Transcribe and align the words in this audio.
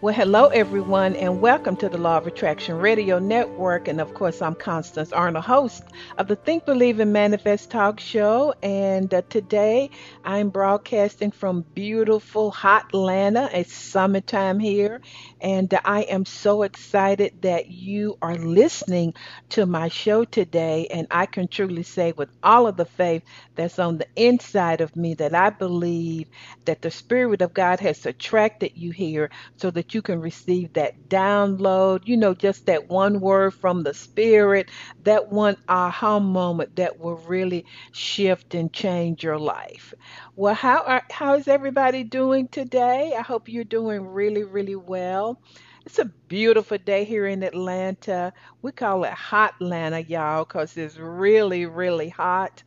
Well, 0.00 0.14
hello, 0.14 0.46
everyone, 0.46 1.16
and 1.16 1.40
welcome 1.40 1.74
to 1.78 1.88
the 1.88 1.98
Law 1.98 2.18
of 2.18 2.28
Attraction 2.28 2.78
Radio 2.78 3.18
Network. 3.18 3.88
And 3.88 4.00
of 4.00 4.14
course, 4.14 4.40
I'm 4.40 4.54
Constance 4.54 5.12
Arnold, 5.12 5.44
host 5.44 5.82
of 6.18 6.28
the 6.28 6.36
Think, 6.36 6.64
Believe, 6.64 7.00
and 7.00 7.12
Manifest 7.12 7.72
Talk 7.72 7.98
Show. 7.98 8.54
And 8.62 9.12
uh, 9.12 9.22
today 9.28 9.90
I'm 10.24 10.50
broadcasting 10.50 11.32
from 11.32 11.62
beautiful, 11.74 12.52
hot 12.52 12.86
Atlanta. 12.90 13.50
It's 13.52 13.74
summertime 13.74 14.60
here. 14.60 15.00
And 15.40 15.74
uh, 15.74 15.80
I 15.84 16.02
am 16.02 16.24
so 16.26 16.62
excited 16.62 17.42
that 17.42 17.68
you 17.68 18.18
are 18.22 18.36
listening 18.36 19.14
to 19.48 19.66
my 19.66 19.88
show 19.88 20.24
today. 20.24 20.86
And 20.92 21.08
I 21.10 21.26
can 21.26 21.48
truly 21.48 21.82
say, 21.82 22.12
with 22.12 22.28
all 22.44 22.68
of 22.68 22.76
the 22.76 22.84
faith 22.84 23.24
that's 23.56 23.80
on 23.80 23.98
the 23.98 24.06
inside 24.14 24.80
of 24.80 24.94
me, 24.94 25.14
that 25.14 25.34
I 25.34 25.50
believe 25.50 26.28
that 26.66 26.82
the 26.82 26.92
Spirit 26.92 27.42
of 27.42 27.52
God 27.52 27.80
has 27.80 28.06
attracted 28.06 28.76
you 28.76 28.92
here 28.92 29.30
so 29.56 29.72
that 29.72 29.87
you 29.94 30.02
can 30.02 30.20
receive 30.20 30.72
that 30.74 31.08
download, 31.08 32.06
you 32.06 32.16
know, 32.16 32.34
just 32.34 32.66
that 32.66 32.88
one 32.88 33.20
word 33.20 33.54
from 33.54 33.82
the 33.82 33.94
Spirit, 33.94 34.70
that 35.04 35.30
one 35.32 35.56
aha 35.68 36.18
moment 36.20 36.76
that 36.76 36.98
will 36.98 37.16
really 37.16 37.64
shift 37.92 38.54
and 38.54 38.72
change 38.72 39.22
your 39.24 39.38
life. 39.38 39.94
Well, 40.36 40.54
how 40.54 40.82
are 40.84 41.04
how 41.10 41.34
is 41.34 41.48
everybody 41.48 42.04
doing 42.04 42.48
today? 42.48 43.14
I 43.18 43.22
hope 43.22 43.48
you're 43.48 43.64
doing 43.64 44.06
really, 44.06 44.44
really 44.44 44.76
well. 44.76 45.40
It's 45.86 45.98
a 45.98 46.04
beautiful 46.28 46.78
day 46.78 47.04
here 47.04 47.26
in 47.26 47.42
Atlanta. 47.42 48.32
We 48.62 48.72
call 48.72 49.04
it 49.04 49.12
hot 49.12 49.54
Atlanta, 49.60 50.00
y'all, 50.00 50.44
because 50.44 50.76
it's 50.76 50.98
really, 50.98 51.66
really 51.66 52.10
hot 52.10 52.62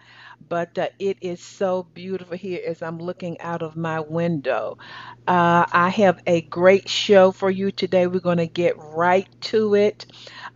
but 0.49 0.77
uh, 0.77 0.89
it 0.99 1.17
is 1.21 1.41
so 1.41 1.83
beautiful 1.93 2.37
here 2.37 2.61
as 2.65 2.81
I'm 2.81 2.97
looking 2.97 3.39
out 3.41 3.61
of 3.61 3.75
my 3.75 3.99
window. 3.99 4.77
Uh, 5.27 5.65
I 5.71 5.89
have 5.89 6.21
a 6.27 6.41
great 6.41 6.89
show 6.89 7.31
for 7.31 7.49
you 7.49 7.71
today. 7.71 8.07
We're 8.07 8.19
going 8.19 8.37
to 8.37 8.47
get 8.47 8.77
right 8.77 9.27
to 9.41 9.75
it. 9.75 10.05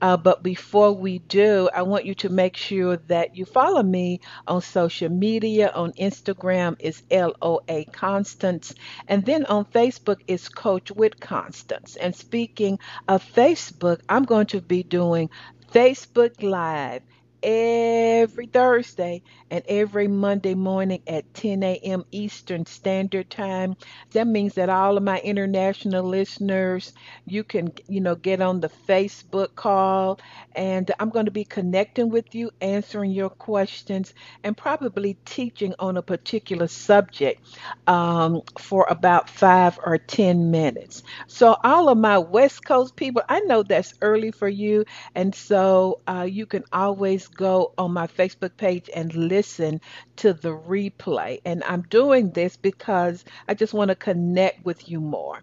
Uh, 0.02 0.18
but 0.18 0.44
before 0.44 0.92
we 0.94 1.20
do, 1.20 1.70
I 1.74 1.84
want 1.84 2.06
you 2.06 2.16
to 2.16 2.30
make 2.30 2.58
sure 2.58 2.98
that 3.08 3.36
you 3.36 3.46
follow 3.46 3.84
me 3.84 4.22
on 4.48 4.62
social 4.62 5.10
media. 5.10 5.72
On 5.74 5.92
Instagram 5.94 6.76
is 6.80 7.04
LOA 7.12 7.86
Constance. 7.92 8.74
And 9.08 9.26
then 9.26 9.46
on 9.46 9.66
Facebook 9.66 10.22
is 10.28 10.50
Coach 10.50 10.92
with 10.92 11.20
Constance. 11.20 11.96
And 11.96 12.16
speaking 12.16 12.80
of 13.08 13.24
Facebook, 13.24 14.02
I'm 14.10 14.24
going 14.24 14.48
to 14.48 14.62
be 14.62 14.84
doing 14.84 15.30
Facebook 15.72 16.42
Live 16.42 17.02
every 17.46 18.48
Thursday 18.48 19.24
and 19.52 19.64
every 19.68 20.08
Monday 20.08 20.56
morning 20.56 21.02
at 21.08 21.34
10 21.34 21.76
a.m. 21.78 22.06
Eastern 22.12 22.66
Standard 22.66 23.30
Time. 23.30 23.76
That 24.14 24.28
means 24.28 24.56
that 24.56 24.70
all 24.70 24.98
of 24.98 25.04
my 25.04 25.20
international 25.20 26.04
listeners, 26.04 26.94
you 27.26 27.44
can, 27.44 27.72
you 27.88 28.02
know, 28.02 28.16
get 28.16 28.42
on 28.42 28.62
the 28.62 28.70
Facebook 28.70 29.56
call 29.56 30.20
and 30.56 30.92
I'm 31.00 31.10
going 31.10 31.26
to 31.26 31.32
be 31.32 31.46
connecting 31.46 32.10
with 32.10 32.34
you, 32.36 32.52
answering 32.62 33.12
your 33.12 33.30
questions, 33.30 34.14
and 34.44 34.58
probably 34.58 35.16
teaching 35.26 35.74
on 35.80 35.98
a 35.98 36.04
particular 36.04 36.68
subject 36.68 37.42
um, 37.88 38.42
for 38.60 38.86
about 38.90 39.30
five 39.30 39.80
or 39.86 39.98
10 39.98 40.52
minutes. 40.52 41.04
So, 41.28 41.56
all 41.64 41.90
of 41.90 41.98
my 41.98 42.20
West 42.20 42.66
Coast 42.66 42.96
people, 42.96 43.22
I 43.30 43.42
know 43.42 43.64
that's 43.64 43.94
early 44.02 44.32
for 44.32 44.48
you, 44.48 44.86
and 45.16 45.34
so 45.36 46.02
uh, 46.08 46.28
you 46.30 46.46
can 46.46 46.64
always 46.72 47.28
go 47.36 47.74
on 47.78 47.94
my 47.94 48.08
Facebook 48.08 48.58
page 48.58 48.90
and 48.94 49.14
listen 49.14 49.80
to 50.18 50.34
the 50.34 50.50
replay. 50.50 51.40
And 51.46 51.64
I'm 51.64 51.84
doing 51.84 52.32
this 52.32 52.58
because 52.58 53.24
I 53.48 53.54
just 53.54 53.74
want 53.74 53.88
to 53.90 53.96
connect 53.96 54.66
with 54.66 54.90
you 54.90 55.00
more. 55.02 55.42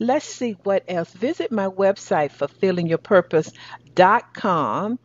Let's 0.00 0.26
see 0.26 0.56
what 0.64 0.82
else. 0.88 1.12
Visit 1.12 1.52
my 1.52 1.68
website, 1.68 2.32
fulfillingyourpurpose.com. 2.32 4.98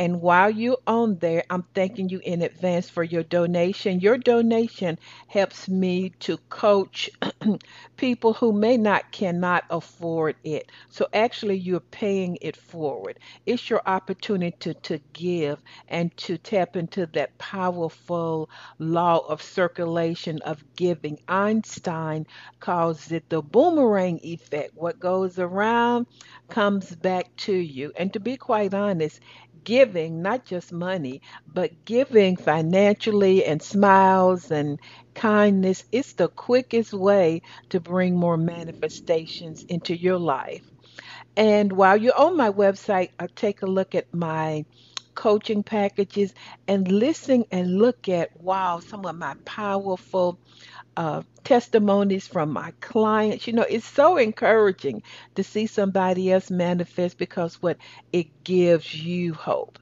And 0.00 0.22
while 0.22 0.50
you're 0.50 0.78
on 0.88 1.18
there, 1.18 1.44
I'm 1.50 1.64
thanking 1.74 2.08
you 2.08 2.20
in 2.24 2.42
advance 2.42 2.90
for 2.90 3.04
your 3.04 3.22
donation. 3.22 4.00
Your 4.00 4.18
donation 4.18 4.98
helps 5.28 5.68
me 5.68 6.10
to 6.20 6.38
coach 6.50 7.10
people 7.98 8.34
who 8.34 8.52
may 8.52 8.78
not 8.78 9.12
cannot 9.12 9.64
afford 9.70 10.36
it. 10.44 10.72
So 10.88 11.06
actually 11.14 11.58
you're 11.58 11.80
paying 11.80 12.38
it 12.42 12.56
forward. 12.56 13.20
It's 13.46 13.70
your 13.70 13.82
opportunity 13.86 14.56
to, 14.60 14.74
to 14.74 15.00
give 15.12 15.62
and 15.88 16.16
to 16.18 16.38
tap 16.38 16.76
into 16.76 17.06
that 17.08 17.38
powerful 17.38 18.50
law 18.78 19.18
of 19.18 19.42
circulation 19.42 20.40
of 20.42 20.64
giving. 20.76 21.20
Einstein 21.28 22.26
calls 22.60 23.12
it 23.12 23.28
the 23.30 23.42
boomerang 23.42 24.20
effect. 24.24 24.72
What 24.74 24.98
goes 25.00 25.38
around 25.38 26.06
comes 26.48 26.94
back 26.96 27.36
to 27.38 27.54
you. 27.54 27.92
And 27.98 28.12
to 28.14 28.20
be 28.20 28.36
quite 28.38 28.74
honest, 28.74 29.20
giving, 29.64 30.22
not 30.22 30.44
just 30.44 30.72
money, 30.72 31.22
but 31.46 31.84
giving 31.84 32.36
financially 32.36 33.44
and 33.44 33.62
smiles 33.62 34.50
and 34.50 34.78
kindness, 35.14 35.84
it's 35.92 36.14
the 36.14 36.28
quickest 36.28 36.92
way 36.92 37.42
to 37.70 37.80
bring 37.80 38.16
more 38.16 38.36
manifestations 38.36 39.64
into 39.68 39.96
your 39.96 40.18
life. 40.18 40.70
And 41.36 41.72
while 41.72 41.96
you're 41.96 42.18
on 42.18 42.36
my 42.36 42.50
website, 42.50 43.10
I'll 43.18 43.28
take 43.28 43.62
a 43.62 43.66
look 43.66 43.94
at 43.94 44.12
my 44.14 44.64
coaching 45.14 45.62
packages 45.62 46.32
and 46.68 46.90
listen 46.90 47.44
and 47.50 47.78
look 47.78 48.08
at 48.08 48.30
wow 48.40 48.80
some 48.80 49.04
of 49.06 49.16
my 49.16 49.34
powerful 49.44 50.38
uh, 50.96 51.22
testimonies 51.44 52.26
from 52.26 52.50
my 52.52 52.72
clients. 52.80 53.46
You 53.46 53.54
know, 53.54 53.66
it's 53.68 53.86
so 53.86 54.16
encouraging 54.18 55.02
to 55.36 55.44
see 55.44 55.66
somebody 55.66 56.32
else 56.32 56.50
manifest 56.50 57.18
because 57.18 57.56
what 57.62 57.78
it 58.12 58.44
gives 58.44 58.94
you 58.94 59.34
hope. 59.34 59.78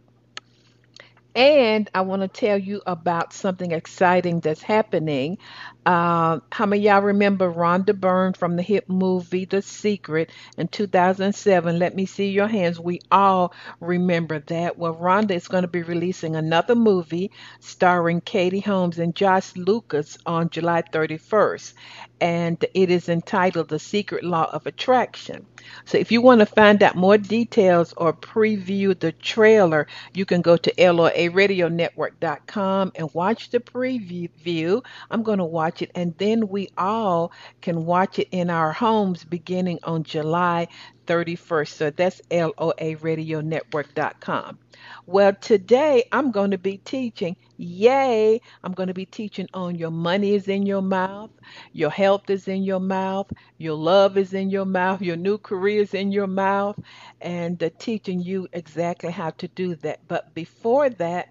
And 1.39 1.89
I 1.95 2.03
want 2.03 2.23
to 2.23 2.29
tell 2.29 2.59
you 2.59 2.83
about 2.87 3.33
something 3.33 3.73
exciting 3.73 4.41
that's 4.41 4.63
happening. 4.63 5.39
Uh, 5.87 6.41
how 6.53 6.67
many 6.67 6.83
of 6.87 6.93
y'all 6.93 7.03
remember 7.03 7.51
Rhonda 7.53 7.99
Byrne 7.99 8.35
from 8.35 8.57
the 8.57 8.63
hit 8.63 8.91
movie 8.91 9.47
The 9.47 9.63
Secret 9.63 10.33
in 10.59 10.69
2007? 10.69 11.79
Let 11.79 11.97
me 11.97 12.07
see 12.07 12.31
your 12.31 12.49
hands. 12.49 12.81
We 12.81 13.01
all 13.13 13.55
remember 13.81 14.41
that. 14.49 14.79
Well, 14.79 14.97
Rhonda 14.97 15.31
is 15.31 15.49
going 15.49 15.63
to 15.63 15.69
be 15.69 15.83
releasing 15.83 16.37
another 16.37 16.75
movie 16.75 17.31
starring 17.61 18.21
Katie 18.21 18.61
Holmes 18.61 18.99
and 18.99 19.15
Josh 19.17 19.57
Lucas 19.57 20.19
on 20.27 20.51
July 20.51 20.83
31st 20.83 21.75
and 22.21 22.65
it 22.75 22.91
is 22.91 23.09
entitled 23.09 23.69
The 23.69 23.79
Secret 23.79 24.25
Law 24.25 24.51
of 24.53 24.67
Attraction. 24.67 25.47
So 25.85 25.99
if 25.99 26.11
you 26.13 26.23
want 26.23 26.41
to 26.41 26.47
find 26.47 26.83
out 26.83 26.97
more 26.97 27.19
details 27.19 27.93
or 27.97 28.13
preview 28.13 28.99
the 28.99 29.13
trailer, 29.13 29.87
you 30.15 30.25
can 30.25 30.41
go 30.43 30.57
to 30.57 30.73
loaradionetwork.com 30.73 32.93
and 32.95 33.11
watch 33.15 33.51
the 33.51 33.61
preview. 33.61 34.83
I'm 35.11 35.23
going 35.23 35.39
to 35.39 35.45
watch 35.45 35.83
it 35.83 35.91
and 35.95 36.15
then 36.19 36.49
we 36.49 36.69
all 36.79 37.33
can 37.61 37.85
watch 37.87 38.19
it 38.19 38.29
in 38.31 38.51
our 38.51 38.73
homes 38.73 39.25
beginning 39.25 39.79
on 39.85 40.03
July 40.05 40.69
31st. 41.09 41.69
So 41.69 41.91
that's 41.91 42.21
loaradionetwork.com. 42.31 44.59
Well, 45.07 45.35
today 45.35 46.05
I'm 46.13 46.31
going 46.31 46.53
to 46.53 46.59
be 46.59 46.79
teaching. 46.79 47.37
Yay! 47.57 48.41
I'm 48.63 48.73
going 48.73 48.87
to 48.89 48.95
be 48.95 49.07
teaching 49.07 49.49
on 49.55 49.77
your 49.77 49.91
money 49.91 50.35
is 50.35 50.49
in 50.49 50.67
your 50.67 50.83
mouth, 50.83 51.31
your 51.73 51.91
health 51.91 52.31
is 52.31 52.47
in 52.47 52.63
your 52.63 52.81
mouth, 52.81 53.33
your 53.59 53.75
love 53.75 54.17
is 54.17 54.35
in 54.35 54.51
your 54.51 54.67
mouth, 54.67 55.03
your 55.03 55.17
new 55.17 55.39
career 55.39 55.83
is 55.83 55.95
in 55.95 56.13
your 56.13 56.29
mouth, 56.29 56.79
and 57.21 57.61
uh, 57.63 57.71
teaching 57.79 58.21
you 58.21 58.47
exactly 58.53 59.11
how 59.11 59.31
to 59.31 59.49
do 59.49 59.75
that. 59.77 60.01
But 60.07 60.33
before 60.35 60.91
that, 60.91 61.31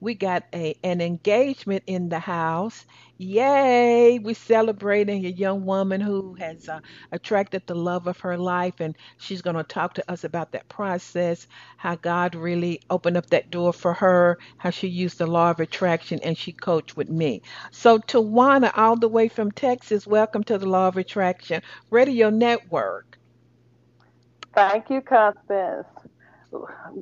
we 0.00 0.14
got 0.14 0.44
a 0.54 0.76
an 0.84 1.00
engagement 1.00 1.84
in 1.86 2.08
the 2.10 2.18
house. 2.20 2.86
Yay! 3.18 4.18
We're 4.20 4.34
celebrating 4.34 5.26
a 5.26 5.30
young 5.30 5.64
woman 5.66 6.00
who 6.00 6.34
has 6.36 6.68
uh, 6.68 6.80
attracted 7.12 7.66
the 7.66 7.74
love 7.74 8.06
of 8.06 8.20
her 8.20 8.36
life, 8.38 8.80
and 8.80 8.96
she's 9.18 9.42
going 9.42 9.56
to 9.56 9.64
talk 9.64 9.94
to 9.94 10.10
us 10.12 10.24
about 10.24 10.52
that 10.52 10.68
process, 10.68 11.46
how 11.78 11.96
God 11.96 12.34
really 12.36 12.80
opened 12.90 13.16
up 13.18 13.28
that 13.30 13.50
door 13.50 13.72
for 13.72 13.94
her, 13.94 14.38
how 14.58 14.70
she 14.70 14.88
used 14.88 15.18
the 15.18 15.26
law 15.26 15.50
of 15.50 15.60
attraction, 15.60 16.20
and 16.22 16.38
she 16.38 16.52
coached 16.52 16.96
with 16.96 17.10
me. 17.10 17.42
So, 17.72 17.98
Tawana, 17.98 18.72
all 18.76 18.96
the 18.96 19.08
way 19.08 19.28
from 19.28 19.52
Texas, 19.52 20.06
welcome 20.06 20.44
to 20.44 20.58
the 20.58 20.66
Law 20.68 20.88
of 20.88 20.96
Attraction 20.98 21.62
Radio 21.90 22.30
Network. 22.30 23.18
Thank 24.54 24.90
you, 24.90 25.02
Constance. 25.02 25.86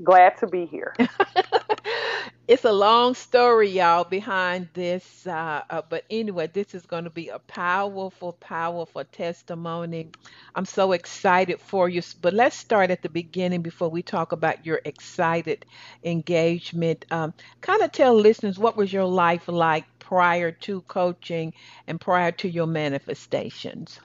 Glad 0.05 0.37
to 0.39 0.47
be 0.47 0.67
here. 0.67 0.95
it's 2.49 2.65
a 2.65 2.73
long 2.73 3.15
story, 3.15 3.69
y'all, 3.71 4.05
behind 4.05 4.69
this. 4.75 5.27
Uh, 5.27 5.63
uh, 5.71 5.83
but 5.89 6.05
anyway, 6.11 6.49
this 6.53 6.75
is 6.75 6.87
going 6.87 7.05
to 7.05 7.11
be 7.11 7.29
a 7.29 7.39
powerful, 7.39 8.33
powerful 8.33 9.05
testimony. 9.05 10.11
I'm 10.55 10.65
so 10.65 10.93
excited 10.93 11.61
for 11.61 11.89
you. 11.89 12.03
But 12.21 12.35
let's 12.35 12.57
start 12.57 12.91
at 12.91 13.03
the 13.03 13.09
beginning 13.09 13.63
before 13.63 13.89
we 13.89 14.03
talk 14.03 14.33
about 14.33 14.67
your 14.67 14.81
excited 14.85 15.65
engagement. 16.05 17.05
Um, 17.11 17.35
kind 17.61 17.83
of 17.83 17.93
tell 17.93 18.15
listeners 18.15 18.59
what 18.59 18.77
was 18.77 18.93
your 18.93 19.07
life 19.07 19.49
like 19.49 19.85
prior 19.99 20.53
to 20.53 20.83
coaching 20.83 21.53
and 21.87 22.01
prior 22.01 22.33
to 22.33 22.49
your 22.49 22.67
manifestations. 22.67 24.01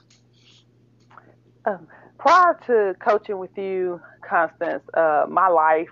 Um, 1.66 1.86
prior 2.18 2.58
to 2.66 2.94
coaching 3.00 3.38
with 3.38 3.56
you, 3.56 4.00
Constance, 4.32 4.82
uh, 4.94 5.26
my 5.28 5.48
life, 5.48 5.90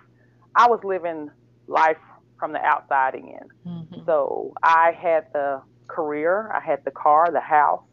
I 0.56 0.66
was 0.66 0.81
living 0.82 1.31
life 1.66 1.98
from 2.38 2.52
the 2.52 2.58
outside 2.64 3.14
in. 3.14 3.38
Mm-hmm. 3.66 4.00
So 4.06 4.54
I 4.62 4.92
had 4.98 5.26
the 5.34 5.60
career, 5.88 6.50
I 6.52 6.60
had 6.60 6.82
the 6.87 6.90
car, 6.90 7.28
the 7.31 7.40
house. 7.40 7.84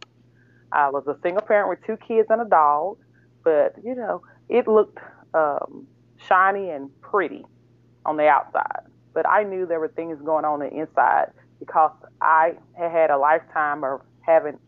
I 0.72 0.90
was 0.90 1.06
a 1.08 1.18
single 1.22 1.46
parent 1.46 1.70
with 1.70 1.80
two 1.86 1.98
kids 1.98 2.28
and 2.30 2.42
a 2.42 2.46
dog, 2.46 2.98
but 3.44 3.76
you 3.84 3.94
know, 3.94 4.22
it 4.48 4.68
looked 4.68 5.00
um, 5.34 5.86
shiny 6.28 6.70
and 6.70 6.90
pretty 7.02 7.44
on 8.06 8.16
the 8.16 8.28
outside. 8.28 8.84
But 9.14 9.28
I 9.28 9.44
knew 9.44 9.66
there 9.66 9.82
were 9.82 9.90
things 9.90 10.18
going 10.24 10.46
on, 10.46 10.54
on 10.54 10.60
the 10.60 10.74
inside 10.74 11.32
because 11.60 11.92
I 12.22 12.54
had 12.78 12.92
had 12.92 13.10
a 13.10 13.18
lifetime 13.18 13.84
of 13.84 14.02
having 14.22 14.60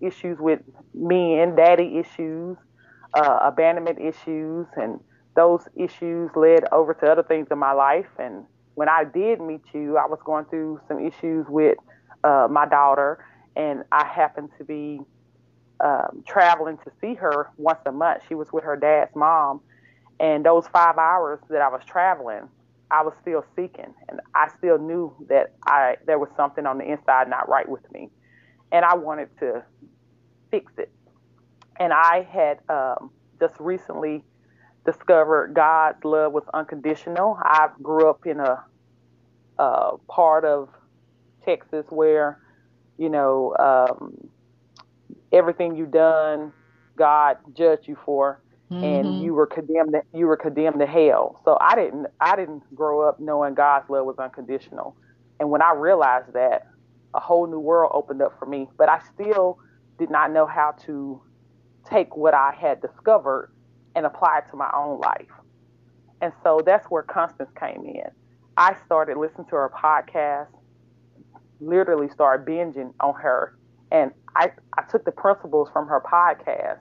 issues 0.00 0.38
with 0.38 0.60
men, 0.92 1.54
daddy 1.56 1.98
issues, 1.98 2.58
uh, 3.14 3.38
abandonment 3.42 3.98
issues, 4.00 4.66
and 4.76 5.00
those 5.36 5.66
issues 5.76 6.30
led 6.36 6.64
over 6.72 6.94
to 6.94 7.06
other 7.06 7.22
things 7.22 7.48
in 7.50 7.58
my 7.58 7.72
life. 7.72 8.06
And 8.18 8.44
when 8.74 8.88
I 8.88 9.04
did 9.04 9.40
meet 9.40 9.62
you, 9.72 9.96
I 9.96 10.06
was 10.06 10.18
going 10.24 10.44
through 10.46 10.80
some 10.88 11.04
issues 11.04 11.46
with 11.48 11.76
uh, 12.22 12.48
my 12.50 12.66
daughter, 12.66 13.24
and 13.56 13.84
I 13.92 14.06
happened 14.06 14.50
to 14.58 14.64
be 14.64 15.00
um, 15.80 16.22
traveling 16.26 16.78
to 16.78 16.90
see 17.00 17.14
her 17.14 17.50
once 17.56 17.80
a 17.86 17.92
month. 17.92 18.22
She 18.28 18.34
was 18.34 18.52
with 18.52 18.64
her 18.64 18.76
dad's 18.76 19.14
mom, 19.14 19.60
and 20.20 20.44
those 20.44 20.66
five 20.68 20.98
hours 20.98 21.40
that 21.50 21.60
I 21.60 21.68
was 21.68 21.82
traveling, 21.86 22.48
I 22.90 23.02
was 23.02 23.14
still 23.20 23.44
seeking, 23.56 23.92
and 24.08 24.20
I 24.34 24.48
still 24.58 24.78
knew 24.78 25.14
that 25.28 25.52
I 25.66 25.96
there 26.06 26.18
was 26.18 26.30
something 26.36 26.66
on 26.66 26.78
the 26.78 26.84
inside 26.84 27.28
not 27.28 27.48
right 27.48 27.68
with 27.68 27.90
me, 27.92 28.08
and 28.72 28.84
I 28.84 28.94
wanted 28.94 29.28
to 29.40 29.64
fix 30.50 30.72
it. 30.78 30.90
And 31.78 31.92
I 31.92 32.22
had 32.22 32.60
um, 32.68 33.10
just 33.40 33.54
recently 33.58 34.22
discovered 34.84 35.54
God's 35.54 36.04
love 36.04 36.32
was 36.32 36.44
unconditional. 36.52 37.38
I 37.40 37.68
grew 37.82 38.08
up 38.08 38.26
in 38.26 38.40
a, 38.40 38.62
a 39.58 39.96
part 40.08 40.44
of 40.44 40.68
Texas 41.44 41.86
where, 41.88 42.40
you 42.98 43.08
know, 43.08 43.56
um, 43.58 44.28
everything 45.32 45.76
you 45.76 45.86
done, 45.86 46.52
God 46.96 47.38
judged 47.56 47.88
you 47.88 47.96
for, 48.04 48.40
mm-hmm. 48.70 48.84
and 48.84 49.22
you 49.22 49.34
were 49.34 49.46
condemned. 49.46 49.92
To, 49.92 50.02
you 50.16 50.26
were 50.26 50.36
condemned 50.36 50.80
to 50.80 50.86
hell. 50.86 51.40
So 51.44 51.56
I 51.60 51.74
didn't. 51.74 52.06
I 52.20 52.36
didn't 52.36 52.62
grow 52.74 53.08
up 53.08 53.20
knowing 53.20 53.54
God's 53.54 53.88
love 53.88 54.06
was 54.06 54.18
unconditional. 54.18 54.96
And 55.40 55.50
when 55.50 55.62
I 55.62 55.72
realized 55.72 56.32
that, 56.34 56.66
a 57.14 57.20
whole 57.20 57.46
new 57.46 57.58
world 57.58 57.92
opened 57.94 58.22
up 58.22 58.38
for 58.38 58.46
me. 58.46 58.68
But 58.76 58.88
I 58.88 59.00
still 59.14 59.58
did 59.98 60.10
not 60.10 60.32
know 60.32 60.46
how 60.46 60.74
to 60.86 61.20
take 61.88 62.16
what 62.16 62.34
I 62.34 62.54
had 62.58 62.80
discovered 62.80 63.53
and 63.94 64.06
apply 64.06 64.38
it 64.38 64.50
to 64.50 64.56
my 64.56 64.70
own 64.76 64.98
life. 65.00 65.30
And 66.20 66.32
so 66.42 66.60
that's 66.64 66.86
where 66.86 67.02
Constance 67.02 67.50
came 67.58 67.84
in. 67.84 68.08
I 68.56 68.76
started 68.86 69.16
listening 69.16 69.46
to 69.50 69.56
her 69.56 69.70
podcast, 69.76 70.48
literally 71.60 72.08
started 72.08 72.46
binging 72.46 72.92
on 73.00 73.14
her. 73.14 73.56
And 73.90 74.12
I, 74.36 74.50
I 74.78 74.82
took 74.90 75.04
the 75.04 75.12
principles 75.12 75.68
from 75.72 75.86
her 75.88 76.00
podcast, 76.00 76.78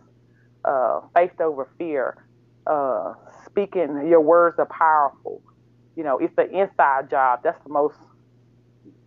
uh, 0.66 1.02
faith 1.14 1.40
over 1.42 1.70
fear, 1.78 2.26
uh, 2.68 3.14
speaking, 3.46 4.08
your 4.08 4.22
words 4.22 4.58
are 4.60 4.68
powerful. 4.68 5.42
You 5.96 6.04
know, 6.04 6.18
it's 6.18 6.36
the 6.36 6.50
inside 6.50 7.10
job. 7.10 7.42
That's 7.44 7.62
the 7.64 7.70
most, 7.70 7.98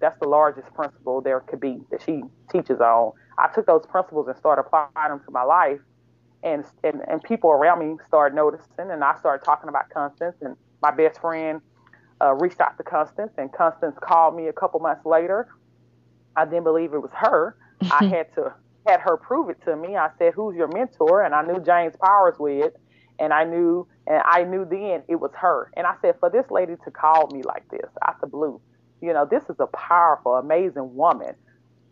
that's 0.00 0.18
the 0.20 0.28
largest 0.28 0.72
principle 0.74 1.20
there 1.20 1.40
could 1.40 1.60
be 1.60 1.78
that 1.90 2.02
she 2.02 2.22
teaches 2.52 2.80
on. 2.80 3.12
I 3.38 3.48
took 3.54 3.66
those 3.66 3.84
principles 3.86 4.28
and 4.28 4.36
started 4.36 4.62
applying 4.66 4.90
them 5.08 5.20
to 5.24 5.30
my 5.30 5.42
life 5.42 5.80
and, 6.42 6.64
and 6.84 7.02
and 7.08 7.22
people 7.22 7.50
around 7.50 7.80
me 7.80 7.96
started 8.06 8.34
noticing, 8.34 8.90
and 8.90 9.02
I 9.02 9.16
started 9.18 9.44
talking 9.44 9.68
about 9.68 9.90
Constance. 9.90 10.36
And 10.40 10.56
my 10.82 10.90
best 10.90 11.20
friend 11.20 11.60
uh, 12.20 12.34
reached 12.34 12.60
out 12.60 12.76
to 12.76 12.82
Constance, 12.82 13.32
and 13.38 13.52
Constance 13.52 13.96
called 14.00 14.36
me 14.36 14.48
a 14.48 14.52
couple 14.52 14.80
months 14.80 15.04
later. 15.04 15.48
I 16.36 16.44
didn't 16.44 16.64
believe 16.64 16.92
it 16.92 17.00
was 17.00 17.12
her. 17.14 17.56
I 17.90 18.04
had 18.10 18.34
to 18.34 18.52
had 18.86 19.00
her 19.00 19.16
prove 19.16 19.50
it 19.50 19.58
to 19.64 19.76
me. 19.76 19.96
I 19.96 20.10
said, 20.18 20.34
"Who's 20.34 20.56
your 20.56 20.68
mentor?" 20.68 21.22
And 21.22 21.34
I 21.34 21.42
knew 21.42 21.60
James 21.64 21.94
Powers 21.96 22.36
with, 22.38 22.72
and 23.18 23.32
I 23.32 23.44
knew 23.44 23.86
and 24.06 24.22
I 24.24 24.44
knew 24.44 24.64
then 24.64 25.02
it 25.08 25.16
was 25.16 25.32
her. 25.34 25.70
And 25.76 25.86
I 25.86 25.94
said, 26.00 26.14
for 26.20 26.30
this 26.30 26.48
lady 26.50 26.74
to 26.84 26.90
call 26.90 27.28
me 27.32 27.42
like 27.42 27.68
this 27.70 27.90
out 28.06 28.20
the 28.20 28.26
blue, 28.26 28.60
you 29.00 29.12
know, 29.12 29.26
this 29.28 29.42
is 29.48 29.56
a 29.58 29.66
powerful, 29.66 30.34
amazing 30.34 30.94
woman, 30.94 31.34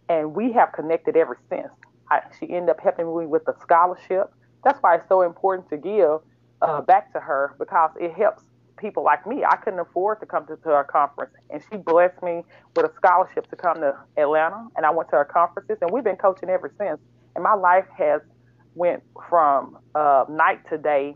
and 0.08 0.34
we 0.34 0.52
have 0.52 0.72
connected 0.72 1.16
ever 1.16 1.38
since. 1.48 1.72
I, 2.10 2.20
she 2.38 2.50
ended 2.50 2.70
up 2.70 2.80
helping 2.80 3.06
me 3.06 3.26
with 3.26 3.46
a 3.48 3.54
scholarship 3.60 4.32
that's 4.64 4.78
why 4.82 4.96
it's 4.96 5.08
so 5.08 5.22
important 5.22 5.68
to 5.68 5.76
give 5.76 6.20
uh, 6.62 6.80
back 6.80 7.12
to 7.12 7.20
her 7.20 7.54
because 7.58 7.90
it 8.00 8.14
helps 8.14 8.42
people 8.78 9.04
like 9.04 9.26
me. 9.26 9.44
I 9.44 9.56
couldn't 9.56 9.78
afford 9.78 10.20
to 10.20 10.26
come 10.26 10.46
to, 10.46 10.56
to 10.56 10.68
her 10.70 10.84
conference, 10.84 11.32
and 11.50 11.62
she 11.70 11.76
blessed 11.76 12.22
me 12.22 12.42
with 12.74 12.86
a 12.86 12.94
scholarship 12.96 13.48
to 13.50 13.56
come 13.56 13.76
to 13.76 13.94
Atlanta, 14.16 14.66
and 14.76 14.86
I 14.86 14.90
went 14.90 15.10
to 15.10 15.16
her 15.16 15.24
conferences, 15.24 15.76
and 15.80 15.90
we've 15.90 16.02
been 16.02 16.16
coaching 16.16 16.48
ever 16.48 16.72
since. 16.78 16.98
And 17.34 17.44
my 17.44 17.54
life 17.54 17.84
has 17.96 18.22
went 18.74 19.02
from 19.28 19.78
uh, 19.94 20.24
night 20.28 20.60
to 20.70 20.78
day. 20.78 21.14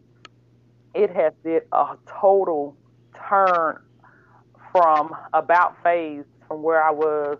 It 0.94 1.10
has 1.14 1.32
did 1.42 1.62
a 1.72 1.96
total 2.20 2.76
turn 3.28 3.80
from 4.72 5.14
about 5.32 5.82
phase 5.82 6.24
from 6.46 6.62
where 6.62 6.82
I 6.82 6.90
was 6.90 7.38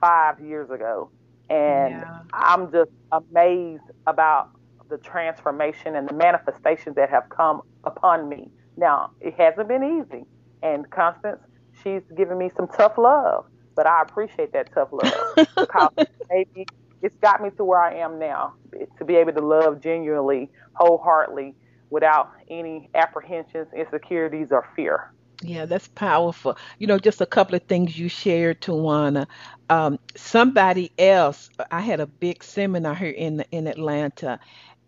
five 0.00 0.40
years 0.40 0.70
ago, 0.70 1.10
and 1.50 1.94
yeah. 2.00 2.20
I'm 2.32 2.72
just 2.72 2.92
amazed 3.12 3.82
about 4.06 4.50
the 4.88 4.98
transformation 4.98 5.96
and 5.96 6.08
the 6.08 6.14
manifestations 6.14 6.96
that 6.96 7.10
have 7.10 7.24
come 7.28 7.62
upon 7.84 8.28
me. 8.28 8.50
Now, 8.76 9.10
it 9.20 9.34
hasn't 9.36 9.68
been 9.68 10.02
easy. 10.02 10.24
And 10.62 10.88
Constance, 10.90 11.40
she's 11.82 12.02
given 12.16 12.38
me 12.38 12.50
some 12.56 12.68
tough 12.68 12.96
love, 12.96 13.44
but 13.74 13.86
I 13.86 14.02
appreciate 14.02 14.52
that 14.52 14.72
tough 14.72 14.88
love 14.92 15.46
because 15.58 15.90
maybe 16.30 16.66
it's 17.02 17.16
got 17.16 17.42
me 17.42 17.50
to 17.56 17.64
where 17.64 17.80
I 17.80 17.94
am 17.96 18.18
now 18.18 18.54
to 18.98 19.04
be 19.04 19.16
able 19.16 19.32
to 19.32 19.44
love 19.44 19.82
genuinely, 19.82 20.50
wholeheartedly, 20.74 21.54
without 21.90 22.30
any 22.48 22.88
apprehensions, 22.94 23.68
insecurities, 23.76 24.48
or 24.50 24.66
fear. 24.76 25.12
Yeah, 25.42 25.66
that's 25.66 25.88
powerful. 25.88 26.58
You 26.78 26.88
know, 26.88 26.98
just 26.98 27.22
a 27.22 27.26
couple 27.26 27.56
of 27.56 27.64
things 27.64 27.98
you 27.98 28.10
shared, 28.10 28.60
Tawana. 28.62 29.26
Um, 29.70 29.98
somebody 30.16 30.92
else, 30.98 31.50
I 31.72 31.80
had 31.80 32.00
a 32.00 32.08
big 32.08 32.44
seminar 32.44 32.94
here 32.96 33.12
in 33.12 33.44
in 33.52 33.68
Atlanta, 33.68 34.40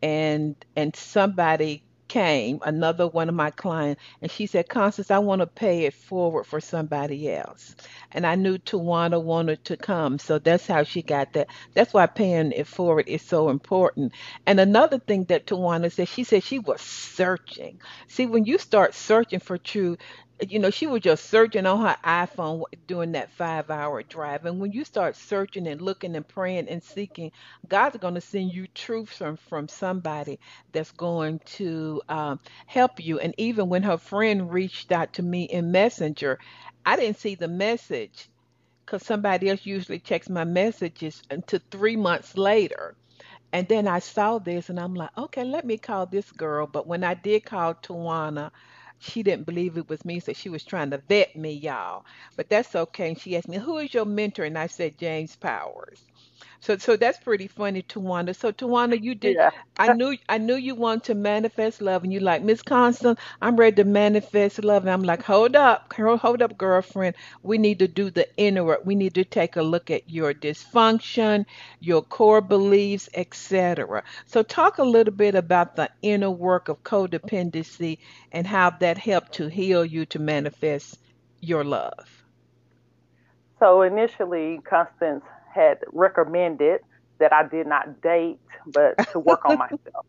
and 0.03 0.57
and 0.77 0.95
somebody 0.97 1.85
came, 2.09 2.59
another 2.65 3.09
one 3.09 3.31
of 3.31 3.37
my 3.37 3.51
clients, 3.53 4.03
and 4.23 4.31
she 4.31 4.47
said, 4.47 4.69
Constance, 4.69 5.11
I 5.13 5.21
want 5.21 5.41
to 5.41 5.49
pay 5.49 5.87
it 5.87 5.95
forward 5.95 6.45
for 6.45 6.61
somebody 6.61 7.33
else. 7.33 7.75
And 8.13 8.27
I 8.29 8.35
knew 8.37 8.59
Tawana 8.59 9.25
wanted 9.25 9.65
to 9.67 9.79
come. 9.79 10.19
So 10.19 10.39
that's 10.39 10.69
how 10.69 10.85
she 10.85 11.03
got 11.05 11.33
that. 11.35 11.49
That's 11.75 11.95
why 11.95 12.09
paying 12.09 12.53
it 12.53 12.67
forward 12.69 13.07
is 13.09 13.23
so 13.23 13.49
important. 13.49 14.13
And 14.47 14.61
another 14.61 14.99
thing 14.99 15.25
that 15.27 15.47
Tawana 15.47 15.91
said, 15.93 16.11
she 16.11 16.25
said 16.25 16.45
she 16.45 16.59
was 16.61 16.83
searching. 16.83 17.81
See, 18.09 18.27
when 18.27 18.45
you 18.45 18.59
start 18.59 18.95
searching 18.95 19.41
for 19.41 19.59
truth, 19.59 19.91
you 20.51 20.59
know, 20.59 20.71
she 20.71 20.87
was 20.87 21.03
just 21.03 21.27
searching 21.31 21.67
on 21.67 21.81
her 21.83 21.97
iPhone 22.05 22.65
during 22.87 23.13
that 23.13 23.33
five 23.33 23.71
hour 23.71 24.03
drive. 24.03 24.45
And 24.47 24.61
when 24.61 24.73
you 24.73 24.85
start 24.85 25.17
searching 25.17 25.67
and 25.69 25.81
looking 25.81 26.17
and 26.17 26.27
praying 26.27 26.69
and 26.69 26.83
seeking, 26.83 27.33
God's 27.69 27.99
going 27.99 28.15
to 28.15 28.21
send 28.21 28.53
you 28.53 28.67
truth 28.69 29.11
from, 29.11 29.37
from 29.37 29.69
somebody 29.69 30.41
that's 30.73 30.93
going 30.93 31.41
to 31.57 32.03
um, 32.09 32.41
help 32.67 33.01
you. 33.05 33.21
And 33.21 33.35
even 33.39 33.69
when 33.69 33.83
her 33.85 33.99
friend 33.99 34.53
reached 34.53 34.93
out 34.93 35.15
to 35.15 35.23
me 35.23 35.45
in 35.45 35.73
Messenger, 35.73 36.39
I 36.85 36.97
didn't 36.97 37.19
see 37.19 37.35
the 37.37 37.49
message 37.49 38.29
because 38.85 39.05
somebody 39.05 39.49
else 39.51 39.67
usually 39.67 40.01
checks 40.01 40.29
my 40.29 40.45
messages 40.45 41.23
until 41.31 41.61
three 41.71 41.97
months 41.97 42.37
later. 42.37 42.97
And 43.53 43.69
then 43.69 43.87
I 43.89 44.01
saw 44.01 44.39
this 44.39 44.71
and 44.71 44.81
I'm 44.81 44.95
like, 44.95 45.11
okay, 45.17 45.45
let 45.45 45.65
me 45.67 45.79
call 45.79 46.07
this 46.07 46.31
girl. 46.33 46.67
But 46.67 46.87
when 46.87 47.05
I 47.05 47.15
did 47.15 47.45
call 47.45 47.75
Tawana, 47.75 48.51
she 49.03 49.23
didn't 49.25 49.47
believe 49.47 49.77
it 49.79 49.89
was 49.89 50.05
me, 50.05 50.21
so 50.21 50.33
she 50.33 50.49
was 50.51 50.65
trying 50.65 50.91
to 50.93 50.99
vet 50.99 51.37
me, 51.37 51.53
y'all. 51.53 52.07
But 52.37 52.49
that's 52.51 52.75
okay. 52.77 53.09
And 53.11 53.21
she 53.21 53.37
asked 53.37 53.49
me, 53.49 53.59
Who 53.59 53.79
is 53.79 53.95
your 53.95 54.07
mentor? 54.07 54.45
And 54.45 54.59
I 54.59 54.69
said, 54.69 54.99
James 54.99 55.37
Powers. 55.37 56.07
So 56.61 56.77
so 56.79 56.97
that's 56.97 57.19
pretty 57.19 57.49
funny, 57.49 57.83
Tawana. 57.83 58.35
So 58.35 58.53
Tawana, 58.53 59.01
you 59.03 59.15
did 59.15 59.39
Yeah. 59.39 59.51
I 59.77 59.89
knew 59.89 60.17
I 60.29 60.39
knew 60.39 60.55
you 60.57 60.75
want 60.75 61.05
to 61.05 61.15
manifest 61.15 61.81
love 61.81 62.03
and 62.05 62.13
you 62.13 62.21
like, 62.21 62.43
Miss 62.43 62.63
Constance, 62.63 63.19
I'm 63.41 63.57
ready 63.57 63.77
to 63.77 63.85
manifest 63.85 64.63
love. 64.65 64.83
And 64.85 64.91
I'm 64.91 65.03
like, 65.03 65.23
hold 65.23 65.57
up, 65.57 65.89
girl, 65.89 66.17
hold 66.17 66.43
up, 66.43 66.57
girlfriend. 66.59 67.17
We 67.43 67.59
need 67.59 67.79
to 67.81 67.89
do 67.89 68.11
the 68.11 68.29
inner 68.37 68.65
work. 68.65 68.81
We 68.85 68.95
need 68.95 69.15
to 69.15 69.25
take 69.25 69.57
a 69.57 69.63
look 69.63 69.91
at 69.91 70.09
your 70.09 70.33
dysfunction, 70.35 71.47
your 71.81 72.03
core 72.03 72.41
beliefs, 72.43 73.09
etc. 73.15 74.03
So 74.27 74.43
talk 74.43 74.79
a 74.79 74.85
little 74.85 75.15
bit 75.15 75.35
about 75.35 75.77
the 75.77 75.91
inner 76.03 76.31
work 76.31 76.69
of 76.69 76.83
codependency 76.85 77.99
and 78.33 78.47
how 78.47 78.71
that 78.81 78.99
helped 78.99 79.33
to 79.35 79.49
heal 79.49 79.85
you 79.85 80.07
to 80.07 80.19
manifest 80.19 80.99
your 81.41 81.65
love. 81.65 82.25
So 83.59 83.83
initially, 83.83 84.61
Constance 84.69 85.25
had 85.53 85.79
recommended 85.93 86.81
that 87.19 87.33
I 87.33 87.47
did 87.47 87.67
not 87.67 88.03
date, 88.03 88.41
but 88.67 88.97
to 89.13 89.19
work 89.19 89.45
on 89.45 89.59
myself. 89.59 90.07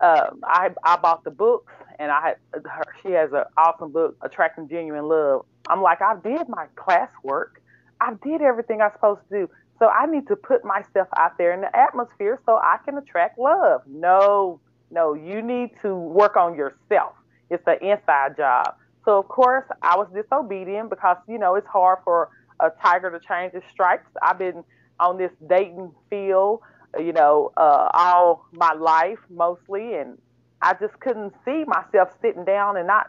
Um, 0.00 0.40
I 0.44 0.70
I 0.84 0.96
bought 0.96 1.24
the 1.24 1.30
books, 1.30 1.72
and 1.98 2.10
I 2.10 2.20
had 2.20 2.36
her. 2.64 2.82
She 3.02 3.12
has 3.12 3.32
an 3.32 3.44
awesome 3.56 3.90
book, 3.92 4.16
Attracting 4.22 4.68
Genuine 4.68 5.08
Love. 5.08 5.44
I'm 5.68 5.82
like, 5.82 6.00
I 6.00 6.14
did 6.22 6.48
my 6.48 6.66
classwork. 6.76 7.58
I 8.00 8.12
did 8.22 8.40
everything 8.40 8.80
I'm 8.80 8.92
supposed 8.92 9.20
to 9.30 9.46
do. 9.46 9.50
So 9.78 9.88
I 9.88 10.06
need 10.06 10.26
to 10.28 10.36
put 10.36 10.64
myself 10.64 11.08
out 11.16 11.38
there 11.38 11.52
in 11.52 11.60
the 11.60 11.74
atmosphere 11.76 12.40
so 12.46 12.56
I 12.56 12.78
can 12.84 12.98
attract 12.98 13.38
love. 13.38 13.82
No, 13.86 14.60
no, 14.90 15.14
you 15.14 15.42
need 15.42 15.70
to 15.82 15.94
work 15.94 16.36
on 16.36 16.54
yourself. 16.56 17.14
It's 17.50 17.62
an 17.66 17.78
inside 17.80 18.36
job. 18.36 18.74
So 19.04 19.18
of 19.18 19.28
course 19.28 19.64
I 19.82 19.96
was 19.96 20.08
disobedient 20.14 20.90
because 20.90 21.16
you 21.28 21.38
know 21.38 21.54
it's 21.54 21.66
hard 21.66 21.98
for 22.04 22.30
a 22.60 22.70
tiger 22.82 23.10
to 23.10 23.20
change 23.26 23.52
his 23.52 23.62
stripes. 23.70 24.08
I've 24.22 24.38
been 24.38 24.64
on 25.00 25.18
this 25.18 25.30
dating 25.48 25.92
field, 26.10 26.60
you 26.98 27.12
know, 27.12 27.52
uh, 27.56 27.88
all 27.94 28.46
my 28.52 28.72
life 28.72 29.18
mostly, 29.30 29.94
and 29.94 30.18
I 30.60 30.74
just 30.74 30.98
couldn't 31.00 31.32
see 31.44 31.64
myself 31.66 32.10
sitting 32.20 32.44
down 32.44 32.76
and 32.76 32.86
not, 32.86 33.06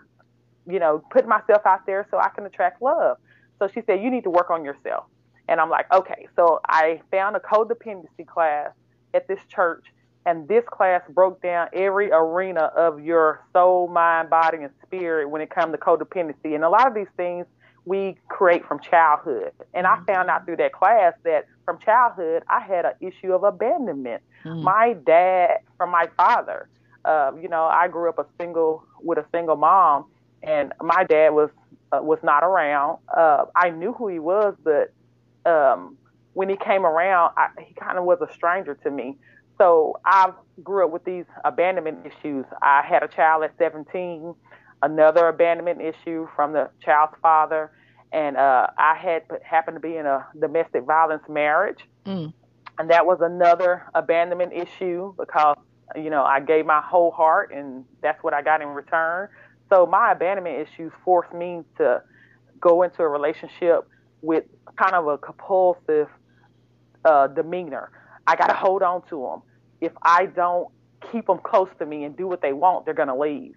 you 0.67 0.79
know, 0.79 1.03
putting 1.09 1.29
myself 1.29 1.65
out 1.65 1.85
there 1.85 2.07
so 2.11 2.19
I 2.19 2.29
can 2.29 2.45
attract 2.45 2.81
love. 2.81 3.17
So 3.57 3.67
she 3.67 3.81
said, 3.85 4.01
you 4.01 4.11
need 4.11 4.23
to 4.23 4.29
work 4.29 4.51
on 4.51 4.63
yourself. 4.63 5.05
And 5.47 5.59
I'm 5.59 5.69
like, 5.69 5.91
okay. 5.91 6.27
So 6.35 6.59
I 6.67 7.01
found 7.09 7.35
a 7.35 7.39
codependency 7.39 8.27
class 8.27 8.69
at 9.15 9.27
this 9.27 9.39
church, 9.47 9.85
and 10.25 10.47
this 10.47 10.63
class 10.69 11.01
broke 11.09 11.41
down 11.41 11.69
every 11.73 12.11
arena 12.11 12.71
of 12.75 13.03
your 13.03 13.43
soul, 13.51 13.87
mind, 13.87 14.29
body, 14.29 14.59
and 14.59 14.69
spirit 14.85 15.27
when 15.27 15.41
it 15.41 15.49
comes 15.49 15.71
to 15.71 15.79
codependency. 15.79 16.53
And 16.53 16.63
a 16.63 16.69
lot 16.69 16.87
of 16.87 16.93
these 16.93 17.07
things 17.17 17.47
we 17.85 18.17
create 18.27 18.65
from 18.65 18.79
childhood. 18.79 19.51
And 19.73 19.87
I 19.87 19.99
found 20.05 20.29
out 20.29 20.45
through 20.45 20.57
that 20.57 20.73
class 20.73 21.13
that 21.23 21.45
from 21.65 21.79
childhood, 21.79 22.43
I 22.49 22.59
had 22.59 22.85
an 22.85 22.93
issue 22.99 23.33
of 23.33 23.43
abandonment. 23.43 24.21
Mm. 24.45 24.63
My 24.63 24.93
dad, 25.05 25.59
from 25.77 25.91
my 25.91 26.07
father, 26.17 26.69
uh, 27.05 27.31
you 27.41 27.47
know, 27.47 27.65
I 27.65 27.87
grew 27.87 28.09
up 28.09 28.19
a 28.19 28.25
single 28.39 28.83
with 29.01 29.17
a 29.17 29.25
single 29.31 29.55
mom, 29.55 30.05
and 30.43 30.73
my 30.81 31.03
dad 31.03 31.29
was 31.29 31.49
uh, 31.91 32.01
was 32.01 32.19
not 32.23 32.43
around. 32.43 32.99
Uh, 33.15 33.45
I 33.55 33.69
knew 33.69 33.93
who 33.93 34.07
he 34.07 34.19
was, 34.19 34.55
but 34.63 34.93
um, 35.49 35.97
when 36.33 36.49
he 36.49 36.57
came 36.57 36.85
around, 36.85 37.33
I, 37.37 37.49
he 37.59 37.73
kind 37.73 37.97
of 37.97 38.03
was 38.03 38.19
a 38.21 38.31
stranger 38.33 38.75
to 38.75 38.91
me. 38.91 39.17
So 39.57 39.99
I 40.05 40.31
grew 40.63 40.85
up 40.85 40.91
with 40.91 41.03
these 41.03 41.25
abandonment 41.43 42.05
issues. 42.05 42.45
I 42.61 42.81
had 42.87 43.03
a 43.03 43.07
child 43.07 43.43
at 43.43 43.53
17, 43.57 44.33
another 44.81 45.27
abandonment 45.27 45.81
issue 45.81 46.27
from 46.35 46.53
the 46.53 46.69
child's 46.83 47.13
father, 47.21 47.71
and 48.11 48.37
uh, 48.37 48.67
I 48.77 48.95
had 48.95 49.23
happened 49.43 49.75
to 49.75 49.81
be 49.81 49.95
in 49.97 50.05
a 50.05 50.25
domestic 50.39 50.83
violence 50.85 51.23
marriage, 51.29 51.79
Mm. 52.05 52.33
and 52.77 52.89
that 52.89 53.05
was 53.05 53.19
another 53.21 53.83
abandonment 53.93 54.53
issue 54.53 55.13
because 55.17 55.57
you 55.95 56.09
know 56.09 56.23
I 56.23 56.39
gave 56.39 56.65
my 56.65 56.81
whole 56.81 57.11
heart, 57.11 57.51
and 57.53 57.85
that's 58.01 58.23
what 58.23 58.33
I 58.33 58.41
got 58.41 58.61
in 58.61 58.69
return. 58.69 59.29
So 59.69 59.85
my 59.85 60.11
abandonment 60.13 60.67
issues 60.67 60.91
forced 61.05 61.33
me 61.33 61.61
to 61.77 62.01
go 62.59 62.81
into 62.83 63.03
a 63.03 63.07
relationship 63.07 63.87
with 64.21 64.43
kind 64.77 64.93
of 64.95 65.07
a 65.07 65.17
compulsive 65.17 66.07
uh, 67.05 67.27
demeanor. 67.27 67.91
I 68.25 68.35
got 68.35 68.47
to 68.47 68.55
hold 68.55 68.81
on 68.81 69.01
to 69.09 69.21
them. 69.21 69.41
If 69.81 69.93
I 70.01 70.25
don't 70.25 70.67
keep 71.11 71.27
them 71.27 71.39
close 71.43 71.69
to 71.79 71.85
me 71.85 72.03
and 72.03 72.17
do 72.17 72.27
what 72.27 72.41
they 72.41 72.53
want, 72.53 72.85
they're 72.85 72.93
going 72.93 73.07
to 73.07 73.15
leave. 73.15 73.55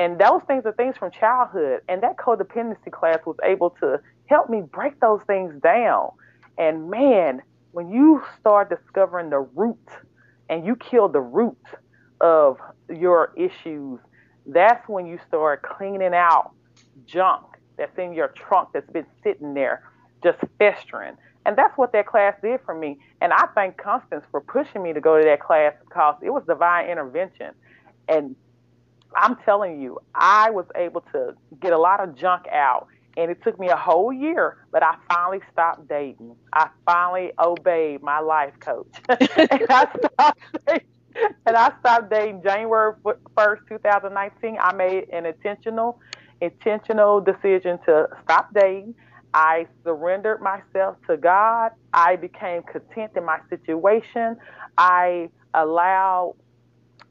And 0.00 0.18
those 0.18 0.40
things 0.46 0.64
are 0.64 0.72
things 0.72 0.96
from 0.96 1.10
childhood. 1.10 1.82
And 1.86 2.02
that 2.02 2.16
codependency 2.16 2.90
class 2.90 3.18
was 3.26 3.36
able 3.44 3.68
to 3.82 4.00
help 4.30 4.48
me 4.48 4.62
break 4.62 4.98
those 4.98 5.20
things 5.26 5.52
down. 5.62 6.12
And 6.56 6.90
man, 6.90 7.42
when 7.72 7.90
you 7.90 8.22
start 8.40 8.70
discovering 8.70 9.28
the 9.28 9.40
root 9.40 9.76
and 10.48 10.64
you 10.64 10.74
kill 10.76 11.10
the 11.10 11.20
root 11.20 11.58
of 12.22 12.56
your 12.88 13.34
issues, 13.36 14.00
that's 14.46 14.88
when 14.88 15.04
you 15.04 15.18
start 15.28 15.60
cleaning 15.60 16.14
out 16.14 16.52
junk 17.04 17.44
that's 17.76 17.98
in 17.98 18.14
your 18.14 18.28
trunk 18.28 18.70
that's 18.72 18.90
been 18.92 19.06
sitting 19.22 19.52
there 19.52 19.82
just 20.24 20.38
festering. 20.58 21.14
And 21.44 21.58
that's 21.58 21.76
what 21.76 21.92
that 21.92 22.06
class 22.06 22.34
did 22.42 22.60
for 22.64 22.74
me. 22.74 22.98
And 23.20 23.34
I 23.34 23.48
thank 23.54 23.76
Constance 23.76 24.24
for 24.30 24.40
pushing 24.40 24.82
me 24.82 24.94
to 24.94 25.00
go 25.02 25.18
to 25.18 25.24
that 25.24 25.40
class 25.40 25.74
because 25.86 26.14
it 26.22 26.30
was 26.30 26.42
divine 26.46 26.88
intervention. 26.88 27.52
And 28.08 28.34
I'm 29.16 29.36
telling 29.44 29.80
you, 29.80 29.98
I 30.14 30.50
was 30.50 30.66
able 30.76 31.02
to 31.12 31.34
get 31.60 31.72
a 31.72 31.78
lot 31.78 32.00
of 32.00 32.14
junk 32.16 32.46
out. 32.48 32.86
And 33.16 33.30
it 33.30 33.42
took 33.42 33.58
me 33.58 33.68
a 33.68 33.76
whole 33.76 34.12
year, 34.12 34.58
but 34.72 34.82
I 34.82 34.94
finally 35.08 35.40
stopped 35.52 35.88
dating. 35.88 36.36
I 36.52 36.68
finally 36.86 37.32
obeyed 37.38 38.02
my 38.02 38.20
life 38.20 38.54
coach. 38.60 38.86
and 39.08 39.66
I 39.68 39.86
stopped 39.98 40.40
dating. 40.66 40.86
And 41.44 41.56
I 41.56 41.72
stopped 41.80 42.10
dating 42.10 42.42
January 42.42 42.94
1st, 43.36 43.68
2019. 43.68 44.58
I 44.60 44.72
made 44.72 45.08
an 45.12 45.26
intentional, 45.26 45.98
intentional 46.40 47.20
decision 47.20 47.78
to 47.86 48.06
stop 48.22 48.54
dating. 48.54 48.94
I 49.34 49.66
surrendered 49.84 50.40
myself 50.40 50.96
to 51.08 51.16
God. 51.16 51.72
I 51.92 52.16
became 52.16 52.62
content 52.62 53.12
in 53.16 53.24
my 53.24 53.40
situation. 53.50 54.36
I 54.78 55.30
allowed 55.52 56.36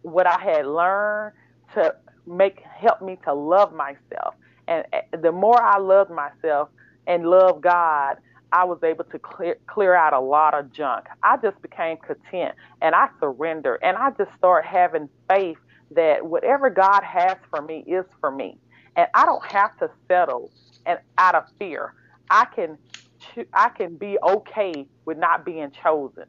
what 0.01 0.27
I 0.27 0.39
had 0.41 0.65
learned 0.65 1.33
to 1.75 1.93
make 2.27 2.61
help 2.79 3.01
me 3.01 3.17
to 3.25 3.33
love 3.33 3.73
myself. 3.73 4.35
And 4.67 4.85
eh, 4.93 5.01
the 5.21 5.31
more 5.31 5.61
I 5.61 5.79
loved 5.79 6.11
myself 6.11 6.69
and 7.07 7.25
loved 7.25 7.63
God, 7.63 8.15
I 8.53 8.65
was 8.65 8.79
able 8.83 9.05
to 9.11 9.19
clear 9.19 9.57
clear 9.69 9.95
out 9.95 10.13
a 10.13 10.19
lot 10.19 10.57
of 10.57 10.73
junk. 10.73 11.05
I 11.23 11.37
just 11.43 11.61
became 11.61 11.97
content 12.05 12.55
and 12.81 12.95
I 12.95 13.07
surrendered 13.21 13.79
and 13.83 13.97
I 13.97 14.11
just 14.17 14.31
started 14.37 14.67
having 14.67 15.09
faith 15.31 15.57
that 15.91 16.25
whatever 16.25 16.69
God 16.69 17.01
has 17.03 17.37
for 17.49 17.61
me 17.61 17.83
is 17.87 18.05
for 18.21 18.31
me. 18.31 18.59
And 18.95 19.07
I 19.15 19.25
don't 19.25 19.45
have 19.45 19.71
to 19.81 19.89
settle 20.11 20.51
and 20.85 20.99
out 21.17 21.35
of 21.35 21.43
fear. 21.59 21.93
I 22.29 22.45
can 22.55 22.77
I 23.53 23.69
can 23.77 23.97
be 23.97 24.17
okay 24.23 24.87
with 25.05 25.17
not 25.17 25.45
being 25.45 25.71
chosen. 25.83 26.25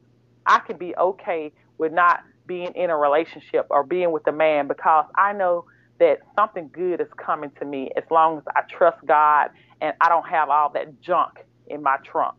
I 0.47 0.61
can 0.61 0.79
be 0.79 0.95
okay 0.97 1.53
with 1.79 1.93
not 1.93 2.21
being 2.51 2.73
in 2.75 2.91
a 2.91 2.97
relationship 2.99 3.69
or 3.71 3.85
being 3.85 4.11
with 4.11 4.27
a 4.27 4.33
man 4.33 4.67
because 4.67 5.07
I 5.17 5.33
know 5.33 5.67
that 6.01 6.19
something 6.37 6.69
good 6.73 7.01
is 7.01 7.07
coming 7.25 7.53
to 7.61 7.65
me 7.65 7.93
as 7.97 8.03
long 8.11 8.39
as 8.39 8.45
I 8.57 8.63
trust 8.77 8.99
God 9.07 9.51
and 9.81 9.95
I 10.01 10.09
don't 10.09 10.29
have 10.29 10.51
all 10.51 10.69
that 10.71 11.01
junk 11.01 11.35
in 11.69 11.81
my 11.81 11.99
trunk. 12.05 12.35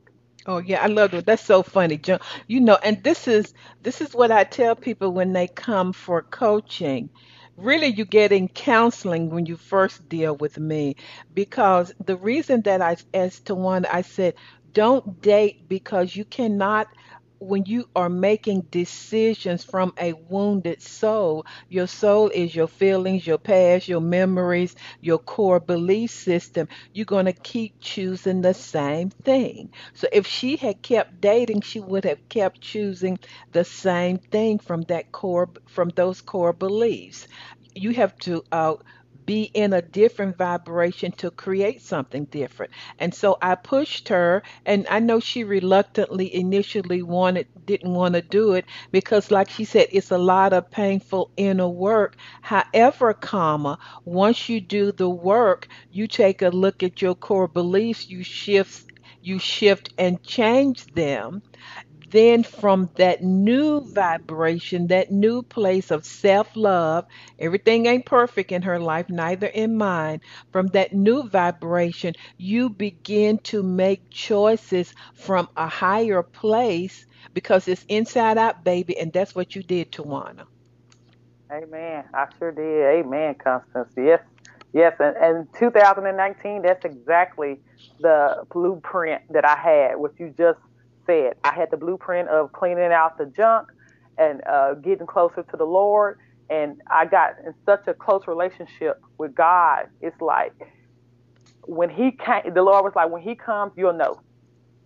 Oh 0.45 0.57
yeah, 0.57 0.83
I 0.83 0.87
love 0.87 1.13
it. 1.13 1.25
That's 1.25 1.45
so 1.45 1.63
funny, 1.63 1.97
John. 1.97 2.19
You 2.47 2.59
know, 2.59 2.77
and 2.83 3.01
this 3.05 3.29
is 3.29 3.53
this 3.83 4.01
is 4.01 4.13
what 4.13 4.31
I 4.31 4.43
tell 4.43 4.75
people 4.75 5.13
when 5.13 5.31
they 5.31 5.47
come 5.47 5.93
for 5.93 6.21
coaching. 6.23 7.09
Really, 7.55 7.87
you're 7.87 8.05
getting 8.05 8.49
counseling 8.49 9.29
when 9.29 9.45
you 9.45 9.55
first 9.55 10.09
deal 10.09 10.35
with 10.35 10.57
me, 10.59 10.97
because 11.33 11.93
the 12.03 12.17
reason 12.17 12.63
that 12.63 12.81
I, 12.81 12.97
as 13.13 13.39
Tawana, 13.39 13.85
I 13.93 14.01
said, 14.01 14.33
don't 14.73 15.21
date 15.21 15.69
because 15.69 16.15
you 16.15 16.25
cannot 16.25 16.87
when 17.41 17.65
you 17.65 17.85
are 17.95 18.09
making 18.09 18.61
decisions 18.71 19.63
from 19.65 19.93
a 19.99 20.13
wounded 20.13 20.81
soul, 20.81 21.45
your 21.69 21.87
soul 21.87 22.29
is 22.29 22.55
your 22.55 22.67
feelings, 22.67 23.27
your 23.27 23.39
past, 23.39 23.89
your 23.89 24.01
memories, 24.01 24.75
your 25.01 25.19
core 25.19 25.59
belief 25.59 26.11
system. 26.11 26.69
You're 26.93 27.05
going 27.05 27.25
to 27.27 27.33
keep 27.33 27.75
choosing 27.81 28.41
the 28.41 28.53
same 28.55 29.11
thing. 29.11 29.71
So 29.95 30.07
if 30.13 30.27
she 30.27 30.57
had 30.57 30.81
kept 30.83 31.21
dating, 31.21 31.61
she 31.61 31.81
would 31.81 32.05
have 32.05 32.29
kept 32.29 32.61
choosing 32.61 33.19
the 33.53 33.65
same 33.65 34.19
thing 34.19 34.59
from 34.59 34.83
that 34.83 35.11
core, 35.11 35.49
from 35.67 35.91
those 35.95 36.21
core 36.21 36.53
beliefs. 36.53 37.27
You 37.75 37.91
have 37.91 38.17
to 38.19 38.43
uh, 38.51 38.75
be 39.31 39.51
in 39.53 39.73
a 39.73 39.81
different 39.81 40.37
vibration 40.37 41.11
to 41.13 41.31
create 41.31 41.81
something 41.81 42.25
different. 42.25 42.71
And 42.99 43.13
so 43.13 43.37
I 43.41 43.55
pushed 43.55 44.09
her 44.09 44.43
and 44.65 44.85
I 44.89 44.99
know 44.99 45.19
she 45.19 45.43
reluctantly 45.43 46.33
initially 46.35 47.01
wanted 47.03 47.47
didn't 47.65 47.93
want 47.93 48.15
to 48.15 48.21
do 48.21 48.53
it 48.53 48.65
because 48.91 49.31
like 49.31 49.49
she 49.49 49.63
said 49.65 49.87
it's 49.91 50.11
a 50.11 50.17
lot 50.17 50.53
of 50.53 50.69
painful 50.71 51.31
inner 51.37 51.69
work. 51.69 52.17
However, 52.41 53.13
comma, 53.13 53.77
once 54.05 54.49
you 54.49 54.59
do 54.61 54.91
the 54.91 55.09
work, 55.09 55.67
you 55.91 56.07
take 56.07 56.41
a 56.41 56.49
look 56.49 56.83
at 56.83 57.01
your 57.01 57.15
core 57.15 57.47
beliefs, 57.47 58.09
you 58.09 58.23
shift 58.23 58.85
you 59.21 59.39
shift 59.39 59.93
and 59.97 60.21
change 60.23 60.85
them 60.93 61.41
then 62.11 62.43
from 62.43 62.89
that 62.97 63.21
new 63.23 63.81
vibration, 63.93 64.87
that 64.87 65.11
new 65.11 65.41
place 65.43 65.91
of 65.91 66.05
self 66.05 66.49
love, 66.55 67.05
everything 67.39 67.85
ain't 67.87 68.05
perfect 68.05 68.51
in 68.51 68.61
her 68.63 68.79
life, 68.79 69.07
neither 69.09 69.47
in 69.47 69.77
mine. 69.77 70.19
From 70.51 70.67
that 70.67 70.93
new 70.93 71.27
vibration, 71.29 72.13
you 72.37 72.69
begin 72.69 73.39
to 73.45 73.63
make 73.63 74.03
choices 74.11 74.93
from 75.15 75.47
a 75.57 75.67
higher 75.67 76.23
place 76.23 77.05
because 77.33 77.67
it's 77.67 77.85
inside 77.87 78.37
out, 78.37 78.63
baby, 78.63 78.97
and 78.97 79.11
that's 79.13 79.35
what 79.35 79.55
you 79.55 79.63
did, 79.63 79.91
Tawana. 79.91 80.45
Amen. 81.51 82.03
I 82.13 82.27
sure 82.39 82.51
did. 82.51 83.05
Amen, 83.05 83.35
Constance. 83.43 83.89
Yes, 83.97 84.21
yes. 84.73 84.93
And, 84.99 85.15
and 85.17 85.47
2019, 85.57 86.63
that's 86.63 86.85
exactly 86.85 87.59
the 87.99 88.43
blueprint 88.53 89.21
that 89.29 89.45
I 89.45 89.57
had, 89.57 89.97
what 89.97 90.11
you 90.19 90.33
just 90.37 90.59
said. 91.11 91.33
I 91.43 91.53
had 91.53 91.71
the 91.71 91.77
blueprint 91.77 92.29
of 92.29 92.51
cleaning 92.53 92.91
out 92.91 93.17
the 93.17 93.25
junk 93.25 93.69
and 94.17 94.41
uh, 94.47 94.75
getting 94.75 95.07
closer 95.07 95.43
to 95.43 95.57
the 95.57 95.65
Lord. 95.65 96.19
And 96.49 96.81
I 96.87 97.05
got 97.05 97.35
in 97.45 97.53
such 97.65 97.87
a 97.87 97.93
close 97.93 98.27
relationship 98.27 99.01
with 99.17 99.33
God. 99.33 99.87
It's 100.01 100.19
like 100.21 100.53
when 101.63 101.89
He 101.89 102.11
came, 102.11 102.53
the 102.53 102.63
Lord 102.63 102.83
was 102.83 102.93
like, 102.95 103.09
when 103.09 103.21
He 103.21 103.35
comes, 103.35 103.73
you'll 103.77 103.93
know. 103.93 104.21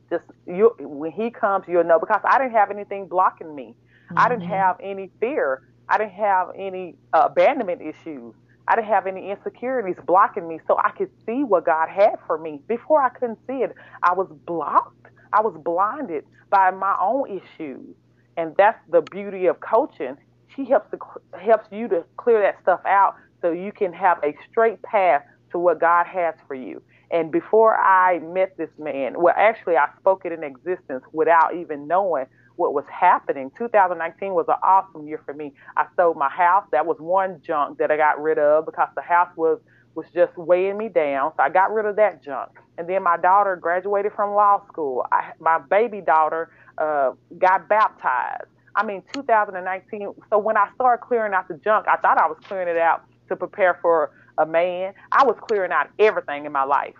Just 0.10 0.25
you, 0.46 0.75
when 0.79 1.12
He 1.12 1.32
comes, 1.32 1.65
you'll 1.67 1.84
know. 1.84 2.00
Because 2.00 2.22
I 2.24 2.38
didn't 2.38 2.53
have 2.53 2.72
anything 2.72 3.08
blocking 3.08 3.55
me. 3.55 3.75
Mm-hmm. 4.05 4.20
I 4.20 4.29
didn't 4.29 4.44
mm-hmm. 4.44 4.51
have 4.51 4.77
any 4.82 5.10
fear 5.20 5.63
I 5.88 5.98
didn't 5.98 6.13
have 6.13 6.50
any 6.55 6.96
uh, 7.13 7.27
abandonment 7.29 7.82
issues. 7.82 8.34
I 8.67 8.75
didn't 8.75 8.88
have 8.88 9.05
any 9.05 9.29
insecurities 9.29 9.98
blocking 10.05 10.48
me, 10.48 10.60
so 10.67 10.77
I 10.77 10.89
could 10.89 11.12
see 11.25 11.44
what 11.44 11.65
God 11.65 11.89
had 11.89 12.15
for 12.25 12.38
me. 12.38 12.62
Before 12.67 13.01
I 13.01 13.10
couldn't 13.10 13.38
see 13.48 13.58
it, 13.58 13.74
I 14.01 14.13
was 14.13 14.27
blocked. 14.46 15.08
I 15.36 15.42
was 15.42 15.56
blinded 15.63 16.24
by 16.50 16.72
my 16.72 16.96
own 17.01 17.30
issues, 17.30 17.96
and 18.38 18.56
that's 18.58 18.80
the 18.89 19.01
beauty 19.01 19.48
of 19.48 19.60
coaching. 19.60 20.15
She 20.56 20.65
helps 20.65 20.89
to 20.92 20.98
helps 21.38 21.68
you 21.72 21.89
to 21.89 22.06
clear 22.18 22.42
that 22.42 22.62
stuff 22.62 22.80
out, 22.86 23.15
so 23.42 23.51
you 23.51 23.74
can 23.74 23.92
have 23.94 24.18
a 24.24 24.34
straight 24.50 24.82
path 24.84 25.24
to 25.51 25.60
what 25.60 25.82
God 25.82 26.06
has 26.08 26.36
for 26.48 26.56
you. 26.56 26.82
And 27.12 27.32
before 27.32 27.77
I 27.77 28.20
met 28.20 28.58
this 28.58 28.70
man, 28.80 29.15
well, 29.20 29.34
actually, 29.38 29.75
I 29.75 29.88
spoke 30.00 30.25
it 30.25 30.32
in 30.32 30.44
existence 30.44 31.04
without 31.12 31.54
even 31.56 31.88
knowing 31.88 32.25
what 32.56 32.74
was 32.74 32.86
happening. 32.89 33.51
2019 33.58 34.34
was 34.34 34.46
an 34.48 34.56
awesome 34.63 35.08
year 35.08 35.22
for 35.25 35.34
me. 35.34 35.54
I 35.77 35.86
sold 35.98 36.18
my 36.18 36.30
house. 36.30 36.65
That 36.72 36.86
was 36.86 36.98
one 37.00 37.42
junk 37.46 37.77
that 37.80 37.92
I 37.92 37.98
got 37.98 38.22
rid 38.22 38.39
of 38.39 38.65
because 38.65 38.89
the 38.96 39.01
house 39.01 39.30
was 39.36 39.60
was 39.96 40.06
just 40.14 40.38
weighing 40.38 40.78
me 40.78 40.90
down. 40.90 41.32
So 41.36 41.44
I 41.44 41.50
got 41.50 41.74
rid 41.74 41.86
of 41.86 41.96
that 41.96 42.24
junk. 42.24 42.52
And 42.78 42.88
then 42.88 43.04
my 43.04 43.18
daughter 43.18 43.56
graduated 43.56 44.12
from 44.14 44.36
law 44.36 44.66
school. 44.68 45.06
I, 45.12 45.32
my 45.40 45.60
baby 45.60 46.02
daughter 46.02 46.52
uh, 46.78 47.12
got 47.38 47.70
baptized. 47.70 48.50
I 48.75 48.84
mean, 48.84 49.02
2019. 49.14 50.14
So 50.30 50.38
when 50.38 50.58
I 50.58 50.68
started 50.75 51.02
clearing 51.04 51.34
out 51.34 51.48
the 51.48 51.56
junk, 51.56 51.88
I 51.88 51.96
thought 51.98 52.18
I 52.18 52.28
was 52.28 52.38
clearing 52.44 52.68
it 52.68 52.78
out 52.78 53.06
to 53.30 53.36
prepare 53.36 53.80
for 53.82 54.12
a 54.38 54.46
man. 54.46 54.94
I 55.12 55.24
was 55.24 55.38
clearing 55.48 55.72
out 55.72 55.88
everything 55.98 56.46
in 56.46 56.52
my 56.52 56.66
life, 56.66 56.96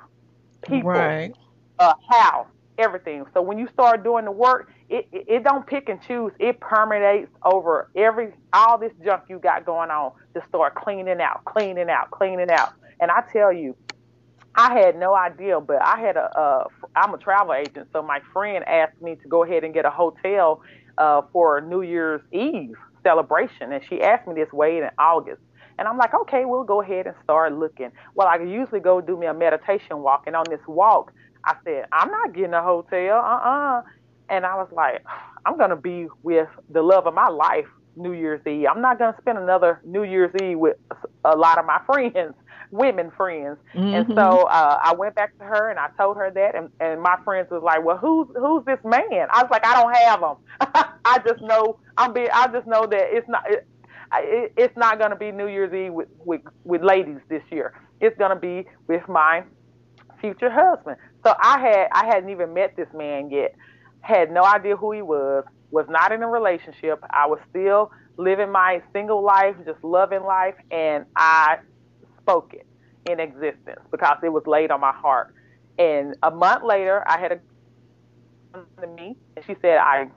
people, 0.66 0.90
right. 0.90 1.36
a 1.80 1.94
house, 2.10 2.48
everything. 2.78 3.26
So 3.34 3.42
when 3.42 3.58
you 3.58 3.68
start 3.74 4.04
doing 4.04 4.24
the 4.24 4.32
work, 4.32 4.72
it, 4.90 5.08
it, 5.12 5.26
it 5.28 5.44
don't 5.44 5.68
pick 5.68 5.90
and 5.90 6.02
choose. 6.02 6.32
It 6.40 6.60
permeates 6.62 7.32
over 7.44 7.90
every 7.96 8.32
all 8.54 8.78
this 8.78 8.94
junk 9.04 9.24
you 9.28 9.40
got 9.40 9.66
going 9.66 9.90
on 9.92 10.14
to 10.34 10.44
start 10.48 10.76
cleaning 10.76 11.20
out, 11.20 11.44
cleaning 11.46 11.90
out, 11.90 12.12
cleaning 12.12 12.50
out. 12.50 12.74
And 13.00 13.12
I 13.12 13.24
tell 13.32 13.52
you, 13.52 13.76
I 14.56 14.74
had 14.80 14.98
no 14.98 15.16
idea, 15.16 15.60
but 15.60 15.82
I 15.82 16.00
had 16.00 16.16
a, 16.16 16.40
a 16.40 16.68
I'm 16.96 17.14
a 17.14 17.18
travel 17.18 17.54
agent, 17.54 17.90
so 17.92 18.02
my 18.02 18.22
friend 18.32 18.64
asked 18.66 19.02
me 19.02 19.16
to 19.16 19.28
go 19.28 19.44
ahead 19.44 19.64
and 19.64 19.74
get 19.74 19.86
a 19.86 19.90
hotel 19.90 20.62
uh, 20.98 21.24
for 21.34 21.60
New 21.60 21.82
Year's 21.82 22.22
Eve 22.32 22.76
celebration, 23.04 23.74
and 23.74 23.84
she 23.90 24.02
asked 24.02 24.28
me 24.28 24.34
this 24.34 24.52
way 24.54 24.78
in 24.78 24.90
August. 24.98 25.42
And 25.78 25.90
I'm 25.90 25.98
like, 25.98 26.14
okay, 26.14 26.46
we'll 26.46 26.64
go 26.64 26.82
ahead 26.82 27.06
and 27.06 27.16
start 27.24 27.52
looking. 27.54 27.92
Well, 28.14 28.28
I 28.28 28.38
usually 28.38 28.80
go 28.80 29.02
do 29.02 29.18
me 29.18 29.28
a 29.28 29.34
meditation 29.34 30.00
walk, 30.00 30.24
and 30.26 30.36
on 30.36 30.46
this 30.50 30.62
walk, 30.68 31.12
I 31.44 31.56
said, 31.66 31.86
I'm 31.92 32.10
not 32.10 32.34
getting 32.34 32.54
a 32.54 32.64
hotel. 32.64 33.18
Uh-uh. 33.18 33.82
And 34.30 34.46
I 34.46 34.56
was 34.56 34.70
like, 34.72 35.04
I'm 35.46 35.58
to 35.70 35.76
be 35.76 36.08
with 36.24 36.48
the 36.70 36.82
love 36.82 37.06
of 37.06 37.14
my 37.14 37.28
life 37.28 37.68
New 37.96 38.14
Year's 38.14 38.42
Eve. 38.48 38.68
I'm 38.74 38.82
not 38.82 38.98
to 39.00 39.16
spend 39.22 39.38
another 39.38 39.80
New 39.86 40.04
Year's 40.04 40.34
Eve 40.42 40.58
with 40.58 40.78
a 41.24 41.36
lot 41.36 41.58
of 41.58 41.66
my 41.66 41.80
friends, 41.86 42.34
women 42.72 43.12
friends. 43.16 43.58
Mm-hmm. 43.74 43.94
And 43.94 44.08
so 44.16 44.44
uh, 44.44 44.80
I 44.84 44.94
went 44.94 45.16
back 45.16 45.38
to 45.40 45.44
her 45.44 45.70
and 45.70 45.80
I 45.80 45.90
told 45.98 46.18
her 46.18 46.32
that, 46.32 46.56
and, 46.56 46.70
and 46.80 47.02
my 47.02 47.18
friends 47.24 47.50
was 47.52 47.64
like, 47.64 47.84
"Well, 47.84 47.98
who's 47.98 48.28
who's 48.36 48.66
this 48.66 48.80
man?" 48.84 49.28
I 49.32 49.44
was 49.44 49.50
like, 49.52 49.66
"I 49.66 49.82
don't 49.82 49.96
have 49.96 50.20
him. 50.20 50.86
I 51.06 51.20
just 51.26 51.42
know 51.42 51.80
I'm 51.98 52.14
being. 52.14 52.30
I 52.34 52.48
just 52.48 52.68
know 52.68 52.86
that 52.86 53.04
it's 53.16 53.28
not. 53.28 53.44
It, 53.50 53.68
it, 54.14 54.54
it's 54.56 54.78
not 54.78 55.00
going 55.00 55.10
to 55.10 55.16
be 55.16 55.32
New 55.32 55.48
Year's 55.48 55.74
Eve 55.74 55.94
with, 55.94 56.08
with 56.24 56.42
with 56.64 56.84
ladies 56.84 57.20
this 57.30 57.44
year. 57.52 57.74
It's 58.02 58.18
going 58.18 58.30
to 58.32 58.36
be 58.36 58.66
with 58.88 59.08
my 59.08 59.44
future 60.20 60.50
husband." 60.50 60.98
So 61.26 61.34
I 61.42 61.60
had 61.60 61.88
I 61.92 62.06
hadn't 62.06 62.30
even 62.30 62.54
met 62.54 62.76
this 62.76 62.88
man 62.94 63.30
yet 63.30 63.56
had 64.06 64.32
no 64.32 64.44
idea 64.44 64.76
who 64.76 64.92
he 64.92 65.02
was, 65.02 65.44
was 65.72 65.88
not 65.90 66.12
in 66.12 66.22
a 66.22 66.28
relationship. 66.28 67.04
I 67.10 67.26
was 67.26 67.40
still 67.50 67.92
living 68.18 68.52
my 68.52 68.82
single 68.94 69.24
life, 69.24 69.56
just 69.66 69.84
loving 69.84 70.24
life, 70.24 70.56
and 70.72 71.06
I 71.16 71.58
spoke 72.26 72.54
it 72.54 72.68
in 73.12 73.20
existence 73.20 73.82
because 73.92 74.18
it 74.24 74.30
was 74.30 74.44
laid 74.48 74.72
on 74.72 74.82
my 74.82 74.94
heart. 74.94 75.34
And 75.80 76.16
a 76.24 76.32
month 76.32 76.64
later, 76.64 77.04
I 77.08 77.20
had 77.20 77.34
a 77.34 77.40
to 78.82 78.88
me, 78.88 79.18
and 79.36 79.46
she 79.46 79.56
said, 79.62 79.78
"I, 79.80 80.08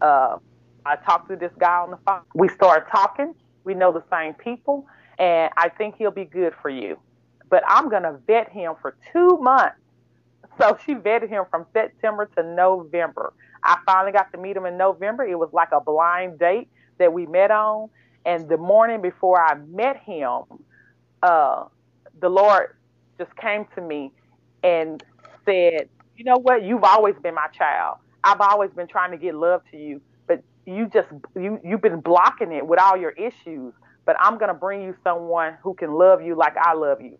uh, 0.00 0.38
I 0.86 0.96
talked 0.96 1.28
to 1.30 1.36
this 1.36 1.52
guy 1.60 1.78
on 1.80 1.90
the 1.90 1.98
phone. 2.06 2.22
We 2.34 2.48
started 2.48 2.86
talking. 2.90 3.34
We 3.64 3.74
know 3.74 3.92
the 3.92 4.04
same 4.10 4.34
people, 4.34 4.86
and 5.18 5.52
I 5.56 5.70
think 5.70 5.96
he'll 5.96 6.12
be 6.12 6.26
good 6.26 6.54
for 6.62 6.70
you. 6.70 6.98
But 7.50 7.64
I'm 7.68 7.90
gonna 7.90 8.20
vet 8.26 8.50
him 8.50 8.74
for 8.82 8.96
two 9.12 9.38
months 9.38 9.76
so 10.60 10.78
she 10.86 10.94
vetted 10.94 11.30
him 11.30 11.44
from 11.50 11.66
September 11.72 12.30
to 12.36 12.42
November. 12.44 13.34
I 13.64 13.78
finally 13.86 14.12
got 14.12 14.32
to 14.32 14.38
meet 14.38 14.56
him 14.56 14.66
in 14.66 14.76
November. 14.78 15.24
It 15.24 15.38
was 15.38 15.50
like 15.52 15.70
a 15.72 15.80
blind 15.80 16.38
date 16.38 16.68
that 16.98 17.12
we 17.12 17.26
met 17.26 17.50
on. 17.50 17.88
And 18.24 18.48
the 18.48 18.56
morning 18.58 19.02
before 19.02 19.40
I 19.40 19.56
met 19.56 19.98
him, 20.04 20.42
uh, 21.22 21.64
the 22.20 22.30
Lord 22.30 22.68
just 23.18 23.34
came 23.36 23.66
to 23.76 23.82
me 23.82 24.12
and 24.64 25.02
said, 25.46 25.88
You 26.16 26.24
know 26.24 26.38
what? 26.38 26.64
You've 26.64 26.84
always 26.84 27.16
been 27.22 27.34
my 27.36 27.48
child. 27.56 27.98
I've 28.24 28.42
always 28.42 28.70
been 28.76 28.88
trying 28.88 29.12
to 29.12 29.18
get 29.18 29.34
love 29.36 29.62
to 29.72 29.78
you, 29.78 30.02
but 30.28 30.42
you 30.66 30.88
just 30.92 31.08
you 31.36 31.60
you've 31.64 31.82
been 31.82 32.00
blocking 32.00 32.52
it 32.52 32.66
with 32.66 32.80
all 32.80 32.96
your 32.96 33.12
issues. 33.12 33.74
But 34.06 34.16
I'm 34.20 34.38
gonna 34.38 34.54
bring 34.54 34.82
you 34.82 34.94
someone 35.04 35.58
who 35.62 35.74
can 35.74 35.92
love 35.94 36.22
you 36.22 36.36
like 36.36 36.56
I 36.58 36.74
love 36.74 37.00
you 37.02 37.16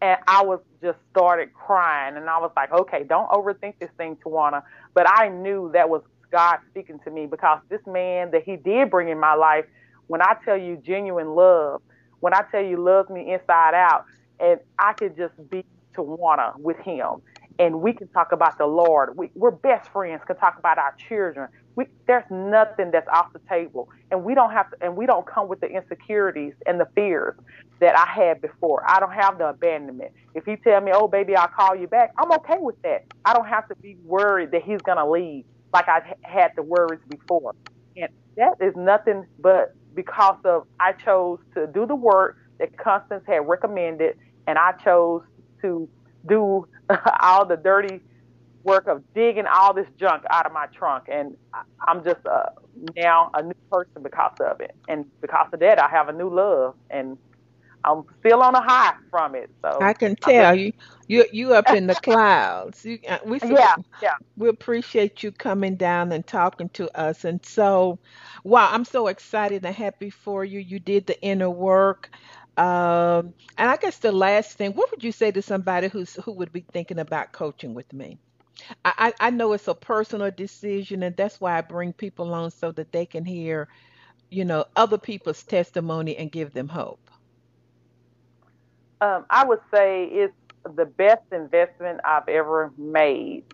and 0.00 0.18
I 0.28 0.44
was 0.44 0.60
just 0.82 0.98
started 1.10 1.52
crying, 1.54 2.16
and 2.16 2.30
I 2.30 2.38
was 2.38 2.52
like, 2.56 2.72
okay, 2.72 3.04
don't 3.08 3.28
overthink 3.30 3.74
this 3.80 3.90
thing, 3.98 4.16
Tawana. 4.24 4.62
But 4.94 5.06
I 5.10 5.28
knew 5.28 5.70
that 5.74 5.90
was 5.90 6.02
God 6.32 6.58
speaking 6.70 7.00
to 7.04 7.10
me 7.10 7.26
because 7.26 7.60
this 7.70 7.80
man 7.86 8.30
that 8.32 8.44
He 8.44 8.56
did 8.56 8.90
bring 8.90 9.08
in 9.08 9.18
my 9.20 9.34
life, 9.34 9.64
when 10.06 10.22
I 10.22 10.34
tell 10.46 10.56
you 10.58 10.76
genuine 10.86 11.34
love, 11.34 11.82
when 12.24 12.32
I 12.32 12.40
tell 12.50 12.64
you 12.64 12.82
loves 12.82 13.10
me 13.10 13.34
inside 13.34 13.74
out, 13.74 14.06
and 14.40 14.58
I 14.78 14.94
could 14.94 15.14
just 15.14 15.34
be 15.50 15.62
Tawana 15.94 16.58
with 16.58 16.78
Him, 16.78 17.20
and 17.58 17.82
we 17.82 17.92
can 17.92 18.08
talk 18.08 18.32
about 18.32 18.56
the 18.56 18.64
Lord. 18.64 19.18
We, 19.18 19.30
we're 19.34 19.50
best 19.50 19.90
friends. 19.92 20.22
Can 20.26 20.36
talk 20.36 20.54
about 20.58 20.78
our 20.78 20.94
children. 21.06 21.48
We, 21.76 21.84
there's 22.06 22.24
nothing 22.30 22.92
that's 22.92 23.06
off 23.12 23.26
the 23.34 23.40
table, 23.46 23.90
and 24.10 24.24
we 24.24 24.34
don't 24.34 24.52
have 24.52 24.70
to, 24.70 24.76
and 24.80 24.96
we 24.96 25.04
don't 25.04 25.26
come 25.26 25.48
with 25.48 25.60
the 25.60 25.66
insecurities 25.66 26.54
and 26.64 26.80
the 26.80 26.86
fears 26.94 27.34
that 27.80 27.94
I 27.94 28.06
had 28.06 28.40
before. 28.40 28.82
I 28.88 29.00
don't 29.00 29.12
have 29.12 29.36
the 29.36 29.50
abandonment. 29.50 30.12
If 30.34 30.46
he 30.46 30.56
tell 30.56 30.80
me, 30.80 30.92
"Oh, 30.94 31.08
baby, 31.08 31.36
I'll 31.36 31.48
call 31.48 31.76
you 31.76 31.88
back," 31.88 32.12
I'm 32.16 32.32
okay 32.32 32.56
with 32.58 32.80
that. 32.84 33.02
I 33.26 33.34
don't 33.34 33.48
have 33.48 33.68
to 33.68 33.74
be 33.82 33.98
worried 34.02 34.50
that 34.52 34.62
he's 34.62 34.80
gonna 34.80 35.06
leave 35.06 35.44
like 35.74 35.88
I 35.90 36.00
had 36.22 36.52
the 36.56 36.62
worries 36.62 37.00
before, 37.06 37.52
and 37.96 38.08
that 38.38 38.54
is 38.62 38.74
nothing 38.76 39.26
but 39.38 39.74
because 39.94 40.38
of 40.44 40.66
I 40.80 40.92
chose 40.92 41.38
to 41.54 41.66
do 41.66 41.86
the 41.86 41.94
work 41.94 42.38
that 42.58 42.76
Constance 42.76 43.24
had 43.26 43.48
recommended, 43.48 44.16
and 44.46 44.58
I 44.58 44.72
chose 44.72 45.22
to 45.62 45.88
do 46.28 46.66
all 47.20 47.44
the 47.44 47.56
dirty 47.56 48.00
work 48.62 48.86
of 48.86 49.02
digging 49.14 49.44
all 49.46 49.74
this 49.74 49.86
junk 49.98 50.22
out 50.30 50.46
of 50.46 50.52
my 50.52 50.66
trunk, 50.66 51.04
and 51.10 51.36
I'm 51.86 52.02
just 52.02 52.24
uh, 52.26 52.46
now 52.96 53.30
a 53.34 53.42
new 53.42 53.54
person 53.70 54.02
because 54.02 54.36
of 54.40 54.60
it, 54.60 54.74
and 54.88 55.04
because 55.20 55.48
of 55.52 55.60
that, 55.60 55.78
I 55.78 55.88
have 55.88 56.08
a 56.08 56.12
new 56.12 56.30
love, 56.34 56.74
and 56.90 57.18
I'm 57.84 58.04
still 58.20 58.42
on 58.42 58.54
a 58.54 58.62
high 58.62 58.94
from 59.10 59.34
it. 59.36 59.50
So 59.64 59.80
I 59.80 59.92
can 59.94 60.16
tell 60.16 60.54
you, 60.54 60.72
you 61.08 61.26
you 61.32 61.54
up 61.54 61.72
in 61.72 61.86
the 61.86 61.96
clouds. 61.96 62.84
You, 62.84 62.98
uh, 63.08 63.18
we 63.26 63.40
yeah 63.48 63.74
yeah 64.02 64.16
we 64.36 64.48
appreciate 64.48 65.22
you 65.22 65.32
coming 65.32 65.76
down 65.76 66.12
and 66.12 66.26
talking 66.26 66.68
to 66.74 66.90
us, 66.98 67.24
and 67.24 67.44
so 67.44 67.98
wow, 68.44 68.68
I'm 68.72 68.84
so 68.84 69.08
excited 69.08 69.64
and 69.64 69.74
happy 69.74 70.10
for 70.10 70.44
you. 70.44 70.60
You 70.60 70.78
did 70.80 71.06
the 71.06 71.20
inner 71.22 71.50
work. 71.50 72.10
Um, 72.56 73.34
and 73.58 73.70
I 73.70 73.76
guess 73.76 73.98
the 73.98 74.12
last 74.12 74.56
thing, 74.56 74.72
what 74.72 74.90
would 74.90 75.02
you 75.04 75.12
say 75.12 75.30
to 75.32 75.42
somebody 75.42 75.88
who's 75.88 76.14
who 76.24 76.32
would 76.34 76.52
be 76.52 76.66
thinking 76.72 76.98
about 76.98 77.32
coaching 77.32 77.74
with 77.74 77.92
me? 77.92 78.18
I, 78.84 79.12
I 79.20 79.30
know 79.30 79.52
it's 79.52 79.68
a 79.68 79.74
personal 79.74 80.30
decision, 80.30 81.02
and 81.02 81.16
that's 81.16 81.40
why 81.40 81.58
I 81.58 81.62
bring 81.62 81.92
people 81.92 82.32
on 82.34 82.50
so 82.50 82.72
that 82.72 82.92
they 82.92 83.06
can 83.06 83.24
hear, 83.24 83.68
you 84.30 84.44
know, 84.44 84.64
other 84.76 84.98
people's 84.98 85.44
testimony 85.44 86.16
and 86.16 86.30
give 86.32 86.52
them 86.52 86.68
hope. 86.68 87.10
Um, 89.00 89.26
I 89.30 89.44
would 89.46 89.60
say 89.74 90.04
it's 90.04 90.34
the 90.64 90.86
best 90.86 91.22
investment 91.32 92.00
I've 92.04 92.28
ever 92.28 92.72
made 92.78 93.44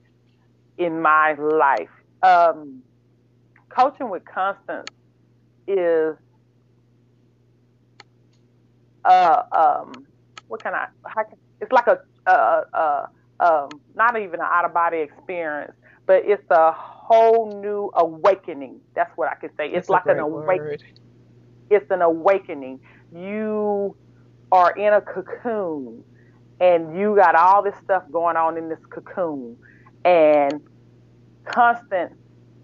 in 0.79 1.01
my 1.03 1.35
life. 1.35 1.89
Um, 2.23 2.83
coaching 3.77 4.11
with 4.11 4.23
Constance 4.33 4.91
is 5.67 6.17
uh, 9.05 9.43
um, 9.57 10.07
what 10.49 10.63
can 10.63 10.75
I? 10.75 10.87
How 11.07 11.25
can, 11.25 11.39
it's 11.61 11.73
like 11.73 11.87
a, 11.87 11.99
uh, 12.31 12.63
uh, 12.73 13.07
um, 13.41 13.81
not 13.95 14.17
even 14.19 14.35
an 14.35 14.47
out 14.51 14.65
of 14.65 14.75
body 14.75 14.99
experience, 14.99 15.73
but 16.07 16.23
it's 16.25 16.43
a 16.51 16.73
whole 16.73 17.61
new 17.63 17.91
awakening. 17.97 18.81
That's 18.95 19.11
what 19.17 19.29
I 19.29 19.35
could 19.37 19.51
say. 19.59 19.67
It's 19.67 19.89
That's 19.89 20.07
like 20.07 20.07
an 20.07 20.19
awakening. 20.19 20.79
It's 21.71 21.87
an 21.91 22.03
awakening. 22.03 22.81
You 23.13 23.97
are 24.53 24.73
in 24.73 24.93
a 24.93 25.01
cocoon, 25.01 26.03
and 26.61 26.99
you 26.99 27.17
got 27.17 27.35
all 27.35 27.63
this 27.63 27.75
stuff 27.85 28.03
going 28.11 28.37
on 28.37 28.57
in 28.57 28.69
this 28.69 28.85
cocoon, 28.91 29.57
and 30.05 30.61
Constance 31.45 32.15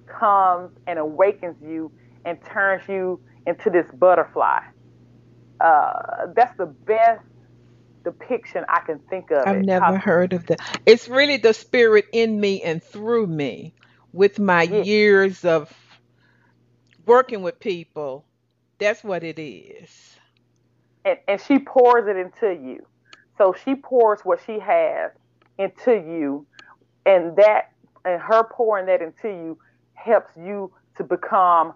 comes 0.07 0.71
and 0.87 0.99
awakens 0.99 1.57
you 1.63 1.91
and 2.25 2.39
turns 2.45 2.87
you 2.89 3.21
into 3.47 3.71
this 3.71 3.87
butterfly. 3.95 4.61
Uh, 5.61 6.27
that's 6.35 6.57
the 6.59 6.67
best 6.67 7.25
depiction 8.05 8.65
I 8.69 8.81
can 8.81 8.99
think 9.11 9.31
of. 9.31 9.47
I've 9.47 9.59
it. 9.59 9.67
never 9.67 9.99
heard 9.99 10.33
of 10.33 10.47
that. 10.47 10.81
It's 10.87 11.09
really 11.09 11.37
the 11.37 11.55
spirit 11.55 12.07
in 12.13 12.41
me 12.41 12.63
and 12.63 12.83
through 12.83 13.27
me 13.27 13.75
with 14.13 14.39
my 14.39 14.63
yeah. 14.63 14.83
years 14.83 15.45
of 15.45 15.73
working 17.05 17.43
with 17.43 17.59
people. 17.61 18.25
That's 18.79 19.03
what 19.03 19.25
it 19.25 19.39
is. 19.39 20.16
And, 21.07 21.19
and 21.29 21.41
she 21.41 21.59
pours 21.61 22.07
it 22.09 22.17
into 22.17 22.53
you. 22.53 22.85
So 23.39 23.55
she 23.65 23.77
pours 23.77 24.21
what 24.25 24.41
she 24.45 24.59
has 24.59 25.13
into 25.59 25.93
you, 25.93 26.47
and 27.07 27.37
that 27.37 27.73
and 28.05 28.21
her 28.21 28.45
pouring 28.45 28.87
that 28.87 29.01
into 29.01 29.29
you 29.29 29.59
helps 29.95 30.37
you 30.37 30.73
to 30.97 31.05
become 31.05 31.73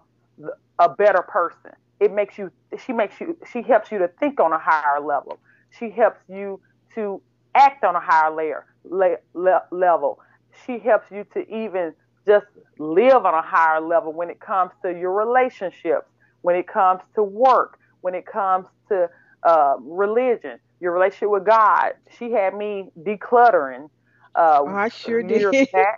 a 0.79 0.89
better 0.89 1.21
person. 1.21 1.71
It 1.99 2.13
makes 2.13 2.37
you 2.37 2.51
she 2.83 2.93
makes 2.93 3.19
you 3.19 3.37
she 3.51 3.61
helps 3.61 3.91
you 3.91 3.99
to 3.99 4.07
think 4.19 4.39
on 4.39 4.51
a 4.51 4.59
higher 4.59 4.99
level. 4.99 5.39
She 5.79 5.89
helps 5.89 6.19
you 6.27 6.59
to 6.95 7.21
act 7.55 7.83
on 7.83 7.95
a 7.95 7.99
higher 7.99 8.35
layer 8.35 8.65
le, 8.83 9.15
le, 9.33 9.61
level. 9.71 10.19
She 10.65 10.79
helps 10.79 11.09
you 11.11 11.25
to 11.33 11.47
even 11.53 11.93
just 12.27 12.45
live 12.77 13.25
on 13.25 13.33
a 13.33 13.41
higher 13.41 13.81
level 13.81 14.13
when 14.13 14.29
it 14.29 14.39
comes 14.39 14.71
to 14.83 14.91
your 14.91 15.13
relationships, 15.13 16.07
when 16.41 16.55
it 16.55 16.67
comes 16.67 17.01
to 17.15 17.23
work, 17.23 17.79
when 18.01 18.13
it 18.13 18.25
comes 18.25 18.65
to 18.89 19.09
uh, 19.43 19.75
religion, 19.79 20.59
your 20.79 20.93
relationship 20.93 21.29
with 21.29 21.45
God. 21.45 21.93
She 22.17 22.31
had 22.31 22.55
me 22.55 22.89
decluttering. 22.99 23.89
Uh, 24.35 24.63
I 24.67 24.89
sure 24.89 25.21
did. 25.23 25.71
Back. 25.71 25.97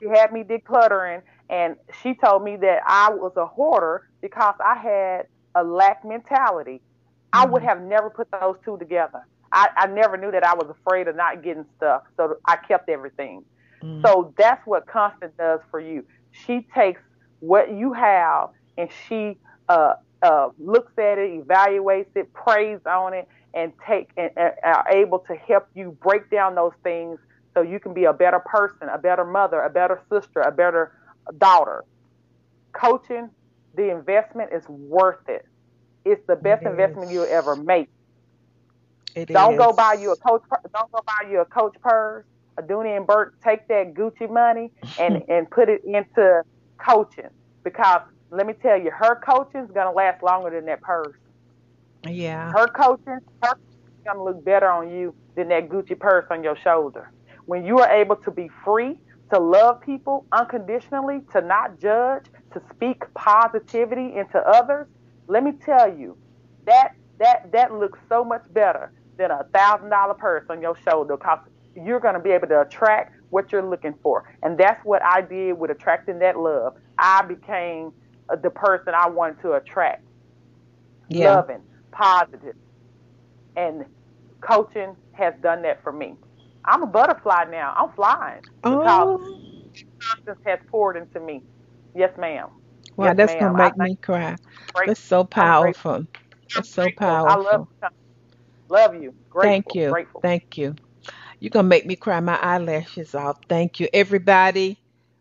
she 0.00 0.08
had 0.08 0.32
me 0.32 0.42
decluttering, 0.42 1.22
and 1.48 1.76
she 2.02 2.14
told 2.14 2.44
me 2.44 2.56
that 2.56 2.80
I 2.86 3.10
was 3.10 3.32
a 3.36 3.46
hoarder 3.46 4.08
because 4.20 4.54
I 4.64 4.76
had 4.76 5.26
a 5.54 5.64
lack 5.64 6.04
mentality. 6.04 6.80
I 7.32 7.46
would 7.46 7.62
mm-hmm. 7.62 7.68
have 7.68 7.82
never 7.82 8.10
put 8.10 8.28
those 8.30 8.56
two 8.64 8.76
together. 8.78 9.26
I, 9.52 9.68
I 9.76 9.86
never 9.88 10.16
knew 10.16 10.30
that 10.30 10.44
I 10.44 10.54
was 10.54 10.68
afraid 10.70 11.08
of 11.08 11.16
not 11.16 11.42
getting 11.42 11.64
stuff, 11.76 12.02
so 12.16 12.36
I 12.44 12.56
kept 12.56 12.88
everything. 12.88 13.44
Mm. 13.82 14.02
So 14.02 14.32
that's 14.36 14.64
what 14.66 14.86
Constance 14.86 15.32
does 15.38 15.60
for 15.70 15.80
you. 15.80 16.04
She 16.30 16.66
takes 16.74 17.00
what 17.40 17.72
you 17.72 17.92
have 17.92 18.50
and 18.78 18.88
she 19.08 19.38
uh, 19.68 19.94
uh, 20.22 20.48
looks 20.58 20.92
at 20.98 21.18
it, 21.18 21.46
evaluates 21.46 22.14
it, 22.14 22.32
prays 22.32 22.80
on 22.86 23.14
it, 23.14 23.28
and 23.54 23.72
take 23.88 24.10
and, 24.16 24.30
and 24.36 24.52
are 24.64 24.86
able 24.90 25.20
to 25.20 25.34
help 25.34 25.66
you 25.74 25.96
break 26.02 26.30
down 26.30 26.54
those 26.54 26.72
things 26.82 27.18
so 27.54 27.62
you 27.62 27.80
can 27.80 27.92
be 27.94 28.04
a 28.04 28.12
better 28.12 28.40
person, 28.40 28.88
a 28.92 28.98
better 28.98 29.24
mother, 29.24 29.60
a 29.60 29.70
better 29.70 30.00
sister, 30.12 30.40
a 30.40 30.52
better 30.52 30.92
daughter. 31.38 31.84
Coaching, 32.72 33.30
the 33.74 33.90
investment 33.90 34.50
is 34.52 34.62
worth 34.68 35.28
it. 35.28 35.44
It's 36.04 36.24
the 36.26 36.36
best 36.36 36.62
it 36.62 36.68
investment 36.68 37.10
you'll 37.10 37.26
ever 37.30 37.56
make. 37.56 37.88
It 39.14 39.28
don't 39.28 39.54
is. 39.54 39.58
go 39.58 39.72
buy 39.72 39.94
you 39.94 40.12
a 40.12 40.16
coach. 40.16 40.42
Don't 40.72 40.92
go 40.92 41.00
buy 41.04 41.28
you 41.30 41.40
a 41.40 41.44
coach 41.44 41.74
purse. 41.82 42.24
A 42.58 42.62
Dooney 42.62 42.96
and 42.96 43.06
Bourke 43.06 43.34
take 43.42 43.66
that 43.68 43.94
Gucci 43.94 44.30
money 44.30 44.70
and 44.98 45.22
and 45.28 45.50
put 45.50 45.68
it 45.68 45.82
into 45.84 46.42
coaching 46.78 47.30
because 47.64 48.02
let 48.30 48.46
me 48.46 48.54
tell 48.54 48.80
you, 48.80 48.90
her 48.90 49.16
coaching 49.16 49.60
is 49.60 49.70
gonna 49.70 49.92
last 49.92 50.22
longer 50.22 50.50
than 50.50 50.66
that 50.66 50.80
purse. 50.80 51.16
Yeah. 52.08 52.52
Her 52.52 52.66
coaching, 52.68 53.18
her 53.42 53.58
gonna 54.04 54.24
look 54.24 54.44
better 54.44 54.68
on 54.68 54.90
you 54.90 55.14
than 55.34 55.48
that 55.48 55.68
Gucci 55.68 55.98
purse 55.98 56.26
on 56.30 56.42
your 56.42 56.56
shoulder. 56.56 57.10
When 57.46 57.64
you 57.64 57.78
are 57.78 57.90
able 57.90 58.16
to 58.16 58.30
be 58.30 58.48
free, 58.64 58.98
to 59.32 59.38
love 59.38 59.80
people 59.80 60.26
unconditionally, 60.32 61.20
to 61.32 61.40
not 61.40 61.78
judge, 61.80 62.24
to 62.52 62.62
speak 62.74 63.02
positivity 63.14 64.16
into 64.16 64.38
others, 64.38 64.86
let 65.28 65.44
me 65.44 65.52
tell 65.64 65.96
you, 65.96 66.16
that 66.66 66.94
that 67.18 67.50
that 67.52 67.72
looks 67.72 67.98
so 68.08 68.24
much 68.24 68.42
better 68.52 68.92
than 69.16 69.30
a 69.30 69.44
thousand 69.54 69.90
dollar 69.90 70.14
purse 70.14 70.44
on 70.50 70.60
your 70.60 70.76
shoulder 70.88 71.16
because 71.16 71.38
you're 71.76 72.00
going 72.00 72.14
to 72.14 72.20
be 72.20 72.30
able 72.30 72.48
to 72.48 72.62
attract 72.62 73.14
what 73.30 73.52
you're 73.52 73.62
looking 73.62 73.94
for, 74.02 74.34
and 74.42 74.58
that's 74.58 74.84
what 74.84 75.02
I 75.04 75.20
did 75.20 75.52
with 75.52 75.70
attracting 75.70 76.18
that 76.18 76.38
love. 76.38 76.76
I 76.98 77.22
became 77.22 77.92
the 78.42 78.50
person 78.50 78.94
I 78.96 79.08
wanted 79.10 79.42
to 79.42 79.52
attract, 79.54 80.02
yeah. 81.08 81.42
loving, 81.42 81.64
positive, 81.94 82.54
and 83.56 83.84
coaching 84.46 84.96
has 85.12 85.34
done 85.42 85.62
that 85.62 85.82
for 85.84 85.92
me. 85.92 86.14
I'm 86.66 86.82
a 86.82 86.86
butterfly 86.88 87.44
now. 87.50 87.74
I'm 87.76 87.90
flying 87.96 88.42
because 88.70 89.08
oh. 89.08 89.40
Has 90.46 90.58
poured 90.70 90.96
into 90.96 91.20
me. 91.20 91.42
Yes, 91.94 92.10
ma'am. 92.18 92.48
Wow, 92.96 93.06
yes, 93.06 93.14
that's 93.14 93.34
gonna 93.36 93.54
make 93.54 93.76
me 93.76 93.96
cry. 93.96 94.36
That's 94.86 95.00
so 95.00 95.24
powerful. 95.24 96.06
That's 96.54 96.70
so 96.70 96.90
powerful. 96.90 97.26
I 97.26 97.36
love 97.36 97.62
you. 97.82 97.88
Love 98.70 98.94
you. 98.96 99.14
Grateful, 99.30 99.46
Thank 99.48 99.74
you. 99.74 99.88
Grateful. 99.88 100.22
Thank 100.22 100.58
you. 100.58 100.76
You're 101.40 101.50
gonna 101.50 101.68
make 101.68 101.86
me 101.86 101.96
cry 101.96 102.20
my 102.20 102.36
eyelashes 102.36 103.14
off. 103.14 103.38
Thank 103.48 103.80
you, 103.80 103.88
everybody. 103.94 104.78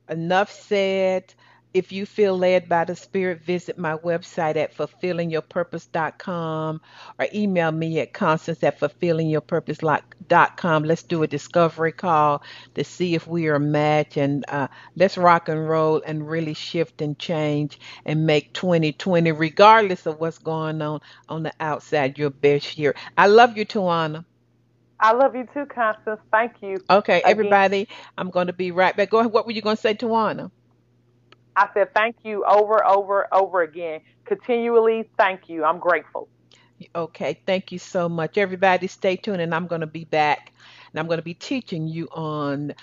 Enough 0.10 0.52
said. 0.52 1.34
If 1.74 1.92
you 1.92 2.06
feel 2.08 2.36
led 2.38 2.68
by 2.68 2.86
the 2.86 2.96
Spirit, 2.96 3.44
visit 3.44 3.78
my 3.78 3.96
website 3.98 4.56
at 4.56 4.76
fulfillingyourpurpose.com 4.76 6.82
or 7.20 7.28
email 7.34 7.72
me 7.72 8.00
at 8.00 8.12
constance 8.12 8.64
at 8.64 8.80
fulfillingyourpurpose.com. 8.80 10.84
Let's 10.84 11.04
do 11.04 11.22
a 11.24 11.28
discovery 11.28 11.92
call 11.92 12.42
to 12.74 12.84
see 12.84 13.14
if 13.14 13.28
we 13.28 13.48
are 13.48 13.56
a 13.56 13.60
match 13.60 14.18
and 14.18 14.44
uh, 14.48 14.68
let's 14.96 15.16
rock 15.18 15.48
and 15.48 15.70
roll 15.70 16.02
and 16.06 16.28
really 16.28 16.56
shift 16.56 17.02
and 17.02 17.18
change 17.20 17.80
and 18.04 18.26
make 18.26 18.52
2020, 18.54 19.32
regardless 19.34 20.08
of 20.08 20.20
what's 20.20 20.40
going 20.40 20.82
on 20.82 21.02
on 21.30 21.44
the 21.44 21.54
outside, 21.60 22.18
your 22.18 22.32
best 22.32 22.78
year. 22.80 22.96
I 23.16 23.28
love 23.28 23.58
you, 23.58 23.66
Tawana. 23.66 24.26
I 25.00 25.14
love 25.14 25.36
you 25.36 25.48
too, 25.54 25.66
Constance. 25.68 26.20
Thank 26.32 26.54
you. 26.62 26.78
Okay, 26.90 27.22
Again. 27.24 27.32
everybody, 27.32 27.88
I'm 28.18 28.30
going 28.32 28.48
to 28.48 28.54
be 28.54 28.72
right 28.72 28.96
back. 28.96 29.10
Go 29.12 29.20
ahead. 29.20 29.32
What 29.32 29.46
were 29.46 29.52
you 29.54 29.62
going 29.62 29.78
to 29.78 29.82
say, 29.82 29.94
Tawana? 29.96 30.52
I 31.60 31.68
said 31.74 31.94
thank 31.94 32.16
you 32.24 32.46
over, 32.46 32.86
over, 32.88 33.28
over 33.34 33.62
again. 33.64 34.00
Continually, 34.24 35.10
thank 35.18 35.50
you. 35.50 35.66
I'm 35.66 35.78
grateful. 35.78 36.30
Okay, 36.96 37.42
thank 37.46 37.74
you 37.74 37.80
so 37.80 38.08
much. 38.08 38.38
Everybody, 38.38 38.88
stay 38.88 39.18
tuned, 39.18 39.42
and 39.42 39.54
I'm 39.54 39.68
going 39.68 39.82
to 39.82 39.88
be 39.88 40.06
back, 40.06 40.54
and 40.90 41.00
I'm 41.00 41.08
going 41.08 41.18
to 41.20 41.24
be 41.24 41.34
teaching 41.34 41.86
you 41.86 42.08
on 42.14 42.74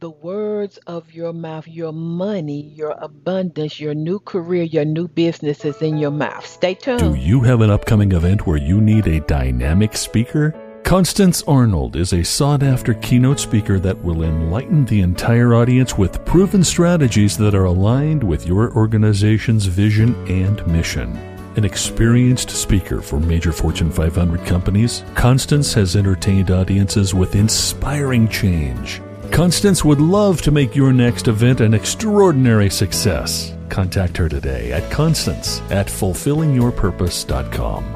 the 0.00 0.10
words 0.10 0.76
of 0.86 1.14
your 1.14 1.32
mouth, 1.32 1.66
your 1.66 1.94
money, 1.94 2.60
your 2.60 2.94
abundance, 3.00 3.80
your 3.80 3.94
new 3.94 4.18
career, 4.18 4.64
your 4.64 4.84
new 4.84 5.08
business 5.08 5.64
is 5.64 5.80
in 5.80 5.96
your 5.96 6.10
mouth. 6.10 6.46
Stay 6.46 6.74
tuned. 6.74 7.00
Do 7.00 7.14
you 7.14 7.40
have 7.40 7.62
an 7.62 7.70
upcoming 7.70 8.12
event 8.12 8.46
where 8.46 8.58
you 8.58 8.82
need 8.82 9.06
a 9.06 9.20
dynamic 9.20 9.96
speaker? 9.96 10.54
Constance 10.86 11.42
Arnold 11.48 11.96
is 11.96 12.12
a 12.12 12.22
sought 12.22 12.62
after 12.62 12.94
keynote 12.94 13.40
speaker 13.40 13.80
that 13.80 14.00
will 14.04 14.22
enlighten 14.22 14.84
the 14.84 15.00
entire 15.00 15.52
audience 15.52 15.98
with 15.98 16.24
proven 16.24 16.62
strategies 16.62 17.36
that 17.38 17.56
are 17.56 17.64
aligned 17.64 18.22
with 18.22 18.46
your 18.46 18.72
organization's 18.72 19.66
vision 19.66 20.14
and 20.30 20.64
mission. 20.68 21.10
An 21.56 21.64
experienced 21.64 22.50
speaker 22.50 23.02
for 23.02 23.18
major 23.18 23.50
Fortune 23.50 23.90
500 23.90 24.46
companies, 24.46 25.02
Constance 25.16 25.74
has 25.74 25.96
entertained 25.96 26.52
audiences 26.52 27.14
with 27.14 27.34
inspiring 27.34 28.28
change. 28.28 29.02
Constance 29.32 29.84
would 29.84 30.00
love 30.00 30.40
to 30.42 30.52
make 30.52 30.76
your 30.76 30.92
next 30.92 31.26
event 31.26 31.60
an 31.60 31.74
extraordinary 31.74 32.70
success. 32.70 33.56
Contact 33.70 34.16
her 34.16 34.28
today 34.28 34.70
at 34.70 34.88
constance 34.92 35.60
at 35.68 35.88
fulfillingyourpurpose.com. 35.88 37.95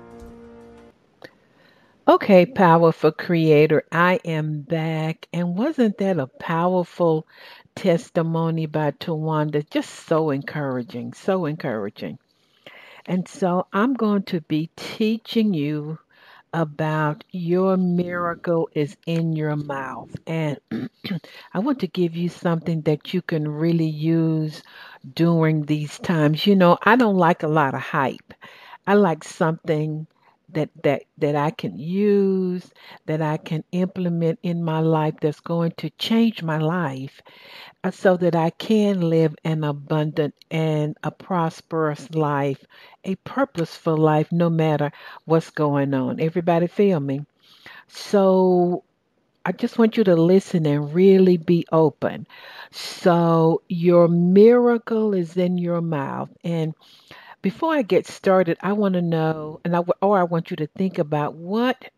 Okay, 2.11 2.45
powerful 2.45 3.13
creator, 3.13 3.85
I 3.89 4.19
am 4.25 4.63
back. 4.63 5.29
And 5.31 5.57
wasn't 5.57 5.97
that 5.99 6.19
a 6.19 6.27
powerful 6.27 7.25
testimony 7.73 8.65
by 8.65 8.91
Tawanda? 8.91 9.63
Just 9.69 9.91
so 10.07 10.29
encouraging, 10.29 11.13
so 11.13 11.45
encouraging. 11.45 12.19
And 13.05 13.29
so 13.29 13.65
I'm 13.71 13.93
going 13.93 14.23
to 14.23 14.41
be 14.41 14.69
teaching 14.75 15.53
you 15.53 15.99
about 16.53 17.23
your 17.31 17.77
miracle 17.77 18.67
is 18.75 18.97
in 19.05 19.37
your 19.37 19.55
mouth. 19.55 20.13
And 20.27 20.59
I 21.53 21.59
want 21.59 21.79
to 21.79 21.87
give 21.87 22.17
you 22.17 22.27
something 22.27 22.81
that 22.81 23.13
you 23.13 23.21
can 23.21 23.47
really 23.47 23.87
use 23.87 24.63
during 25.13 25.63
these 25.63 25.97
times. 25.99 26.45
You 26.45 26.57
know, 26.57 26.77
I 26.83 26.97
don't 26.97 27.15
like 27.15 27.43
a 27.43 27.47
lot 27.47 27.73
of 27.73 27.79
hype. 27.79 28.33
I 28.85 28.95
like 28.95 29.23
something 29.23 30.07
that 30.53 30.69
that 30.83 31.03
that 31.17 31.35
I 31.35 31.51
can 31.51 31.77
use, 31.77 32.71
that 33.05 33.21
I 33.21 33.37
can 33.37 33.63
implement 33.71 34.39
in 34.43 34.63
my 34.63 34.79
life 34.79 35.15
that's 35.21 35.39
going 35.39 35.73
to 35.77 35.89
change 35.91 36.43
my 36.43 36.57
life 36.57 37.21
uh, 37.83 37.91
so 37.91 38.17
that 38.17 38.35
I 38.35 38.51
can 38.51 39.01
live 39.01 39.35
an 39.43 39.63
abundant 39.63 40.35
and 40.51 40.97
a 41.03 41.11
prosperous 41.11 42.09
life, 42.13 42.63
a 43.03 43.15
purposeful 43.17 43.97
life 43.97 44.31
no 44.31 44.49
matter 44.49 44.91
what's 45.25 45.49
going 45.49 45.93
on. 45.93 46.19
Everybody 46.19 46.67
feel 46.67 46.99
me? 46.99 47.25
So 47.87 48.83
I 49.45 49.51
just 49.51 49.77
want 49.79 49.97
you 49.97 50.03
to 50.05 50.15
listen 50.15 50.65
and 50.67 50.93
really 50.93 51.37
be 51.37 51.65
open. 51.71 52.27
So, 52.71 53.61
your 53.69 54.07
miracle 54.07 55.13
is 55.13 55.35
in 55.37 55.57
your 55.57 55.81
mouth. 55.81 56.29
And 56.43 56.73
before 57.41 57.73
I 57.73 57.81
get 57.81 58.07
started, 58.07 58.57
I 58.61 58.73
want 58.73 58.93
to 58.93 59.01
know, 59.01 59.59
and 59.65 59.75
I, 59.75 59.79
or 60.01 60.19
I 60.19 60.23
want 60.23 60.51
you 60.51 60.57
to 60.57 60.67
think 60.67 60.99
about 60.99 61.33
what 61.35 61.89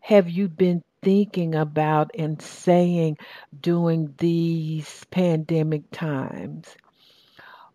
have 0.00 0.28
you 0.28 0.48
been 0.48 0.82
thinking 1.02 1.54
about 1.54 2.10
and 2.18 2.40
saying 2.40 3.16
during 3.58 4.14
these 4.18 5.04
pandemic 5.10 5.90
times? 5.92 6.76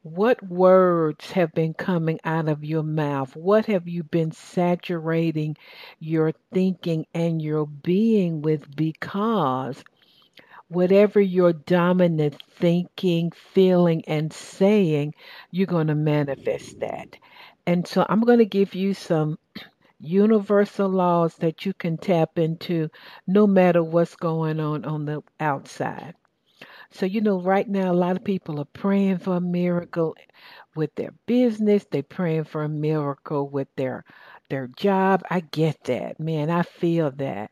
What 0.04 0.42
words 0.44 1.32
have 1.32 1.54
been 1.54 1.74
coming 1.74 2.20
out 2.24 2.50
of 2.50 2.64
your 2.64 2.84
mouth? 2.84 3.36
What 3.36 3.68
have 3.68 3.88
you 3.88 4.04
been 4.04 4.32
saturating 4.32 5.58
your 6.00 6.34
thinking 6.54 7.06
and 7.14 7.42
your 7.42 7.68
being 7.68 8.42
with? 8.42 8.76
Because 8.76 9.84
whatever 10.72 11.20
your 11.22 11.54
dominant 11.54 12.42
thinking, 12.50 13.32
feeling, 13.32 14.04
and 14.08 14.34
saying, 14.34 15.14
you're 15.52 15.68
going 15.68 15.88
to 15.88 15.96
manifest 15.96 16.80
that. 16.80 17.18
And 17.68 17.88
so 17.88 18.06
I'm 18.10 18.22
going 18.22 18.40
to 18.40 18.46
give 18.46 18.76
you 18.76 18.94
some 18.94 19.38
universal 20.00 20.90
laws 20.90 21.36
that 21.38 21.66
you 21.66 21.74
can 21.74 21.98
tap 21.98 22.38
into 22.40 22.90
no 23.28 23.48
matter 23.48 23.84
what's 23.84 24.16
going 24.16 24.60
on 24.60 24.86
on 24.86 25.06
the 25.06 25.22
outside. 25.40 26.16
So, 26.92 27.06
you 27.06 27.22
know, 27.22 27.42
right 27.42 27.68
now, 27.68 27.92
a 27.92 27.94
lot 27.94 28.16
of 28.18 28.24
people 28.24 28.60
are 28.60 28.66
praying 28.66 29.20
for 29.20 29.36
a 29.38 29.42
miracle 29.42 30.16
with 30.76 30.94
their 30.96 31.12
business. 31.26 31.86
They're 31.90 32.04
praying 32.04 32.46
for 32.46 32.64
a 32.64 32.70
miracle 32.70 33.50
with 33.50 33.68
their 33.76 34.04
their 34.50 34.68
job. 34.68 35.24
I 35.30 35.42
get 35.42 35.84
that, 35.86 36.20
man. 36.20 36.50
I 36.50 36.64
feel 36.64 37.12
that. 37.12 37.52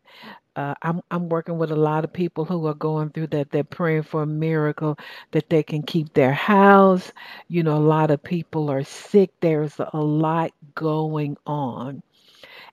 Uh, 0.60 0.76
I'm 0.84 1.02
I'm 1.12 1.30
working 1.30 1.58
with 1.58 1.72
a 1.72 1.78
lot 1.78 2.04
of 2.04 2.14
people 2.14 2.46
who 2.46 2.68
are 2.68 2.76
going 2.76 3.12
through 3.12 3.28
that. 3.30 3.52
They're 3.52 3.64
praying 3.64 4.04
for 4.04 4.24
a 4.24 4.28
miracle 4.28 5.00
that 5.32 5.50
they 5.50 5.64
can 5.64 5.84
keep 5.84 6.14
their 6.14 6.34
house. 6.34 7.14
You 7.48 7.64
know, 7.64 7.78
a 7.78 7.90
lot 7.96 8.12
of 8.12 8.24
people 8.24 8.70
are 8.70 8.84
sick. 8.84 9.32
There's 9.42 9.80
a 9.80 10.00
lot 10.02 10.52
going 10.76 11.38
on. 11.48 12.04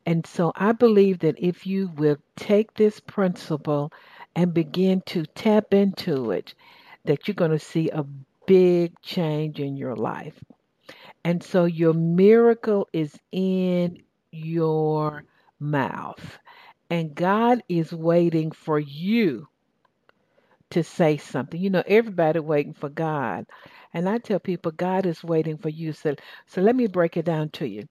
And 0.06 0.26
so 0.26 0.52
I 0.56 0.72
believe 0.72 1.20
that 1.20 1.36
if 1.38 1.66
you 1.66 1.90
will 1.96 2.18
take 2.36 2.74
this 2.74 3.00
principle 3.00 3.92
and 4.36 4.54
begin 4.54 5.02
to 5.06 5.24
tap 5.26 5.74
into 5.74 6.32
it, 6.32 6.54
that 7.04 7.28
you're 7.28 7.36
going 7.36 7.52
to 7.52 7.60
see 7.60 7.90
a 7.90 8.04
big 8.46 9.00
change 9.02 9.60
in 9.60 9.76
your 9.76 9.96
life. 9.96 10.42
And 11.24 11.42
so 11.42 11.66
your 11.66 11.94
miracle 11.94 12.88
is 12.92 13.18
in 13.32 14.02
your 14.32 15.24
mouth. 15.60 16.38
And 16.90 17.14
God 17.14 17.62
is 17.68 17.92
waiting 17.92 18.52
for 18.52 18.78
you 18.78 19.48
to 20.70 20.82
say 20.84 21.16
something. 21.16 21.60
You 21.60 21.70
know, 21.70 21.82
everybody 21.86 22.40
waiting 22.40 22.74
for 22.74 22.88
God. 22.88 23.46
And 23.94 24.08
I 24.08 24.18
tell 24.18 24.38
people 24.40 24.72
God 24.72 25.06
is 25.06 25.24
waiting 25.24 25.58
for 25.58 25.68
you. 25.68 25.92
So 25.92 26.14
so 26.46 26.60
let 26.62 26.76
me 26.76 26.86
break 26.86 27.16
it 27.16 27.24
down 27.24 27.50
to 27.50 27.66
you. 27.66 27.88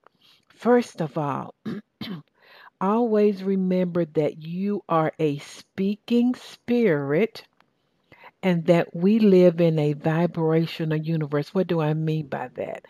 First 0.50 1.02
of 1.02 1.18
all, 1.18 1.56
always 2.82 3.44
remember 3.44 4.06
that 4.06 4.44
you 4.44 4.84
are 4.90 5.14
a 5.20 5.40
speaking 5.40 6.36
spirit 6.36 7.44
and 8.44 8.66
that 8.68 8.96
we 8.96 9.20
live 9.20 9.62
in 9.62 9.80
a 9.80 9.94
vibrational 9.94 10.98
universe. 10.98 11.54
What 11.54 11.68
do 11.68 11.82
I 11.82 11.94
mean 11.94 12.28
by 12.28 12.50
that? 12.56 12.86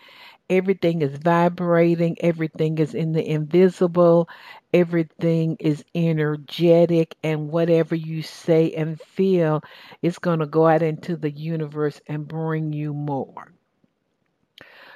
Everything 0.50 1.02
is 1.02 1.18
vibrating, 1.18 2.18
everything 2.22 2.78
is 2.80 2.94
in 2.96 3.12
the 3.14 3.28
invisible, 3.28 4.28
everything 4.74 5.58
is 5.60 5.84
energetic, 5.94 7.16
and 7.24 7.50
whatever 7.50 7.96
you 7.96 8.22
say 8.24 8.72
and 8.74 9.00
feel 9.00 9.62
is 10.02 10.18
going 10.20 10.40
to 10.40 10.48
go 10.48 10.68
out 10.68 10.82
into 10.82 11.16
the 11.16 11.32
universe 11.32 12.02
and 12.08 12.28
bring 12.28 12.74
you 12.74 12.94
more. 12.94 13.54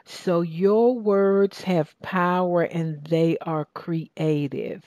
So 0.06 0.42
your 0.42 1.00
words 1.00 1.62
have 1.62 2.00
power 2.02 2.64
and 2.64 3.04
they 3.06 3.38
are 3.40 3.66
creative. 3.74 4.84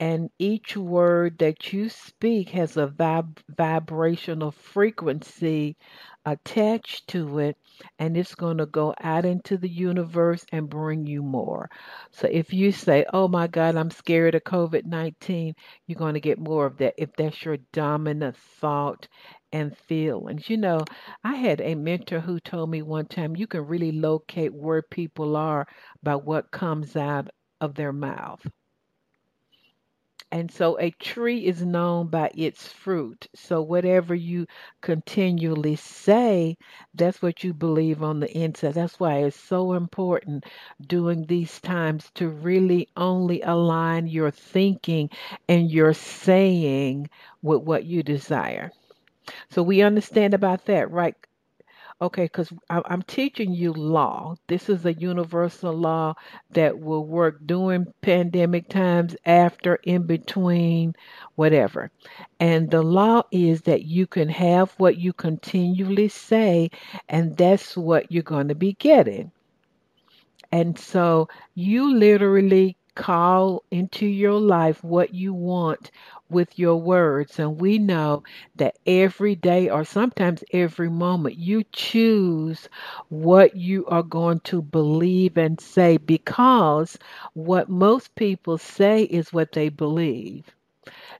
And 0.00 0.30
each 0.38 0.76
word 0.76 1.38
that 1.38 1.72
you 1.72 1.88
speak 1.88 2.50
has 2.50 2.76
a 2.76 2.86
vib- 2.88 3.38
vibrational 3.48 4.50
frequency 4.50 5.76
attached 6.26 7.08
to 7.08 7.38
it 7.38 7.56
and 7.98 8.16
it's 8.16 8.34
going 8.34 8.58
to 8.58 8.66
go 8.66 8.94
out 9.00 9.24
into 9.24 9.56
the 9.56 9.68
universe 9.68 10.44
and 10.52 10.68
bring 10.68 11.06
you 11.06 11.22
more. 11.22 11.68
So 12.10 12.28
if 12.30 12.52
you 12.52 12.72
say, 12.72 13.04
"Oh 13.12 13.28
my 13.28 13.46
god, 13.46 13.76
I'm 13.76 13.90
scared 13.90 14.34
of 14.34 14.44
COVID-19," 14.44 15.54
you're 15.86 15.98
going 15.98 16.14
to 16.14 16.20
get 16.20 16.38
more 16.38 16.66
of 16.66 16.78
that 16.78 16.94
if 16.98 17.12
that's 17.16 17.44
your 17.44 17.58
dominant 17.72 18.36
thought 18.36 19.08
and 19.52 19.76
feelings. 19.76 20.48
You 20.48 20.56
know, 20.58 20.80
I 21.22 21.34
had 21.36 21.60
a 21.60 21.74
mentor 21.74 22.20
who 22.20 22.40
told 22.40 22.70
me 22.70 22.82
one 22.82 23.06
time 23.06 23.36
you 23.36 23.46
can 23.46 23.66
really 23.66 23.92
locate 23.92 24.54
where 24.54 24.82
people 24.82 25.36
are 25.36 25.66
by 26.02 26.16
what 26.16 26.50
comes 26.50 26.96
out 26.96 27.28
of 27.60 27.74
their 27.74 27.92
mouth. 27.92 28.44
And 30.34 30.50
so 30.50 30.78
a 30.78 30.90
tree 30.90 31.46
is 31.46 31.64
known 31.64 32.08
by 32.08 32.30
its 32.34 32.68
fruit. 32.68 33.26
So 33.34 33.62
whatever 33.62 34.14
you 34.14 34.46
continually 34.82 35.76
say, 35.76 36.58
that's 36.94 37.22
what 37.22 37.42
you 37.42 37.54
believe 37.54 38.02
on 38.02 38.20
the 38.20 38.30
inside. 38.30 38.74
That's 38.74 39.00
why 39.00 39.18
it's 39.20 39.40
so 39.40 39.72
important 39.72 40.44
during 40.86 41.24
these 41.24 41.58
times 41.60 42.10
to 42.16 42.28
really 42.28 42.88
only 42.98 43.40
align 43.42 44.08
your 44.08 44.30
thinking 44.30 45.08
and 45.48 45.70
your 45.70 45.94
saying 45.94 47.08
with 47.42 47.62
what 47.62 47.86
you 47.86 48.02
desire. 48.02 48.72
So 49.50 49.62
we 49.62 49.82
understand 49.82 50.34
about 50.34 50.66
that, 50.66 50.90
right? 50.90 51.16
Okay, 52.02 52.24
because 52.24 52.52
I'm 52.68 53.02
teaching 53.02 53.54
you 53.54 53.72
law. 53.72 54.34
This 54.48 54.68
is 54.68 54.84
a 54.84 54.92
universal 54.92 55.72
law 55.72 56.14
that 56.50 56.78
will 56.78 57.06
work 57.06 57.38
during 57.46 57.92
pandemic 58.02 58.68
times, 58.68 59.16
after, 59.24 59.76
in 59.76 60.02
between, 60.02 60.94
whatever. 61.36 61.90
And 62.40 62.70
the 62.70 62.82
law 62.82 63.22
is 63.30 63.62
that 63.62 63.84
you 63.84 64.06
can 64.06 64.28
have 64.28 64.72
what 64.76 64.98
you 64.98 65.12
continually 65.12 66.08
say, 66.08 66.70
and 67.08 67.36
that's 67.36 67.76
what 67.76 68.10
you're 68.10 68.22
going 68.24 68.48
to 68.48 68.54
be 68.54 68.72
getting. 68.74 69.30
And 70.50 70.78
so 70.78 71.28
you 71.54 71.96
literally 71.96 72.76
call 72.94 73.64
into 73.70 74.06
your 74.06 74.38
life 74.40 74.82
what 74.84 75.14
you 75.14 75.32
want 75.34 75.90
with 76.34 76.58
your 76.58 76.76
words. 76.76 77.38
And 77.38 77.60
we 77.60 77.78
know 77.78 78.24
that 78.56 78.78
every 78.86 79.36
day 79.36 79.70
or 79.70 79.84
sometimes 79.84 80.44
every 80.52 80.90
moment 80.90 81.38
you 81.38 81.64
choose 81.72 82.68
what 83.08 83.56
you 83.56 83.86
are 83.86 84.02
going 84.02 84.40
to 84.40 84.62
believe 84.62 85.38
and 85.38 85.60
say 85.60 85.96
because 85.96 86.98
what 87.34 87.70
most 87.70 88.14
people 88.16 88.58
say 88.58 89.04
is 89.04 89.32
what 89.32 89.52
they 89.52 89.70
believe. 89.70 90.54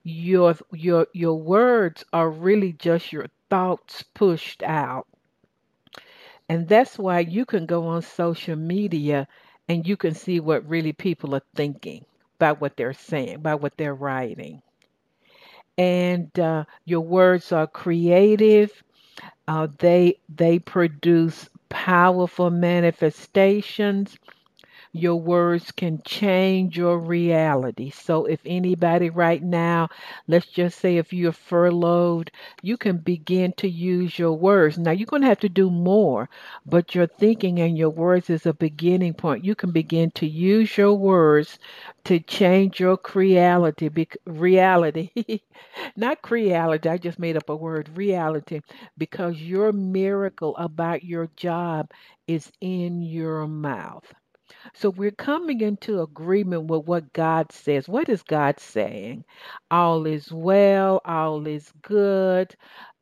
Your 0.04 0.56
your 0.72 1.08
your 1.14 1.34
words 1.40 2.04
are 2.12 2.30
really 2.30 2.72
just 2.72 3.12
your 3.12 3.28
thoughts 3.50 4.02
pushed 4.14 4.62
out. 4.62 5.06
And 6.48 6.68
that's 6.68 6.98
why 6.98 7.20
you 7.20 7.44
can 7.44 7.66
go 7.66 7.86
on 7.86 8.02
social 8.02 8.56
media 8.56 9.28
and 9.68 9.86
you 9.86 9.96
can 9.96 10.14
see 10.14 10.40
what 10.40 10.68
really 10.68 10.92
people 10.94 11.34
are 11.34 11.42
thinking 11.54 12.06
by 12.38 12.52
what 12.52 12.76
they're 12.76 12.94
saying, 12.94 13.42
by 13.42 13.54
what 13.56 13.76
they're 13.76 13.94
writing. 13.94 14.62
And 15.78 16.38
uh, 16.38 16.64
your 16.84 17.00
words 17.02 17.52
are 17.52 17.66
creative. 17.66 18.82
Uh, 19.48 19.68
they 19.78 20.18
they 20.34 20.58
produce 20.58 21.48
powerful 21.70 22.50
manifestations 22.50 24.16
your 24.94 25.16
words 25.16 25.72
can 25.72 26.00
change 26.04 26.78
your 26.78 26.98
reality. 26.98 27.90
So, 27.90 28.24
if 28.26 28.40
anybody 28.46 29.10
right 29.10 29.42
now, 29.42 29.88
let's 30.28 30.46
just 30.46 30.78
say 30.78 30.96
if 30.96 31.12
you're 31.12 31.32
furloughed, 31.32 32.30
you 32.62 32.76
can 32.78 32.98
begin 32.98 33.52
to 33.58 33.68
use 33.68 34.18
your 34.18 34.32
words. 34.32 34.78
Now, 34.78 34.92
you're 34.92 35.06
going 35.06 35.22
to 35.22 35.28
have 35.28 35.40
to 35.40 35.48
do 35.48 35.70
more, 35.70 36.30
but 36.64 36.94
your 36.94 37.06
thinking 37.06 37.60
and 37.60 37.76
your 37.76 37.90
words 37.90 38.30
is 38.30 38.46
a 38.46 38.54
beginning 38.54 39.14
point. 39.14 39.44
You 39.44 39.54
can 39.54 39.72
begin 39.72 40.10
to 40.12 40.26
use 40.28 40.76
your 40.78 40.94
words 40.94 41.58
to 42.04 42.20
change 42.20 42.80
your 42.80 42.98
reality. 43.14 43.90
reality, 44.26 45.10
not 45.96 46.30
reality. 46.30 46.88
I 46.88 46.98
just 46.98 47.18
made 47.18 47.36
up 47.36 47.48
a 47.50 47.56
word, 47.56 47.90
reality, 47.96 48.60
because 48.96 49.36
your 49.40 49.72
miracle 49.72 50.56
about 50.56 51.04
your 51.04 51.28
job 51.36 51.90
is 52.26 52.50
in 52.60 53.02
your 53.02 53.46
mouth. 53.48 54.12
So 54.74 54.90
we're 54.90 55.10
coming 55.10 55.60
into 55.60 56.02
agreement 56.02 56.64
with 56.64 56.86
what 56.86 57.12
God 57.12 57.52
says. 57.52 57.88
What 57.88 58.08
is 58.08 58.22
God 58.22 58.60
saying? 58.60 59.24
All 59.70 60.06
is 60.06 60.32
well, 60.32 61.00
all 61.04 61.46
is 61.46 61.72
good. 61.82 62.54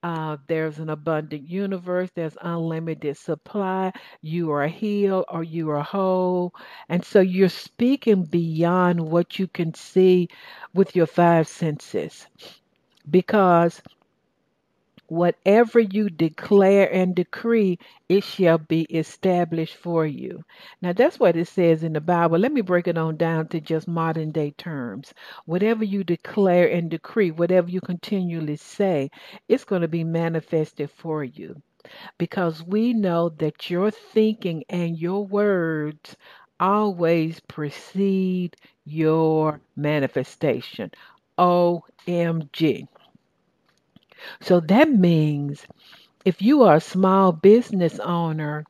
Uh, 0.02 0.36
there's 0.48 0.78
an 0.78 0.90
abundant 0.90 1.48
universe, 1.48 2.10
there's 2.14 2.36
unlimited 2.42 3.16
supply. 3.16 3.92
You 4.22 4.50
are 4.52 4.66
healed 4.66 5.26
or 5.28 5.44
you 5.44 5.70
are 5.70 5.82
whole. 5.82 6.54
And 6.88 7.04
so 7.04 7.20
you're 7.20 7.48
speaking 7.48 8.24
beyond 8.24 9.00
what 9.00 9.38
you 9.38 9.46
can 9.48 9.74
see 9.74 10.28
with 10.74 10.96
your 10.96 11.06
five 11.06 11.48
senses 11.48 12.26
because 13.10 13.82
Whatever 15.12 15.80
you 15.80 16.08
declare 16.08 16.90
and 16.92 17.14
decree, 17.14 17.78
it 18.08 18.24
shall 18.24 18.58
be 18.58 18.82
established 18.84 19.76
for 19.76 20.06
you. 20.06 20.42
Now, 20.80 20.94
that's 20.94 21.20
what 21.20 21.36
it 21.36 21.48
says 21.48 21.82
in 21.82 21.92
the 21.92 22.00
Bible. 22.00 22.38
Let 22.38 22.52
me 22.52 22.62
break 22.62 22.88
it 22.88 22.96
on 22.98 23.18
down 23.18 23.48
to 23.48 23.60
just 23.60 23.86
modern 23.88 24.32
day 24.32 24.52
terms. 24.52 25.12
Whatever 25.44 25.84
you 25.84 26.02
declare 26.04 26.68
and 26.70 26.90
decree, 26.90 27.30
whatever 27.30 27.70
you 27.70 27.82
continually 27.82 28.56
say, 28.56 29.10
it's 29.48 29.64
going 29.64 29.82
to 29.82 29.88
be 29.88 30.04
manifested 30.04 30.90
for 30.90 31.22
you. 31.24 31.62
Because 32.18 32.62
we 32.64 32.94
know 32.94 33.28
that 33.28 33.70
your 33.70 33.90
thinking 33.90 34.64
and 34.70 34.98
your 34.98 35.26
words 35.26 36.16
always 36.58 37.40
precede 37.40 38.56
your 38.86 39.60
manifestation. 39.76 40.90
OMG. 41.38 42.88
So 44.40 44.60
that 44.60 44.90
means 44.90 45.66
if 46.24 46.42
you 46.42 46.62
are 46.62 46.76
a 46.76 46.80
small 46.80 47.32
business 47.32 47.98
owner, 48.00 48.64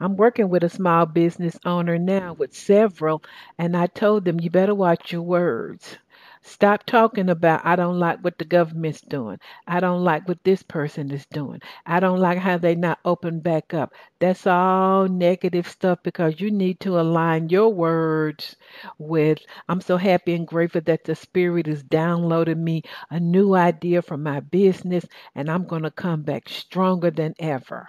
I'm 0.00 0.16
working 0.16 0.48
with 0.48 0.64
a 0.64 0.68
small 0.70 1.06
business 1.06 1.58
owner 1.64 1.98
now 1.98 2.34
with 2.34 2.54
several, 2.54 3.22
and 3.58 3.76
I 3.76 3.86
told 3.86 4.24
them 4.24 4.40
you 4.40 4.50
better 4.50 4.74
watch 4.74 5.12
your 5.12 5.22
words. 5.22 5.98
Stop 6.46 6.84
talking 6.84 7.30
about, 7.30 7.64
I 7.64 7.74
don't 7.74 7.98
like 7.98 8.20
what 8.20 8.36
the 8.36 8.44
government's 8.44 9.00
doing. 9.00 9.38
I 9.66 9.80
don't 9.80 10.04
like 10.04 10.28
what 10.28 10.44
this 10.44 10.62
person 10.62 11.10
is 11.10 11.24
doing. 11.26 11.62
I 11.86 12.00
don't 12.00 12.20
like 12.20 12.36
how 12.36 12.58
they 12.58 12.74
not 12.74 12.98
open 13.06 13.40
back 13.40 13.72
up. 13.72 13.94
That's 14.18 14.46
all 14.46 15.08
negative 15.08 15.66
stuff 15.66 16.00
because 16.02 16.42
you 16.42 16.50
need 16.50 16.80
to 16.80 17.00
align 17.00 17.48
your 17.48 17.70
words 17.70 18.56
with, 18.98 19.38
I'm 19.70 19.80
so 19.80 19.96
happy 19.96 20.34
and 20.34 20.46
grateful 20.46 20.82
that 20.82 21.04
the 21.04 21.14
Spirit 21.14 21.66
is 21.66 21.82
downloading 21.82 22.62
me 22.62 22.82
a 23.10 23.18
new 23.18 23.54
idea 23.54 24.02
for 24.02 24.18
my 24.18 24.40
business 24.40 25.06
and 25.34 25.50
I'm 25.50 25.66
going 25.66 25.84
to 25.84 25.90
come 25.90 26.22
back 26.22 26.50
stronger 26.50 27.10
than 27.10 27.34
ever 27.38 27.88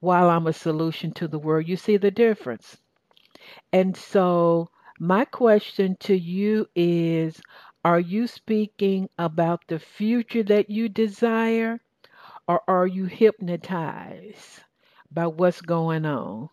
while 0.00 0.30
I'm 0.30 0.46
a 0.46 0.54
solution 0.54 1.12
to 1.12 1.28
the 1.28 1.38
world. 1.38 1.68
You 1.68 1.76
see 1.76 1.98
the 1.98 2.10
difference? 2.10 2.78
And 3.74 3.94
so 3.94 4.70
my 4.98 5.24
question 5.24 5.96
to 6.00 6.14
you 6.16 6.66
is 6.74 7.40
Are 7.84 8.00
you 8.00 8.26
speaking 8.26 9.08
about 9.18 9.62
the 9.68 9.78
future 9.78 10.42
that 10.44 10.70
you 10.70 10.88
desire, 10.88 11.80
or 12.48 12.60
are 12.68 12.86
you 12.86 13.06
hypnotized 13.06 14.60
by 15.10 15.26
what's 15.26 15.60
going 15.60 16.06
on? 16.06 16.48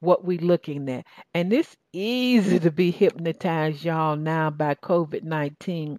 What 0.00 0.24
we 0.24 0.38
looking 0.38 0.88
at. 0.90 1.06
And 1.34 1.52
it's 1.52 1.76
easy 1.92 2.58
to 2.60 2.70
be 2.70 2.90
hypnotized, 2.90 3.84
y'all, 3.84 4.16
now 4.16 4.50
by 4.50 4.74
COVID 4.74 5.22
19, 5.22 5.98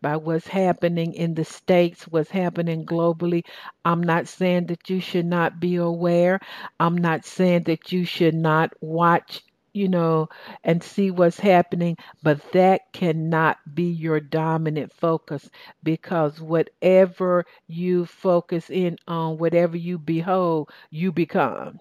by 0.00 0.16
what's 0.16 0.46
happening 0.46 1.14
in 1.14 1.34
the 1.34 1.44
States, 1.44 2.04
what's 2.08 2.30
happening 2.30 2.86
globally. 2.86 3.44
I'm 3.84 4.02
not 4.02 4.28
saying 4.28 4.66
that 4.66 4.88
you 4.90 5.00
should 5.00 5.26
not 5.26 5.60
be 5.60 5.76
aware. 5.76 6.40
I'm 6.80 6.96
not 6.96 7.24
saying 7.26 7.64
that 7.64 7.92
you 7.92 8.04
should 8.04 8.34
not 8.34 8.72
watch 8.80 9.42
you 9.72 9.88
know, 9.88 10.28
and 10.64 10.82
see 10.82 11.10
what's 11.10 11.38
happening, 11.40 11.96
but 12.22 12.40
that 12.52 12.92
cannot 12.92 13.58
be 13.74 13.90
your 13.90 14.20
dominant 14.20 14.92
focus 14.92 15.48
because 15.82 16.40
whatever 16.40 17.44
you 17.66 18.06
focus 18.06 18.70
in 18.70 18.98
on, 19.08 19.38
whatever 19.38 19.76
you 19.76 19.98
behold, 19.98 20.70
you 20.90 21.12
become. 21.12 21.80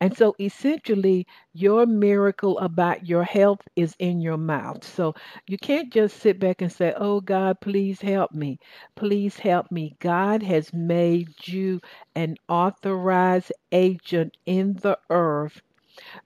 And 0.00 0.14
so 0.14 0.34
essentially, 0.38 1.26
your 1.54 1.86
miracle 1.86 2.58
about 2.58 3.06
your 3.06 3.24
health 3.24 3.60
is 3.74 3.96
in 3.98 4.20
your 4.20 4.36
mouth. 4.36 4.84
So 4.84 5.14
you 5.46 5.56
can't 5.56 5.90
just 5.90 6.18
sit 6.18 6.38
back 6.38 6.60
and 6.60 6.70
say, 6.70 6.92
Oh 6.96 7.20
God, 7.22 7.58
please 7.60 8.00
help 8.02 8.32
me. 8.32 8.58
Please 8.96 9.38
help 9.38 9.70
me. 9.70 9.96
God 9.98 10.42
has 10.42 10.74
made 10.74 11.46
you 11.48 11.80
an 12.14 12.36
authorized 12.48 13.52
agent 13.72 14.36
in 14.44 14.74
the 14.74 14.98
earth 15.08 15.62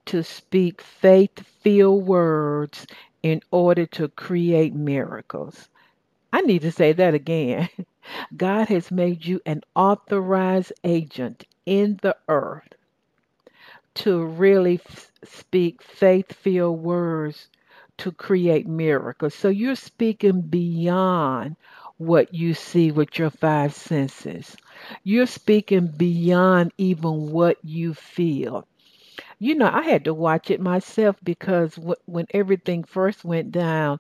to 0.07 0.23
speak 0.23 0.81
faith 0.81 1.45
filled 1.61 2.07
words 2.07 2.87
in 3.23 3.41
order 3.51 3.87
to 3.87 4.09
create 4.09 4.75
miracles. 4.75 5.69
I 6.33 6.43
need 6.43 6.63
to 6.63 6.73
say 6.73 6.93
that 6.93 7.15
again. 7.15 7.69
God 8.37 8.69
has 8.69 8.91
made 8.91 9.25
you 9.25 9.41
an 9.47 9.63
authorized 9.75 10.73
agent 10.85 11.45
in 11.67 11.99
the 12.03 12.17
earth 12.29 12.75
to 13.95 14.25
really 14.25 14.81
f- 14.85 15.11
speak 15.25 15.83
faith 15.83 16.33
filled 16.33 16.83
words 16.83 17.49
to 17.99 18.13
create 18.13 18.67
miracles. 18.67 19.35
So 19.35 19.49
you're 19.49 19.75
speaking 19.77 20.43
beyond 20.43 21.57
what 21.99 22.35
you 22.35 22.55
see 22.55 22.93
with 22.93 23.19
your 23.19 23.31
five 23.31 23.75
senses. 23.75 24.57
You're 25.03 25.27
speaking 25.27 25.87
beyond 25.87 26.73
even 26.77 27.31
what 27.33 27.57
you 27.65 27.95
feel. 27.95 28.67
You 29.39 29.55
know, 29.55 29.71
I 29.73 29.81
had 29.81 30.05
to 30.05 30.13
watch 30.13 30.51
it 30.51 30.61
myself 30.61 31.17
because 31.25 31.77
w- 31.77 31.95
when 32.05 32.27
everything 32.35 32.85
first 32.85 33.25
went 33.25 33.51
down, 33.51 33.97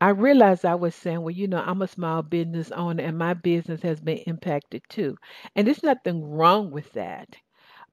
I 0.00 0.08
realized 0.10 0.64
I 0.64 0.74
was 0.76 0.94
saying, 0.96 1.20
well, 1.20 1.30
you 1.30 1.46
know, 1.46 1.62
I'm 1.64 1.82
a 1.82 1.86
small 1.88 2.22
business 2.22 2.72
owner 2.72 3.04
and 3.04 3.16
my 3.16 3.34
business 3.34 3.82
has 3.82 4.00
been 4.00 4.18
impacted 4.26 4.82
too. 4.88 5.18
And 5.54 5.66
there's 5.68 5.82
nothing 5.84 6.24
wrong 6.24 6.72
with 6.72 6.92
that. 6.94 7.36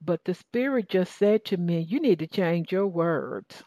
But 0.00 0.24
the 0.24 0.34
Spirit 0.34 0.88
just 0.88 1.16
said 1.16 1.44
to 1.46 1.56
me, 1.58 1.80
you 1.80 2.00
need 2.00 2.20
to 2.20 2.26
change 2.28 2.72
your 2.72 2.88
words. 2.88 3.64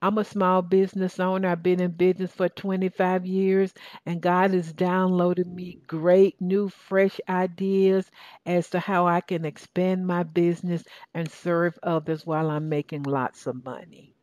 I'm 0.00 0.16
a 0.18 0.24
small 0.24 0.62
business 0.62 1.20
owner. 1.20 1.48
I've 1.50 1.62
been 1.62 1.80
in 1.80 1.90
business 1.92 2.32
for 2.32 2.48
25 2.48 3.26
years, 3.26 3.74
and 4.06 4.22
God 4.22 4.52
has 4.52 4.72
downloaded 4.72 5.46
me 5.46 5.80
great, 5.86 6.40
new, 6.40 6.68
fresh 6.70 7.20
ideas 7.28 8.10
as 8.46 8.70
to 8.70 8.80
how 8.80 9.06
I 9.06 9.20
can 9.20 9.44
expand 9.44 10.06
my 10.06 10.22
business 10.22 10.82
and 11.12 11.30
serve 11.30 11.78
others 11.82 12.24
while 12.24 12.50
I'm 12.50 12.68
making 12.70 13.02
lots 13.02 13.46
of 13.46 13.64
money 13.64 14.14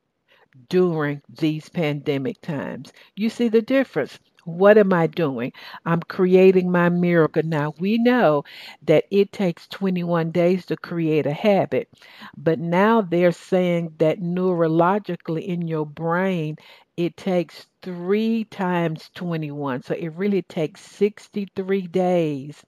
during 0.70 1.22
these 1.30 1.70
pandemic 1.70 2.42
times. 2.42 2.92
You 3.16 3.30
see 3.30 3.48
the 3.48 3.62
difference. 3.62 4.20
What 4.46 4.78
am 4.78 4.94
I 4.94 5.08
doing? 5.08 5.52
I'm 5.86 6.02
creating 6.02 6.72
my 6.72 6.90
miracle. 6.90 7.44
Now, 7.44 7.74
we 7.80 7.98
know 7.98 8.44
that 8.84 9.06
it 9.12 9.32
takes 9.32 9.68
21 9.68 10.32
days 10.32 10.66
to 10.68 10.78
create 10.78 11.26
a 11.26 11.34
habit, 11.34 11.90
but 12.38 12.60
now 12.60 13.02
they're 13.02 13.32
saying 13.32 13.96
that 13.98 14.20
neurologically 14.20 15.46
in 15.46 15.68
your 15.68 15.86
brain, 15.86 16.58
it 16.98 17.18
takes 17.18 17.68
three 17.82 18.46
times 18.46 19.10
21. 19.16 19.82
So 19.84 19.94
it 19.96 20.10
really 20.16 20.42
takes 20.44 20.82
63 20.82 21.88
days 21.88 22.64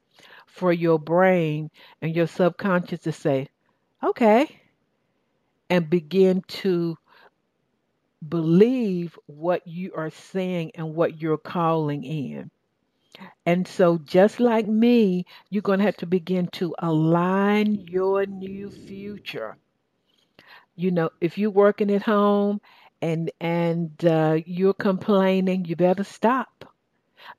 for 0.47 0.73
your 0.73 0.99
brain 0.99 1.69
and 2.01 2.15
your 2.15 2.27
subconscious 2.27 3.01
to 3.01 3.11
say, 3.11 3.47
okay, 4.03 4.61
and 5.69 5.89
begin 5.89 6.41
to 6.47 6.97
believe 8.27 9.17
what 9.27 9.67
you 9.67 9.93
are 9.95 10.09
saying 10.09 10.71
and 10.75 10.95
what 10.95 11.21
you're 11.21 11.37
calling 11.37 12.03
in. 12.03 12.51
And 13.45 13.67
so, 13.67 13.97
just 13.97 14.39
like 14.39 14.67
me, 14.67 15.25
you're 15.49 15.61
going 15.61 15.79
to 15.79 15.85
have 15.85 15.97
to 15.97 16.05
begin 16.05 16.47
to 16.53 16.75
align 16.79 17.73
your 17.75 18.25
new 18.25 18.69
future. 18.69 19.57
You 20.75 20.91
know, 20.91 21.09
if 21.21 21.37
you're 21.37 21.49
working 21.51 21.91
at 21.91 22.03
home 22.03 22.61
and 23.01 23.31
and 23.39 23.91
uh, 24.05 24.39
you're 24.45 24.73
complaining, 24.73 25.65
you 25.65 25.75
better 25.75 26.03
stop 26.03 26.65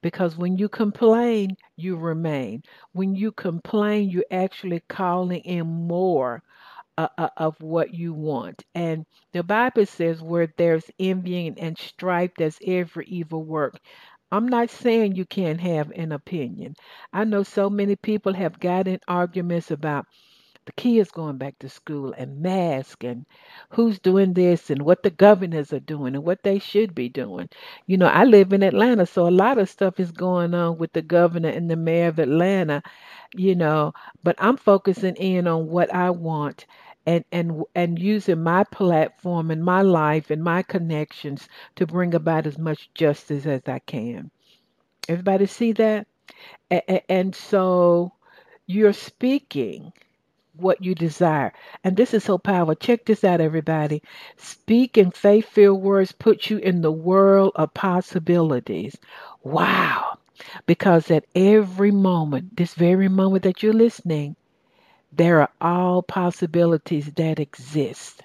because 0.03 0.37
when 0.37 0.57
you 0.59 0.69
complain, 0.69 1.57
you 1.77 1.97
remain. 1.97 2.63
When 2.93 3.15
you 3.15 3.33
complain, 3.33 4.11
you're 4.11 4.25
actually 4.31 4.81
calling 4.89 5.41
in 5.43 5.67
more 5.67 6.43
uh, 6.99 7.09
uh, 7.19 7.29
of 7.37 7.61
what 7.61 7.95
you 7.95 8.13
want. 8.15 8.65
And 8.75 9.07
the 9.33 9.43
Bible 9.43 9.87
says, 9.87 10.23
where 10.23 10.49
there's 10.57 10.91
envying 10.99 11.59
and 11.59 11.79
strife, 11.79 12.33
there's 12.39 12.59
every 12.67 13.07
evil 13.07 13.45
work. 13.45 13.79
I'm 14.33 14.49
not 14.49 14.71
saying 14.71 15.17
you 15.17 15.25
can't 15.27 15.61
have 15.61 15.91
an 15.93 16.13
opinion. 16.13 16.75
I 17.13 17.25
know 17.25 17.43
so 17.45 17.71
many 17.71 17.97
people 17.97 18.35
have 18.35 18.61
gotten 18.61 19.01
arguments 19.09 19.71
about 19.71 20.07
the 20.67 20.73
kids 20.73 21.11
going 21.13 21.39
back 21.39 21.59
to 21.61 21.69
school 21.69 22.13
and 22.17 22.41
mask 22.43 23.05
and 23.05 23.25
who's 23.71 23.99
doing 24.01 24.33
this 24.35 24.71
and 24.71 24.83
what 24.83 25.03
the 25.03 25.11
governors 25.11 25.73
are 25.73 25.81
doing 25.81 26.15
and 26.17 26.25
what 26.25 26.43
they 26.43 26.59
should 26.59 26.95
be 26.95 27.09
doing. 27.09 27.49
You 27.87 27.99
know, 27.99 28.07
I 28.07 28.25
live 28.25 28.53
in 28.53 28.63
Atlanta, 28.63 29.07
so 29.07 29.29
a 29.29 29.31
lot 29.31 29.59
of 29.59 29.69
stuff 29.71 30.01
is 30.01 30.13
going 30.13 30.55
on 30.55 30.79
with 30.79 30.93
the 30.93 31.03
governor 31.03 31.49
and 31.51 31.71
the 31.71 31.77
mayor 31.77 32.09
of 32.09 32.19
Atlanta, 32.19 32.83
you 33.35 33.55
know, 33.55 33.93
but 34.25 34.37
I'm 34.39 34.57
focusing 34.57 35.17
in 35.17 35.47
on 35.49 35.69
what 35.69 35.95
I 35.95 36.11
want 36.11 36.67
and 37.07 37.25
and 37.33 37.63
and 37.75 37.99
using 37.99 38.43
my 38.43 38.65
platform 38.65 39.51
and 39.51 39.65
my 39.65 39.83
life 39.83 40.31
and 40.31 40.43
my 40.43 40.63
connections 40.63 41.49
to 41.77 41.87
bring 41.87 42.15
about 42.15 42.47
as 42.47 42.59
much 42.59 42.91
justice 42.95 43.47
as 43.47 43.63
I 43.67 43.79
can. 43.79 44.31
Everybody 45.09 45.47
see 45.47 45.73
that? 45.73 46.07
And 47.09 47.35
so 47.35 48.13
you're 48.67 48.93
speaking 48.93 49.93
what 50.57 50.83
you 50.83 50.95
desire. 50.95 51.53
And 51.85 51.97
this 51.97 52.15
is 52.15 52.25
so 52.25 52.39
powerful. 52.39 52.75
Check 52.75 53.05
this 53.05 53.23
out, 53.25 53.41
everybody. 53.41 54.03
Speaking 54.37 55.11
faith 55.11 55.47
filled 55.47 55.83
words 55.83 56.13
put 56.13 56.51
you 56.51 56.59
in 56.59 56.81
the 56.81 56.91
world 56.91 57.53
of 57.57 57.75
possibilities. 57.75 58.97
Wow. 59.45 60.19
Because 60.67 61.11
at 61.11 61.27
every 61.35 61.91
moment, 61.91 62.57
this 62.57 62.75
very 62.75 63.09
moment 63.09 63.45
that 63.45 63.63
you're 63.63 63.73
listening, 63.73 64.35
there 65.17 65.41
are 65.43 65.51
all 65.61 66.03
possibilities 66.03 67.13
that 67.17 67.41
exist. 67.41 68.23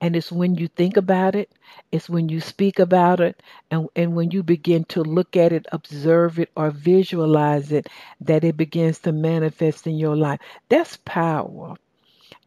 And 0.00 0.16
it's 0.16 0.32
when 0.32 0.54
you 0.56 0.68
think 0.68 0.96
about 0.96 1.34
it, 1.34 1.50
it's 1.92 2.08
when 2.08 2.28
you 2.28 2.40
speak 2.40 2.78
about 2.78 3.20
it, 3.20 3.42
and, 3.70 3.88
and 3.96 4.14
when 4.14 4.30
you 4.30 4.42
begin 4.42 4.84
to 4.86 5.02
look 5.02 5.36
at 5.36 5.52
it, 5.52 5.66
observe 5.72 6.38
it, 6.38 6.50
or 6.56 6.70
visualize 6.70 7.72
it, 7.72 7.88
that 8.20 8.44
it 8.44 8.56
begins 8.56 9.00
to 9.00 9.12
manifest 9.12 9.86
in 9.86 9.96
your 9.96 10.16
life. 10.16 10.40
That's 10.68 10.98
power. 11.04 11.76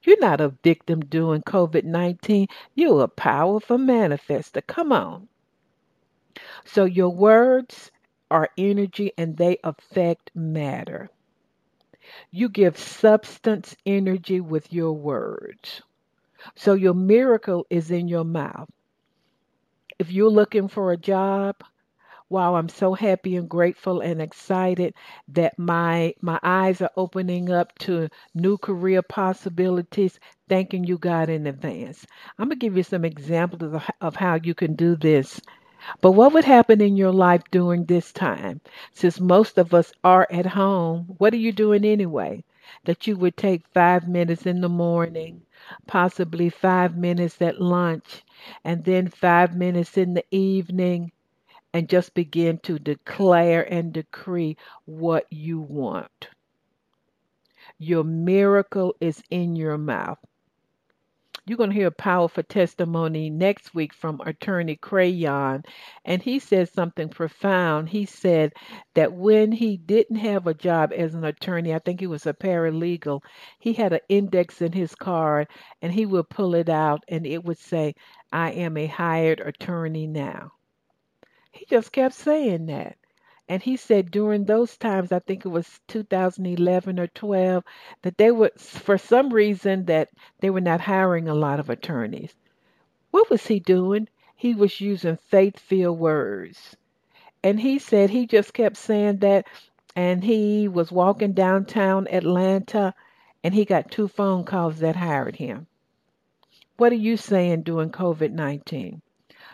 You're 0.03 0.19
not 0.19 0.41
a 0.41 0.49
victim 0.63 1.01
during 1.01 1.41
COVID 1.43 1.84
19. 1.84 2.47
You're 2.76 3.03
a 3.03 3.07
powerful 3.07 3.78
manifester. 3.78 4.65
Come 4.65 4.91
on. 4.91 5.28
So 6.65 6.86
your 6.86 7.09
words 7.09 7.91
are 8.32 8.49
energy 8.57 9.13
and 9.17 9.38
they 9.38 9.57
affect 9.63 10.32
matter. 10.36 11.09
You 12.32 12.49
give 12.49 12.78
substance 12.78 13.76
energy 13.86 14.41
with 14.41 14.72
your 14.74 14.93
words. 14.93 15.82
So 16.56 16.74
your 16.74 16.93
miracle 16.93 17.66
is 17.70 17.91
in 17.91 18.08
your 18.08 18.26
mouth. 18.26 18.70
If 19.99 20.12
you're 20.12 20.30
looking 20.30 20.68
for 20.68 20.91
a 20.91 20.97
job, 20.97 21.56
wow, 22.30 22.56
I'm 22.56 22.70
so 22.70 22.93
happy 22.93 23.36
and 23.36 23.49
grateful 23.49 24.01
and 24.01 24.22
excited 24.22 24.93
that 25.30 25.58
my 25.58 26.14
my 26.22 26.39
eyes 26.43 26.82
are 26.82 26.91
opening 26.97 27.51
up 27.51 27.78
to 27.80 28.10
new 28.34 28.58
career 28.58 29.01
possibilities. 29.01 30.20
Thanking 30.49 30.84
you, 30.84 30.97
God, 30.97 31.30
in 31.30 31.47
advance. 31.47 32.06
I'm 32.38 32.49
gonna 32.49 32.58
give 32.58 32.78
you 32.78 32.84
some 32.84 33.06
examples 33.06 33.64
of, 33.64 33.84
of 34.01 34.16
how 34.16 34.36
you 34.36 34.53
can 34.53 34.76
do 34.76 34.95
this 34.95 35.39
but 36.01 36.11
what 36.11 36.33
would 36.33 36.45
happen 36.45 36.81
in 36.81 36.95
your 36.97 37.11
life 37.11 37.43
during 37.51 37.86
this 37.86 38.11
time? 38.13 38.61
Since 38.91 39.19
most 39.19 39.57
of 39.57 39.73
us 39.73 39.91
are 40.03 40.27
at 40.31 40.45
home, 40.45 41.15
what 41.17 41.33
are 41.33 41.38
you 41.38 41.51
doing 41.51 41.86
anyway? 41.86 42.43
That 42.86 43.07
you 43.07 43.17
would 43.17 43.38
take 43.38 43.67
five 43.67 44.07
minutes 44.07 44.45
in 44.45 44.61
the 44.61 44.69
morning, 44.69 45.41
possibly 45.88 46.49
five 46.49 46.97
minutes 46.97 47.41
at 47.41 47.61
lunch, 47.61 48.23
and 48.63 48.83
then 48.83 49.07
five 49.09 49.55
minutes 49.55 49.97
in 49.97 50.13
the 50.13 50.25
evening, 50.31 51.11
and 51.73 51.89
just 51.89 52.13
begin 52.13 52.57
to 52.59 52.79
declare 52.79 53.61
and 53.71 53.93
decree 53.93 54.57
what 54.86 55.25
you 55.31 55.59
want. 55.59 56.29
Your 57.77 58.03
miracle 58.03 58.95
is 58.99 59.23
in 59.29 59.55
your 59.55 59.77
mouth. 59.77 60.19
You're 61.46 61.58
going 61.58 61.70
to 61.70 61.76
hear 61.76 61.88
a 61.88 61.91
powerful 61.91 62.43
testimony 62.43 63.30
next 63.30 63.74
week 63.76 63.93
from 63.93 64.20
Attorney 64.22 64.76
Crayon. 64.76 65.64
And 66.04 66.22
he 66.22 66.39
said 66.39 66.70
something 66.74 67.10
profound. 67.10 67.89
He 67.89 68.06
said 68.06 68.54
that 68.96 69.14
when 69.14 69.52
he 69.52 69.78
didn't 69.78 70.18
have 70.18 70.48
a 70.48 70.54
job 70.54 70.91
as 70.96 71.14
an 71.16 71.24
attorney, 71.24 71.74
I 71.74 71.80
think 71.80 72.00
he 72.00 72.08
was 72.08 72.26
a 72.26 72.34
paralegal, 72.34 73.22
he 73.60 73.74
had 73.74 73.93
an 73.93 74.00
index 74.10 74.62
in 74.62 74.72
his 74.72 74.96
card 74.96 75.48
and 75.82 75.93
he 75.93 76.06
would 76.06 76.30
pull 76.30 76.56
it 76.56 76.70
out 76.70 77.04
and 77.08 77.26
it 77.28 77.43
would 77.43 77.60
say, 77.60 77.96
I 78.32 78.52
am 78.52 78.78
a 78.78 78.88
hired 78.88 79.39
attorney 79.39 80.08
now. 80.08 80.52
He 81.52 81.66
just 81.66 81.91
kept 81.91 82.16
saying 82.16 82.68
that. 82.68 82.98
And 83.48 83.62
he 83.62 83.78
said 83.78 84.10
during 84.10 84.46
those 84.46 84.76
times, 84.76 85.12
I 85.12 85.20
think 85.20 85.46
it 85.46 85.50
was 85.50 85.80
2011 85.88 87.00
or 87.00 87.08
12, 87.08 87.64
that 88.02 88.18
they 88.18 88.32
were, 88.32 88.52
for 88.58 88.98
some 88.98 89.32
reason, 89.32 89.86
that 89.86 90.10
they 90.39 90.50
were 90.50 90.62
not 90.62 90.82
hiring 90.82 91.28
a 91.28 91.36
lot 91.36 91.60
of 91.60 91.70
attorneys. 91.70 92.34
What 93.12 93.30
was 93.30 93.46
he 93.46 93.60
doing? 93.60 94.10
He 94.36 94.56
was 94.56 94.82
using 94.82 95.18
faith 95.18 95.60
filled 95.60 96.00
words. 96.00 96.76
And 97.43 97.60
he 97.60 97.78
said 97.78 98.10
he 98.10 98.26
just 98.26 98.54
kept 98.54 98.78
saying 98.78 99.20
that. 99.20 99.46
And 99.96 100.24
he 100.24 100.68
was 100.68 100.91
walking 100.91 101.34
downtown 101.34 102.08
Atlanta 102.10 102.93
and 103.43 103.54
he 103.54 103.64
got 103.64 103.91
two 103.91 104.08
phone 104.08 104.43
calls 104.43 104.80
that 104.80 104.96
hired 104.96 105.36
him. 105.36 105.68
What 106.78 106.91
are 106.91 106.96
you 106.96 107.16
saying 107.16 107.62
during 107.62 107.91
COVID 107.91 108.32
19? 108.32 109.02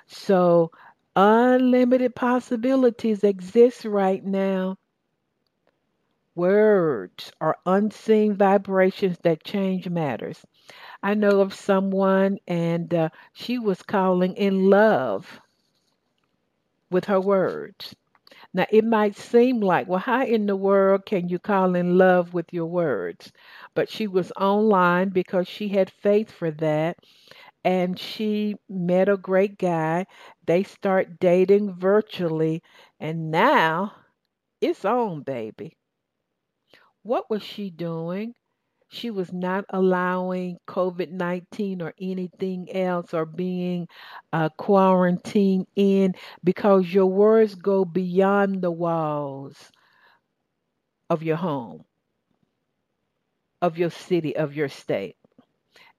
So 0.08 0.72
Unlimited 1.16 2.16
possibilities 2.16 3.24
exist 3.24 3.86
right 3.86 4.22
now. 4.26 4.76
Words 6.36 7.32
are 7.40 7.58
unseen 7.66 8.34
vibrations 8.36 9.18
that 9.20 9.46
change 9.46 9.88
matters. 9.88 10.46
I 11.04 11.14
know 11.16 11.42
of 11.42 11.54
someone, 11.54 12.40
and 12.48 12.94
uh, 12.94 13.10
she 13.34 13.60
was 13.60 13.84
calling 13.84 14.36
in 14.36 14.70
love 14.70 15.42
with 16.92 17.06
her 17.06 17.20
words. 17.20 17.96
Now, 18.54 18.66
it 18.72 18.86
might 18.86 19.16
seem 19.16 19.62
like, 19.62 19.88
well, 19.88 20.00
how 20.00 20.26
in 20.26 20.46
the 20.48 20.56
world 20.56 21.06
can 21.06 21.30
you 21.30 21.40
call 21.40 21.76
in 21.76 21.98
love 21.98 22.34
with 22.34 22.54
your 22.54 22.68
words? 22.68 23.32
But 23.76 23.90
she 23.90 24.08
was 24.08 24.32
online 24.34 25.10
because 25.10 25.48
she 25.48 25.70
had 25.70 25.90
faith 25.92 26.32
for 26.32 26.52
that 26.52 26.98
and 27.64 27.98
she 28.00 28.56
met 28.70 29.10
a 29.10 29.18
great 29.18 29.58
guy. 29.58 30.06
They 30.46 30.64
start 30.64 31.20
dating 31.20 31.76
virtually, 31.76 32.64
and 33.00 33.32
now 33.32 33.94
it's 34.62 34.86
on, 34.86 35.24
baby. 35.24 35.78
What 37.04 37.30
was 37.30 37.44
she 37.44 37.70
doing? 37.70 38.34
She 38.90 39.12
was 39.12 39.34
not 39.34 39.66
allowing 39.70 40.60
COVID 40.68 41.12
19 41.12 41.82
or 41.82 41.94
anything 42.00 42.72
else 42.72 43.14
or 43.14 43.26
being 43.26 43.88
uh, 44.34 44.50
quarantined 44.58 45.68
in 45.76 46.16
because 46.44 46.94
your 46.94 47.08
words 47.08 47.56
go 47.56 47.86
beyond 47.86 48.62
the 48.64 48.72
walls 48.72 49.72
of 51.12 51.22
your 51.22 51.36
home, 51.38 51.86
of 53.62 53.76
your 53.78 53.90
city, 53.90 54.36
of 54.36 54.56
your 54.56 54.70
state. 54.70 55.16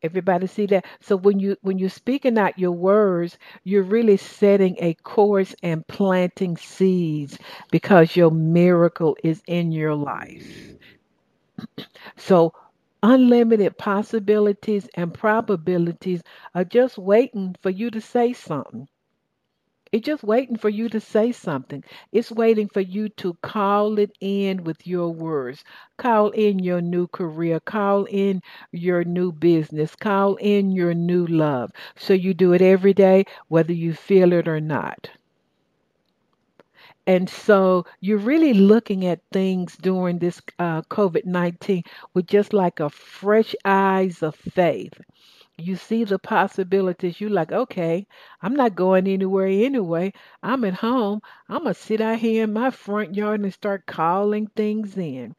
Everybody 0.02 0.46
see 0.46 0.66
that? 0.66 0.86
So 1.00 1.16
when 1.16 1.38
you 1.40 1.56
when 1.62 1.78
you're 1.78 1.90
speaking 1.90 2.38
out 2.38 2.58
your 2.58 2.72
words, 2.72 3.38
you're 3.64 3.82
really 3.84 4.16
setting 4.16 4.76
a 4.80 4.94
course 4.94 5.54
and 5.62 5.86
planting 5.88 6.56
seeds 6.56 7.38
because 7.70 8.16
your 8.16 8.30
miracle 8.30 9.16
is 9.24 9.42
in 9.46 9.72
your 9.72 9.94
life. 9.94 10.74
So 12.16 12.54
unlimited 13.02 13.78
possibilities 13.78 14.88
and 14.94 15.12
probabilities 15.14 16.22
are 16.54 16.64
just 16.64 16.98
waiting 16.98 17.56
for 17.62 17.70
you 17.70 17.90
to 17.90 18.00
say 18.00 18.32
something. 18.32 18.88
It's 19.92 20.04
just 20.06 20.24
waiting 20.24 20.56
for 20.56 20.68
you 20.68 20.88
to 20.88 20.98
say 20.98 21.30
something. 21.30 21.84
It's 22.10 22.32
waiting 22.32 22.66
for 22.68 22.80
you 22.80 23.08
to 23.10 23.34
call 23.42 23.96
it 24.00 24.10
in 24.20 24.64
with 24.64 24.84
your 24.88 25.10
words. 25.10 25.62
Call 25.96 26.30
in 26.30 26.58
your 26.58 26.80
new 26.80 27.06
career. 27.06 27.60
Call 27.60 28.06
in 28.06 28.42
your 28.72 29.04
new 29.04 29.30
business. 29.30 29.94
Call 29.94 30.34
in 30.36 30.72
your 30.72 30.94
new 30.94 31.26
love. 31.26 31.70
So 31.94 32.12
you 32.12 32.34
do 32.34 32.52
it 32.52 32.60
every 32.62 32.92
day, 32.94 33.24
whether 33.46 33.72
you 33.72 33.94
feel 33.94 34.32
it 34.32 34.48
or 34.48 34.60
not. 34.60 35.10
And 37.06 37.28
so 37.30 37.84
you're 38.00 38.18
really 38.18 38.52
looking 38.54 39.04
at 39.06 39.20
things 39.32 39.76
during 39.76 40.18
this 40.18 40.42
uh, 40.58 40.82
COVID 40.82 41.24
19 41.24 41.84
with 42.12 42.26
just 42.26 42.52
like 42.52 42.80
a 42.80 42.90
fresh 42.90 43.54
eyes 43.64 44.20
of 44.22 44.34
faith 44.34 44.94
you 45.62 45.76
see 45.76 46.04
the 46.04 46.18
possibilities. 46.18 47.20
You're 47.20 47.30
like, 47.30 47.52
okay, 47.52 48.06
I'm 48.42 48.54
not 48.54 48.74
going 48.74 49.06
anywhere 49.06 49.46
anyway. 49.46 50.12
I'm 50.42 50.64
at 50.64 50.74
home. 50.74 51.20
I'm 51.48 51.62
gonna 51.64 51.74
sit 51.74 52.00
out 52.00 52.18
here 52.18 52.44
in 52.44 52.52
my 52.52 52.70
front 52.70 53.14
yard 53.14 53.40
and 53.40 53.52
start 53.54 53.86
calling 53.86 54.48
things 54.48 54.96
in. 54.98 55.34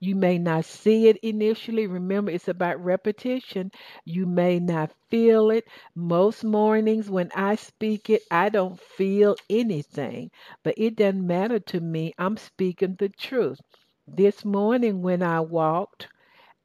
You 0.00 0.16
may 0.16 0.38
not 0.38 0.64
see 0.64 1.08
it 1.08 1.18
initially. 1.18 1.86
Remember, 1.86 2.30
it's 2.30 2.48
about 2.48 2.82
repetition. 2.82 3.70
You 4.06 4.24
may 4.24 4.58
not 4.58 4.92
feel 5.10 5.50
it. 5.50 5.66
Most 5.94 6.44
mornings 6.44 7.10
when 7.10 7.30
I 7.34 7.56
speak 7.56 8.08
it, 8.08 8.22
I 8.30 8.48
don't 8.48 8.80
feel 8.80 9.36
anything, 9.50 10.30
but 10.62 10.74
it 10.78 10.96
doesn't 10.96 11.26
matter 11.26 11.58
to 11.60 11.80
me. 11.80 12.14
I'm 12.18 12.38
speaking 12.38 12.94
the 12.98 13.10
truth. 13.10 13.60
This 14.08 14.44
morning 14.44 15.02
when 15.02 15.22
I 15.22 15.40
walked, 15.40 16.08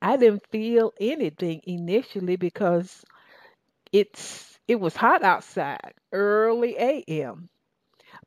I 0.02 0.18
didn't 0.18 0.48
feel 0.52 0.94
anything 1.00 1.62
initially 1.66 2.36
because 2.36 3.06
it's 3.94 4.60
it 4.68 4.80
was 4.82 4.98
hot 4.98 5.24
outside, 5.24 5.94
early 6.14 6.76
a.m. 6.78 7.50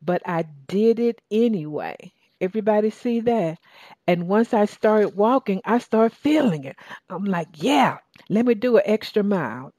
But 0.03 0.22
I 0.27 0.45
did 0.68 1.01
it 1.01 1.20
anyway. 1.31 2.12
Everybody 2.41 2.91
see 2.91 3.20
that? 3.22 3.59
And 4.07 4.29
once 4.29 4.55
I 4.55 4.66
started 4.66 5.16
walking, 5.16 5.61
I 5.66 5.79
started 5.81 6.16
feeling 6.16 6.64
it. 6.64 6.77
I'm 7.11 7.25
like, 7.27 7.49
yeah, 7.62 7.99
let 8.31 8.47
me 8.47 8.55
do 8.55 8.79
an 8.79 8.85
extra 8.87 9.25
mile. 9.25 9.74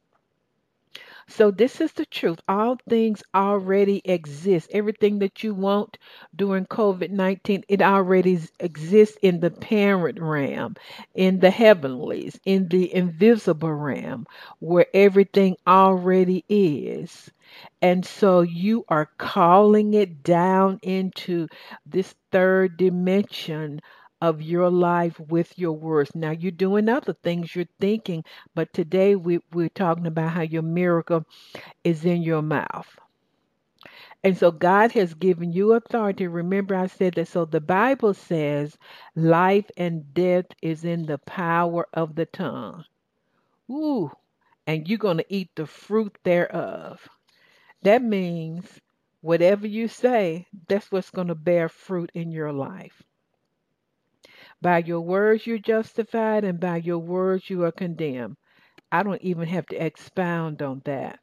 So 1.27 1.51
this 1.51 1.81
is 1.81 1.91
the 1.93 2.05
truth. 2.05 2.39
All 2.47 2.77
things 2.89 3.21
already 3.33 4.01
exist. 4.05 4.69
Everything 4.71 5.19
that 5.19 5.43
you 5.43 5.53
want 5.53 5.97
during 6.35 6.65
COVID-19, 6.65 7.63
it 7.67 7.81
already 7.81 8.39
exists 8.59 9.17
in 9.21 9.39
the 9.39 9.51
parent 9.51 10.19
realm, 10.19 10.75
in 11.13 11.39
the 11.39 11.51
heavenlies, 11.51 12.39
in 12.45 12.67
the 12.69 12.93
invisible 12.93 13.73
realm, 13.73 14.25
where 14.59 14.87
everything 14.93 15.57
already 15.67 16.43
is. 16.49 17.31
And 17.81 18.05
so 18.05 18.41
you 18.41 18.85
are 18.89 19.09
calling 19.17 19.93
it 19.93 20.23
down 20.23 20.79
into 20.81 21.47
this 21.85 22.15
third 22.31 22.77
dimension 22.77 23.79
of 24.21 24.41
your 24.41 24.69
life 24.69 25.19
with 25.19 25.57
your 25.57 25.73
words. 25.73 26.15
Now 26.15 26.31
you're 26.31 26.51
doing 26.51 26.89
other 26.89 27.13
things 27.13 27.55
you're 27.55 27.65
thinking, 27.79 28.23
but 28.53 28.73
today 28.73 29.15
we, 29.15 29.39
we're 29.53 29.69
talking 29.69 30.07
about 30.07 30.31
how 30.31 30.41
your 30.41 30.63
miracle 30.63 31.25
is 31.83 32.05
in 32.05 32.23
your 32.23 32.41
mouth. 32.41 32.87
And 34.23 34.37
so 34.37 34.51
God 34.51 34.91
has 34.93 35.13
given 35.13 35.51
you 35.53 35.73
authority. 35.73 36.27
Remember, 36.27 36.75
I 36.75 36.87
said 36.87 37.13
that. 37.15 37.27
So 37.27 37.45
the 37.45 37.61
Bible 37.61 38.13
says 38.15 38.77
life 39.15 39.69
and 39.77 40.13
death 40.13 40.45
is 40.61 40.83
in 40.83 41.05
the 41.05 41.19
power 41.19 41.87
of 41.93 42.15
the 42.15 42.25
tongue. 42.25 42.85
Ooh, 43.69 44.11
and 44.67 44.87
you're 44.87 44.97
going 44.97 45.17
to 45.17 45.25
eat 45.33 45.49
the 45.55 45.67
fruit 45.67 46.17
thereof. 46.23 47.07
That 47.83 48.01
means 48.01 48.67
whatever 49.21 49.67
you 49.67 49.87
say, 49.87 50.47
that's 50.67 50.91
what's 50.91 51.11
going 51.11 51.27
to 51.27 51.35
bear 51.35 51.69
fruit 51.69 52.11
in 52.15 52.31
your 52.31 52.51
life. 52.51 53.03
By 54.61 54.79
your 54.79 55.01
words 55.01 55.47
you're 55.47 55.57
justified, 55.57 56.43
and 56.43 56.59
by 56.59 56.77
your 56.77 56.99
words 56.99 57.49
you 57.49 57.63
are 57.63 57.71
condemned. 57.71 58.37
I 58.91 59.03
don't 59.03 59.21
even 59.21 59.47
have 59.47 59.65
to 59.67 59.75
expound 59.85 60.61
on 60.61 60.81
that. 60.85 61.19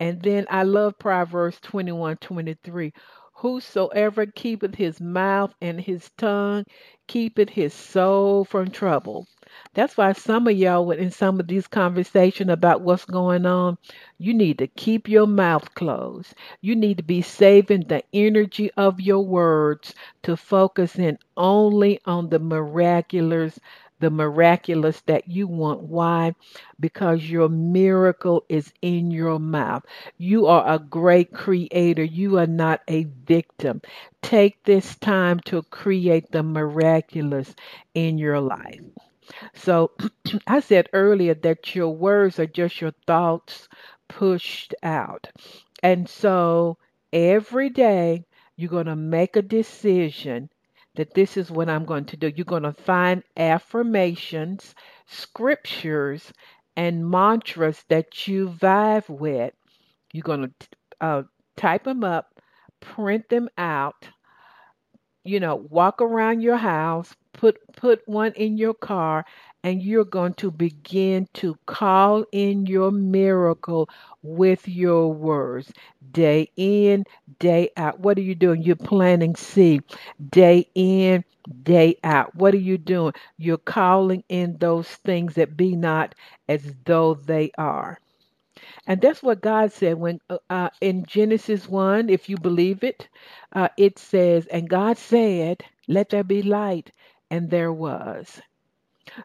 And 0.00 0.20
then 0.22 0.46
I 0.50 0.64
love 0.64 0.98
Proverbs 0.98 1.60
21 1.60 2.16
23. 2.16 2.92
Whosoever 3.34 4.26
keepeth 4.26 4.74
his 4.74 5.00
mouth 5.00 5.54
and 5.60 5.80
his 5.80 6.10
tongue 6.18 6.64
keepeth 7.06 7.50
his 7.50 7.72
soul 7.74 8.44
from 8.44 8.70
trouble. 8.72 9.28
That's 9.74 9.96
why 9.96 10.12
some 10.12 10.46
of 10.48 10.56
y'all, 10.56 10.90
in 10.90 11.10
some 11.10 11.40
of 11.40 11.46
these 11.46 11.66
conversations 11.66 12.50
about 12.50 12.80
what's 12.82 13.04
going 13.04 13.46
on, 13.46 13.78
you 14.18 14.34
need 14.34 14.58
to 14.58 14.66
keep 14.66 15.08
your 15.08 15.26
mouth 15.26 15.74
closed. 15.74 16.34
You 16.60 16.76
need 16.76 16.98
to 16.98 17.02
be 17.02 17.22
saving 17.22 17.88
the 17.88 18.02
energy 18.12 18.70
of 18.76 19.00
your 19.00 19.24
words 19.24 19.94
to 20.24 20.36
focus 20.36 20.98
in 20.98 21.18
only 21.36 22.00
on 22.04 22.28
the 22.28 22.38
miraculous 22.38 23.58
the 24.00 24.10
miraculous 24.10 25.00
that 25.02 25.28
you 25.28 25.46
want. 25.46 25.82
Why? 25.82 26.34
Because 26.80 27.28
your 27.28 27.48
miracle 27.48 28.44
is 28.48 28.72
in 28.82 29.10
your 29.10 29.38
mouth. 29.38 29.84
You 30.16 30.46
are 30.46 30.66
a 30.74 30.78
great 30.78 31.32
creator. 31.32 32.04
You 32.04 32.38
are 32.38 32.46
not 32.46 32.80
a 32.88 33.04
victim. 33.04 33.80
Take 34.22 34.62
this 34.64 34.96
time 34.96 35.40
to 35.46 35.62
create 35.62 36.30
the 36.30 36.42
miraculous 36.42 37.54
in 37.94 38.18
your 38.18 38.40
life. 38.40 38.80
So 39.54 39.92
I 40.46 40.60
said 40.60 40.88
earlier 40.92 41.34
that 41.34 41.74
your 41.74 41.90
words 41.90 42.38
are 42.38 42.46
just 42.46 42.80
your 42.80 42.92
thoughts 43.06 43.68
pushed 44.08 44.74
out. 44.82 45.28
And 45.82 46.08
so 46.08 46.78
every 47.12 47.70
day 47.70 48.24
you're 48.56 48.70
going 48.70 48.86
to 48.86 48.96
make 48.96 49.36
a 49.36 49.42
decision 49.42 50.50
that 50.96 51.14
this 51.14 51.36
is 51.36 51.50
what 51.50 51.68
I'm 51.68 51.84
going 51.84 52.06
to 52.06 52.16
do. 52.16 52.32
You're 52.34 52.44
going 52.44 52.64
to 52.64 52.72
find 52.72 53.22
affirmations, 53.36 54.74
scriptures, 55.06 56.32
and 56.76 57.08
mantras 57.08 57.84
that 57.88 58.26
you 58.26 58.48
vibe 58.48 59.08
with. 59.08 59.54
You're 60.12 60.22
going 60.22 60.42
to 60.42 60.68
uh, 61.00 61.22
type 61.56 61.84
them 61.84 62.02
up, 62.02 62.34
print 62.80 63.28
them 63.28 63.48
out, 63.58 64.08
you 65.24 65.38
know, 65.38 65.54
walk 65.56 66.00
around 66.00 66.40
your 66.40 66.56
house, 66.56 67.14
put 67.38 67.56
put 67.76 68.02
one 68.08 68.32
in 68.32 68.58
your 68.58 68.74
car 68.74 69.24
and 69.62 69.80
you're 69.80 70.04
going 70.04 70.34
to 70.34 70.50
begin 70.50 71.28
to 71.34 71.56
call 71.66 72.24
in 72.32 72.66
your 72.66 72.90
miracle 72.90 73.88
with 74.22 74.66
your 74.66 75.12
words. 75.12 75.72
Day 76.10 76.50
in 76.56 77.04
day 77.38 77.70
out. 77.76 78.00
What 78.00 78.18
are 78.18 78.22
you 78.22 78.34
doing? 78.34 78.62
You're 78.62 78.74
planting 78.74 79.36
seed. 79.36 79.84
Day 80.30 80.68
in 80.74 81.24
day 81.62 81.96
out. 82.02 82.34
What 82.34 82.54
are 82.54 82.58
you 82.58 82.76
doing? 82.76 83.12
You're 83.36 83.58
calling 83.58 84.24
in 84.28 84.56
those 84.58 84.88
things 84.88 85.34
that 85.34 85.56
be 85.56 85.76
not 85.76 86.16
as 86.48 86.74
though 86.84 87.14
they 87.14 87.52
are. 87.56 88.00
And 88.88 89.00
that's 89.00 89.22
what 89.22 89.42
God 89.42 89.70
said 89.72 89.96
when 89.96 90.18
uh, 90.28 90.38
uh 90.50 90.70
in 90.80 91.04
Genesis 91.04 91.68
1, 91.68 92.10
if 92.10 92.28
you 92.28 92.36
believe 92.36 92.82
it, 92.82 93.08
uh, 93.52 93.68
it 93.76 94.00
says, 94.00 94.46
And 94.46 94.68
God 94.68 94.98
said, 94.98 95.62
Let 95.86 96.08
there 96.10 96.24
be 96.24 96.42
light 96.42 96.90
and 97.30 97.50
there 97.50 97.72
was. 97.72 98.40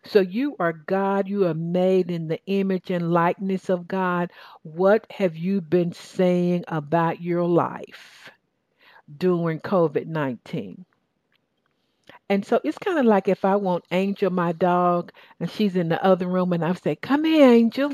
So 0.04 0.22
you 0.22 0.56
are 0.60 0.74
God, 0.74 1.28
you 1.28 1.46
are 1.46 1.54
made 1.54 2.10
in 2.10 2.28
the 2.28 2.40
image 2.46 2.90
and 2.90 3.12
likeness 3.12 3.70
of 3.70 3.88
God. 3.88 4.32
What 4.64 5.06
have 5.12 5.36
you 5.36 5.62
been 5.62 5.92
saying 5.94 6.64
about 6.68 7.22
your 7.22 7.44
life 7.44 8.32
during 9.18 9.60
COVID 9.60 10.08
19? 10.08 10.86
And 12.30 12.46
so 12.46 12.60
it's 12.64 12.78
kind 12.78 13.00
of 13.00 13.06
like 13.06 13.28
if 13.28 13.46
I 13.46 13.56
want 13.56 13.86
Angel, 13.92 14.32
my 14.32 14.54
dog, 14.54 15.12
and 15.40 15.50
she's 15.50 15.76
in 15.76 15.90
the 15.90 16.04
other 16.04 16.28
room, 16.28 16.54
and 16.54 16.64
I 16.64 16.74
say, 16.74 16.96
Come 16.96 17.26
here, 17.26 17.48
Angel. 17.50 17.94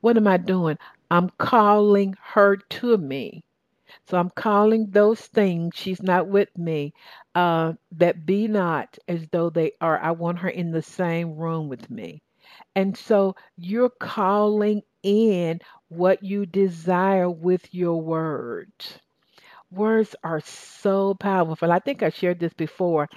What 0.00 0.16
am 0.16 0.26
I 0.26 0.36
doing? 0.36 0.78
I'm 1.10 1.30
calling 1.38 2.16
her 2.22 2.56
to 2.56 2.98
me. 2.98 3.44
So 4.08 4.18
I'm 4.18 4.30
calling 4.30 4.90
those 4.90 5.20
things, 5.20 5.74
she's 5.76 6.02
not 6.02 6.28
with 6.28 6.56
me, 6.56 6.94
uh, 7.34 7.74
that 7.92 8.26
be 8.26 8.48
not 8.48 8.98
as 9.08 9.26
though 9.28 9.50
they 9.50 9.72
are. 9.80 9.98
I 9.98 10.12
want 10.12 10.38
her 10.40 10.48
in 10.48 10.70
the 10.72 10.82
same 10.82 11.36
room 11.36 11.68
with 11.68 11.90
me. 11.90 12.22
And 12.76 12.96
so 12.96 13.36
you're 13.56 13.90
calling 13.90 14.82
in 15.02 15.60
what 15.88 16.22
you 16.22 16.46
desire 16.46 17.30
with 17.30 17.74
your 17.74 18.00
words. 18.00 19.00
Words 19.70 20.14
are 20.24 20.40
so 20.40 21.14
powerful. 21.14 21.70
I 21.72 21.78
think 21.80 22.02
I 22.02 22.10
shared 22.10 22.40
this 22.40 22.54
before. 22.54 23.08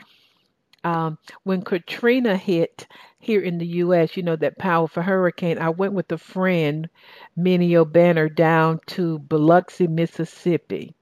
Um, 0.87 1.17
when 1.43 1.63
Katrina 1.63 2.37
hit 2.37 2.87
here 3.19 3.41
in 3.41 3.57
the 3.57 3.67
U.S., 3.83 4.15
you 4.15 4.23
know, 4.23 4.37
that 4.37 4.57
powerful 4.57 5.03
hurricane, 5.03 5.59
I 5.59 5.69
went 5.69 5.93
with 5.93 6.09
a 6.13 6.17
friend, 6.17 6.89
Minnie 7.35 7.75
O'Banner, 7.75 8.29
down 8.29 8.79
to 8.87 9.19
Biloxi, 9.19 9.87
Mississippi. 9.87 10.95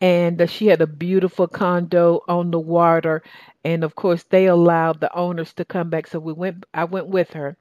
And 0.00 0.40
uh, 0.40 0.46
she 0.46 0.68
had 0.68 0.80
a 0.80 0.86
beautiful 0.86 1.48
condo 1.48 2.20
on 2.28 2.52
the 2.52 2.60
water. 2.60 3.24
And 3.64 3.82
of 3.82 3.96
course, 3.96 4.22
they 4.24 4.46
allowed 4.46 5.00
the 5.00 5.12
owners 5.16 5.54
to 5.54 5.64
come 5.64 5.90
back. 5.90 6.06
So 6.06 6.20
we 6.20 6.32
went, 6.32 6.64
I 6.72 6.84
went 6.84 7.08
with 7.08 7.32
her. 7.32 7.56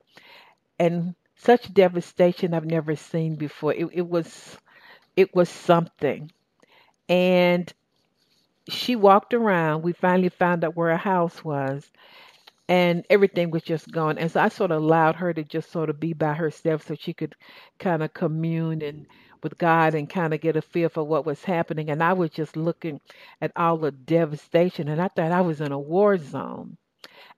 And 0.80 1.16
such 1.36 1.74
devastation 1.74 2.54
I've 2.54 2.66
never 2.66 2.96
seen 2.96 3.38
before. 3.38 3.74
It, 3.74 3.88
it 3.94 4.08
was, 4.08 4.58
it 5.18 5.36
was 5.36 5.50
something. 5.50 6.32
And 7.10 7.74
she 8.70 8.96
walked 8.96 9.34
around. 9.34 9.84
We 9.84 9.94
finally 9.94 10.30
found 10.30 10.64
out 10.64 10.76
where 10.76 10.92
her 10.92 10.98
house 10.98 11.44
was, 11.44 11.92
and 12.68 13.06
everything 13.10 13.52
was 13.52 13.64
just 13.64 13.92
gone. 13.92 14.18
And 14.18 14.32
so 14.32 14.42
I 14.42 14.50
sort 14.50 14.72
of 14.72 14.82
allowed 14.82 15.16
her 15.16 15.34
to 15.34 15.44
just 15.44 15.72
sort 15.72 15.90
of 15.90 16.00
be 16.00 16.14
by 16.14 16.34
herself 16.34 16.88
so 16.88 16.96
she 16.96 17.14
could 17.14 17.36
kind 17.80 18.04
of 18.04 18.14
commune 18.14 18.82
and 18.82 19.08
with 19.44 19.58
God 19.58 19.96
and 19.96 20.10
kind 20.10 20.34
of 20.34 20.42
get 20.42 20.56
a 20.56 20.62
feel 20.62 20.90
for 20.90 21.04
what 21.04 21.26
was 21.26 21.44
happening. 21.44 21.90
And 21.90 22.04
I 22.04 22.14
was 22.14 22.30
just 22.30 22.56
looking 22.58 23.00
at 23.42 23.52
all 23.56 23.78
the 23.78 23.92
devastation, 23.92 24.88
and 24.88 25.02
I 25.02 25.08
thought 25.08 25.32
I 25.32 25.42
was 25.42 25.62
in 25.62 25.72
a 25.72 25.80
war 25.80 26.18
zone. 26.18 26.78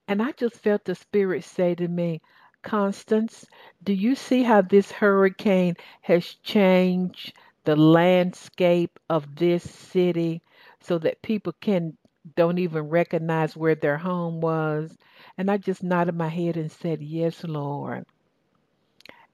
And 0.08 0.20
I 0.22 0.32
just 0.32 0.56
felt 0.56 0.84
the 0.84 0.94
Spirit 0.94 1.44
say 1.44 1.74
to 1.76 1.88
me, 1.88 2.20
Constance, 2.62 3.46
do 3.82 3.92
you 3.92 4.14
see 4.14 4.42
how 4.42 4.62
this 4.62 4.92
hurricane 4.92 5.76
has 6.02 6.24
changed 6.26 7.32
the 7.64 7.76
landscape 7.76 8.98
of 9.08 9.36
this 9.36 9.62
city 9.62 10.42
so 10.84 10.98
that 10.98 11.22
people 11.22 11.54
can 11.60 11.96
don't 12.36 12.58
even 12.58 12.88
recognize 12.88 13.56
where 13.56 13.74
their 13.74 13.98
home 13.98 14.40
was? 14.40 14.96
And 15.38 15.50
I 15.50 15.58
just 15.58 15.82
nodded 15.82 16.14
my 16.16 16.28
head 16.28 16.56
and 16.56 16.70
said, 16.70 17.02
Yes, 17.02 17.44
Lord. 17.44 18.06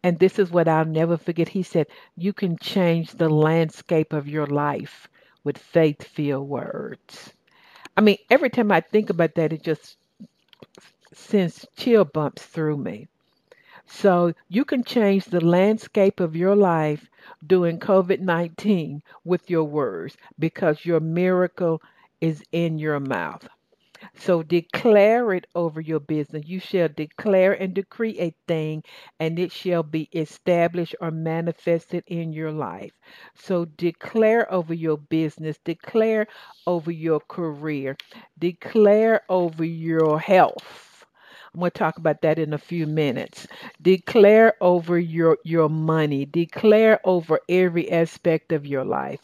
And 0.03 0.19
this 0.19 0.39
is 0.39 0.51
what 0.51 0.69
I'll 0.69 0.85
never 0.87 1.17
forget. 1.17 1.49
He 1.49 1.63
said, 1.63 1.89
You 2.17 2.33
can 2.33 2.57
change 2.59 3.13
the 3.13 3.29
landscape 3.29 4.13
of 4.13 4.29
your 4.29 4.47
life 4.47 5.09
with 5.45 5.59
faith 5.59 6.05
filled 6.05 6.49
words. 6.49 7.35
I 7.97 8.01
mean, 8.01 8.19
every 8.31 8.51
time 8.51 8.73
I 8.73 8.81
think 8.81 9.11
about 9.11 9.35
that, 9.37 9.53
it 9.53 9.63
just 9.63 9.97
sends 11.13 11.67
chill 11.77 12.05
bumps 12.05 12.45
through 12.45 12.79
me. 12.79 13.09
So 13.89 14.35
you 14.49 14.65
can 14.65 14.85
change 14.85 15.25
the 15.25 15.45
landscape 15.45 16.21
of 16.21 16.37
your 16.37 16.55
life 16.55 17.11
during 17.45 17.81
COVID 17.81 18.21
19 18.21 19.03
with 19.25 19.51
your 19.51 19.65
words 19.65 20.17
because 20.39 20.85
your 20.85 21.01
miracle 21.01 21.83
is 22.21 22.45
in 22.53 22.79
your 22.79 23.01
mouth. 23.01 23.49
So 24.15 24.43
declare 24.43 25.33
it 25.35 25.47
over 25.55 25.81
your 25.81 26.01
business. 26.01 26.47
You 26.47 26.61
shall 26.61 26.89
declare 26.89 27.53
and 27.53 27.75
decree 27.75 28.19
a 28.21 28.35
thing, 28.47 28.85
and 29.19 29.39
it 29.39 29.53
shall 29.53 29.83
be 29.83 30.09
established 30.13 30.95
or 31.01 31.11
manifested 31.11 32.05
in 32.07 32.33
your 32.33 32.53
life. 32.53 32.93
So 33.35 33.65
declare 33.65 34.53
over 34.53 34.75
your 34.75 34.99
business, 34.99 35.59
declare 35.65 36.27
over 36.67 36.91
your 36.91 37.21
career, 37.21 37.97
declare 38.39 39.23
over 39.29 39.65
your 39.65 40.21
health. 40.21 40.88
I'm 41.55 41.61
going 41.61 41.71
to 41.71 41.79
talk 41.79 41.99
about 41.99 42.23
that 42.23 42.39
in 42.39 42.53
a 42.53 42.59
few 42.59 42.87
minutes. 42.87 43.47
Declare 43.83 44.55
over 44.61 44.99
your 44.99 45.39
your 45.45 45.69
money, 45.69 46.27
declare 46.27 47.01
over 47.05 47.41
every 47.49 47.91
aspect 47.91 48.53
of 48.53 48.67
your 48.67 48.85
life. 48.85 49.21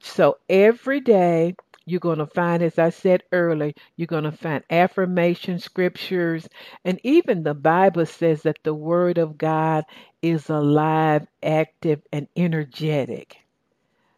So 0.00 0.38
every 0.48 1.00
day 1.00 1.56
you're 1.86 2.00
going 2.00 2.18
to 2.18 2.26
find, 2.26 2.62
as 2.62 2.78
I 2.78 2.90
said 2.90 3.22
earlier, 3.32 3.72
you're 3.96 4.06
going 4.06 4.24
to 4.24 4.32
find 4.32 4.62
affirmation 4.70 5.58
scriptures. 5.58 6.48
And 6.84 7.00
even 7.04 7.42
the 7.42 7.54
Bible 7.54 8.06
says 8.06 8.42
that 8.42 8.58
the 8.64 8.74
Word 8.74 9.18
of 9.18 9.38
God 9.38 9.84
is 10.22 10.50
alive, 10.50 11.26
active, 11.42 12.02
and 12.12 12.28
energetic. 12.36 13.38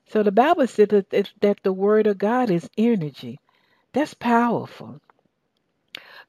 So 0.09 0.23
the 0.23 0.33
Bible 0.33 0.67
says 0.67 0.89
that, 0.89 1.11
that 1.41 1.59
the 1.63 1.73
Word 1.73 2.07
of 2.07 2.19
God 2.19 2.51
is 2.51 2.69
energy. 2.79 3.39
That's 3.93 4.15
powerful. 4.15 5.01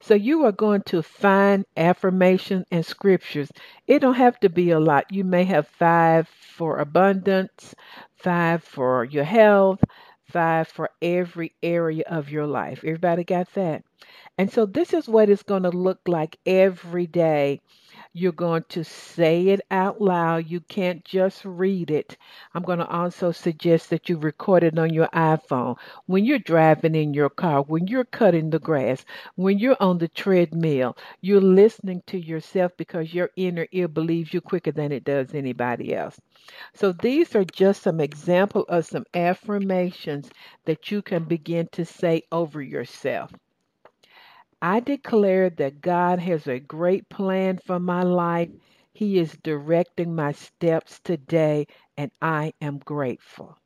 So 0.00 0.14
you 0.14 0.44
are 0.46 0.52
going 0.52 0.82
to 0.86 1.02
find 1.02 1.64
affirmation 1.76 2.64
and 2.70 2.84
scriptures. 2.84 3.50
It 3.86 4.00
don't 4.00 4.14
have 4.14 4.38
to 4.40 4.48
be 4.48 4.70
a 4.70 4.80
lot. 4.80 5.12
You 5.12 5.24
may 5.24 5.44
have 5.44 5.68
five 5.68 6.28
for 6.28 6.78
abundance, 6.78 7.74
five 8.16 8.62
for 8.64 9.04
your 9.04 9.24
health, 9.24 9.82
five 10.24 10.68
for 10.68 10.90
every 11.00 11.54
area 11.62 12.04
of 12.08 12.30
your 12.30 12.46
life. 12.46 12.78
Everybody 12.84 13.24
got 13.24 13.52
that? 13.54 13.84
And 14.38 14.50
so 14.52 14.66
this 14.66 14.92
is 14.94 15.08
what 15.08 15.30
it's 15.30 15.42
going 15.44 15.64
to 15.64 15.70
look 15.70 16.00
like 16.08 16.38
every 16.46 17.06
day. 17.06 17.60
You're 18.12 18.32
going 18.32 18.64
to 18.68 18.84
say 18.84 19.48
it 19.48 19.60
out 19.70 20.00
loud. 20.00 20.46
You 20.48 20.60
can't 20.60 21.04
just 21.04 21.44
read 21.44 21.90
it. 21.90 22.16
I'm 22.54 22.62
going 22.62 22.78
to 22.78 22.86
also 22.88 23.32
suggest 23.32 23.90
that 23.90 24.08
you 24.08 24.16
record 24.16 24.62
it 24.62 24.78
on 24.78 24.92
your 24.94 25.08
iPhone 25.08 25.76
when 26.06 26.24
you're 26.24 26.38
driving 26.38 26.94
in 26.94 27.14
your 27.14 27.30
car, 27.30 27.62
when 27.62 27.88
you're 27.88 28.04
cutting 28.04 28.50
the 28.50 28.60
grass, 28.60 29.04
when 29.34 29.58
you're 29.58 29.76
on 29.80 29.98
the 29.98 30.06
treadmill. 30.08 30.96
You're 31.20 31.40
listening 31.40 32.02
to 32.06 32.18
yourself 32.18 32.76
because 32.76 33.12
your 33.12 33.30
inner 33.36 33.66
ear 33.72 33.88
believes 33.88 34.32
you 34.32 34.40
quicker 34.40 34.70
than 34.70 34.92
it 34.92 35.02
does 35.04 35.34
anybody 35.34 35.92
else. 35.94 36.20
So 36.74 36.92
these 36.92 37.34
are 37.34 37.44
just 37.44 37.82
some 37.82 38.00
example 38.00 38.64
of 38.68 38.86
some 38.86 39.04
affirmations 39.14 40.30
that 40.64 40.90
you 40.90 41.02
can 41.02 41.24
begin 41.24 41.68
to 41.72 41.84
say 41.84 42.22
over 42.32 42.62
yourself. 42.62 43.32
I 44.62 44.80
declare 44.80 45.50
that 45.50 45.80
God 45.80 46.18
has 46.20 46.46
a 46.46 46.58
great 46.58 47.08
plan 47.08 47.58
for 47.58 47.78
my 47.80 48.02
life. 48.02 48.50
He 48.92 49.18
is 49.18 49.38
directing 49.42 50.14
my 50.14 50.32
steps 50.32 51.00
today, 51.00 51.66
and 51.96 52.10
I 52.20 52.52
am 52.60 52.78
grateful. 52.78 53.56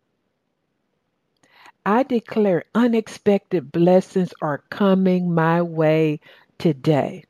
I 1.86 2.05
declare 2.05 2.64
unexpected 2.74 3.72
blessings 3.72 4.32
are 4.40 4.59
coming 4.70 5.34
my 5.34 5.62
way 5.62 6.20
today. 6.59 7.24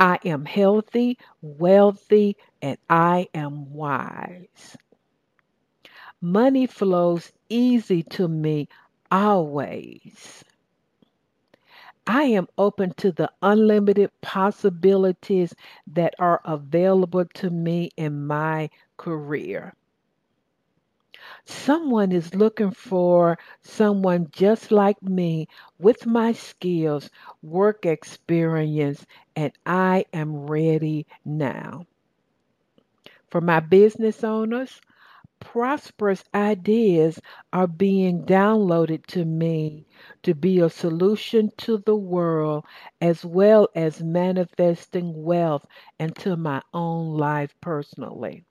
I 0.00 0.18
am 0.24 0.44
healthy, 0.44 1.18
wealthy, 1.42 2.36
and 2.62 2.78
I 2.90 3.28
am 3.34 3.72
wise. 3.72 4.76
Money 6.20 6.66
flows 6.66 7.32
easy 7.48 8.02
to 8.02 8.28
me 8.28 8.68
always. 9.10 10.44
I 12.08 12.24
am 12.24 12.48
open 12.58 12.94
to 12.94 13.12
the 13.12 13.30
unlimited 13.40 14.10
possibilities 14.20 15.54
that 15.86 16.14
are 16.18 16.40
available 16.44 17.26
to 17.34 17.50
me 17.50 17.90
in 17.96 18.26
my 18.26 18.70
career. 18.96 19.74
Someone 21.44 22.12
is 22.12 22.34
looking 22.34 22.70
for 22.70 23.38
someone 23.62 24.28
just 24.32 24.72
like 24.72 25.02
me 25.02 25.48
with 25.78 26.06
my 26.06 26.32
skills, 26.32 27.10
work 27.42 27.86
experience, 27.86 29.06
and 29.36 29.52
I 29.66 30.06
am 30.12 30.46
ready 30.46 31.06
now. 31.24 31.86
For 33.30 33.40
my 33.40 33.60
business 33.60 34.24
owners, 34.24 34.80
prosperous 35.40 36.24
ideas 36.34 37.20
are 37.52 37.66
being 37.66 38.24
downloaded 38.24 39.06
to 39.06 39.24
me 39.24 39.86
to 40.22 40.34
be 40.34 40.60
a 40.60 40.68
solution 40.70 41.50
to 41.58 41.78
the 41.78 41.96
world 41.96 42.64
as 43.00 43.24
well 43.24 43.68
as 43.74 44.02
manifesting 44.02 45.22
wealth 45.22 45.66
into 45.98 46.36
my 46.36 46.62
own 46.72 47.16
life 47.16 47.54
personally. 47.60 48.44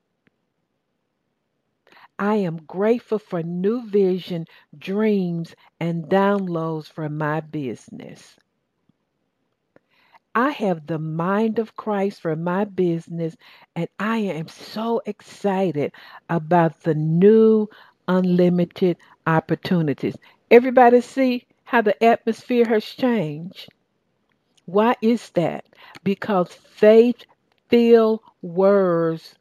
I 2.20 2.36
am 2.36 2.58
grateful 2.66 3.18
for 3.20 3.42
new 3.44 3.82
vision, 3.86 4.46
dreams, 4.78 5.56
and 5.80 6.06
downloads 6.06 6.88
for 6.88 7.10
my 7.10 7.40
business. 7.42 8.38
I 10.38 10.52
have 10.52 10.86
the 10.86 11.00
mind 11.00 11.58
of 11.58 11.76
Christ 11.76 12.22
for 12.22 12.36
my 12.36 12.64
business, 12.64 13.36
and 13.76 13.88
I 13.98 14.20
am 14.20 14.48
so 14.48 15.02
excited 15.08 15.94
about 16.30 16.84
the 16.84 16.94
new 16.94 17.68
unlimited 18.08 18.98
opportunities. 19.26 20.16
Everybody 20.52 21.02
see 21.02 21.48
how 21.64 21.82
the 21.82 22.04
atmosphere 22.04 22.66
has 22.66 22.86
changed? 22.86 23.70
Why 24.66 24.96
is 25.02 25.32
that? 25.32 25.66
Because 26.04 26.54
faith 26.54 27.26
filled 27.70 28.20
words 28.44 29.34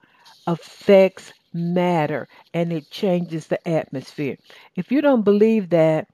affects 0.46 1.30
matter 1.52 2.26
and 2.54 2.72
it 2.72 2.90
changes 2.90 3.48
the 3.48 3.68
atmosphere. 3.68 4.38
If 4.76 4.90
you 4.90 5.02
don't 5.02 5.24
believe 5.26 5.68
that, 5.68 6.08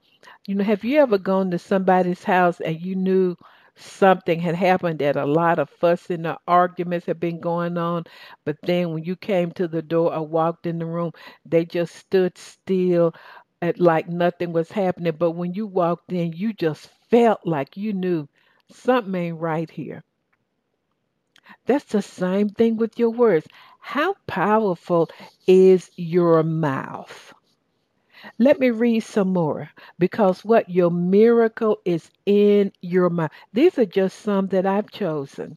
you 0.49 0.57
know, 0.57 0.65
have 0.65 0.83
you 0.83 0.99
ever 0.99 1.19
gone 1.19 1.53
to 1.53 1.59
somebody's 1.61 2.25
house 2.25 2.61
and 2.61 2.81
you 2.81 2.97
knew 2.97 3.37
something 3.77 4.41
had 4.41 4.55
happened 4.55 4.99
that 5.01 5.17
a 5.17 5.25
lot 5.27 5.59
of 5.59 5.71
fussing 5.71 6.27
or 6.27 6.39
arguments 6.47 7.07
had 7.07 7.21
been 7.21 7.41
going 7.41 7.77
on, 7.79 8.05
but 8.45 8.57
then 8.63 8.93
when 8.93 9.05
you 9.05 9.17
came 9.17 9.51
to 9.53 9.69
the 9.69 9.83
door 9.83 10.15
or 10.15 10.27
walked 10.27 10.67
in 10.67 10.79
the 10.79 10.87
room, 10.87 11.13
they 11.45 11.65
just 11.65 11.95
stood 11.95 12.37
still 12.39 13.15
like 13.79 14.09
nothing 14.09 14.53
was 14.53 14.71
happening. 14.73 15.15
But 15.19 15.33
when 15.33 15.55
you 15.55 15.67
walked 15.67 16.13
in, 16.13 16.33
you 16.33 16.53
just 16.53 16.89
felt 17.11 17.41
like 17.47 17.77
you 17.77 17.93
knew 17.93 18.29
something 18.71 19.15
ain't 19.15 19.41
right 19.41 19.71
here. 19.71 20.03
That's 21.67 21.85
the 21.87 22.03
same 22.03 22.49
thing 22.51 22.77
with 22.77 22.99
your 23.01 23.11
words. 23.11 23.49
How 23.81 24.15
powerful 24.29 25.11
is 25.47 25.91
your 25.97 26.43
mouth? 26.45 27.35
Let 28.39 28.61
me 28.61 28.71
read 28.71 29.01
some 29.01 29.33
more 29.33 29.71
because 29.99 30.45
what 30.45 30.69
your 30.69 30.91
miracle 30.91 31.79
is 31.85 32.11
in 32.27 32.73
your 32.81 33.11
mind. 33.11 33.31
These 33.53 33.79
are 33.79 33.87
just 33.87 34.21
some 34.21 34.49
that 34.49 34.67
I've 34.67 34.91
chosen. 34.91 35.57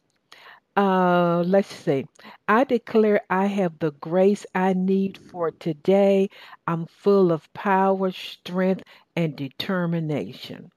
Uh, 0.76 1.42
let's 1.46 1.68
see. 1.68 2.06
I 2.48 2.64
declare 2.64 3.22
I 3.30 3.46
have 3.46 3.78
the 3.78 3.92
grace 3.92 4.44
I 4.54 4.74
need 4.74 5.16
for 5.16 5.50
today. 5.50 6.28
I'm 6.66 6.86
full 6.86 7.32
of 7.32 7.52
power, 7.54 8.10
strength, 8.10 8.82
and 9.16 9.34
determination. 9.34 10.70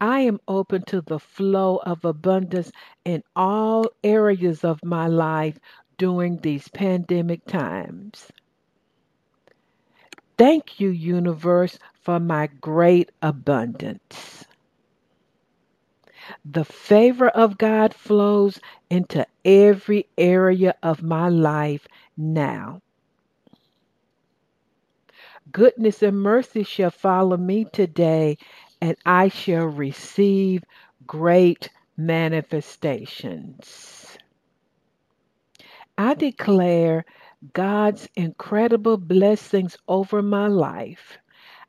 I 0.00 0.20
am 0.20 0.40
open 0.48 0.84
to 0.86 1.02
the 1.02 1.18
flow 1.18 1.76
of 1.84 2.06
abundance 2.06 2.72
in 3.04 3.22
all 3.36 3.86
areas 4.02 4.64
of 4.64 4.82
my 4.82 5.06
life 5.06 5.58
during 5.98 6.38
these 6.38 6.68
pandemic 6.68 7.44
times. 7.44 8.32
Thank 10.40 10.80
you, 10.80 10.88
universe, 10.88 11.78
for 12.00 12.18
my 12.18 12.46
great 12.46 13.10
abundance. 13.20 14.46
The 16.46 16.64
favor 16.64 17.28
of 17.28 17.58
God 17.58 17.92
flows 17.92 18.58
into 18.88 19.26
every 19.44 20.08
area 20.16 20.74
of 20.82 21.02
my 21.02 21.28
life 21.28 21.86
now. 22.16 22.80
Goodness 25.52 26.02
and 26.02 26.22
mercy 26.22 26.62
shall 26.62 26.90
follow 26.90 27.36
me 27.36 27.66
today, 27.66 28.38
and 28.80 28.96
I 29.04 29.28
shall 29.28 29.66
receive 29.66 30.64
great 31.06 31.68
manifestations. 31.98 34.16
I 35.98 36.14
declare 36.14 37.04
God's 37.54 38.08
incredible 38.16 38.98
blessings 38.98 39.76
over 39.88 40.22
my 40.22 40.46
life. 40.46 41.16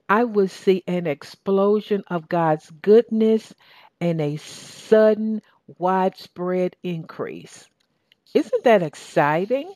I 0.09 0.25
will 0.25 0.49
see 0.49 0.83
an 0.87 1.07
explosion 1.07 2.03
of 2.07 2.27
God's 2.27 2.69
goodness 2.69 3.53
and 4.01 4.19
a 4.21 4.37
sudden 4.37 5.41
widespread 5.77 6.75
increase. 6.83 7.69
Isn't 8.33 8.63
that 8.65 8.83
exciting? 8.83 9.73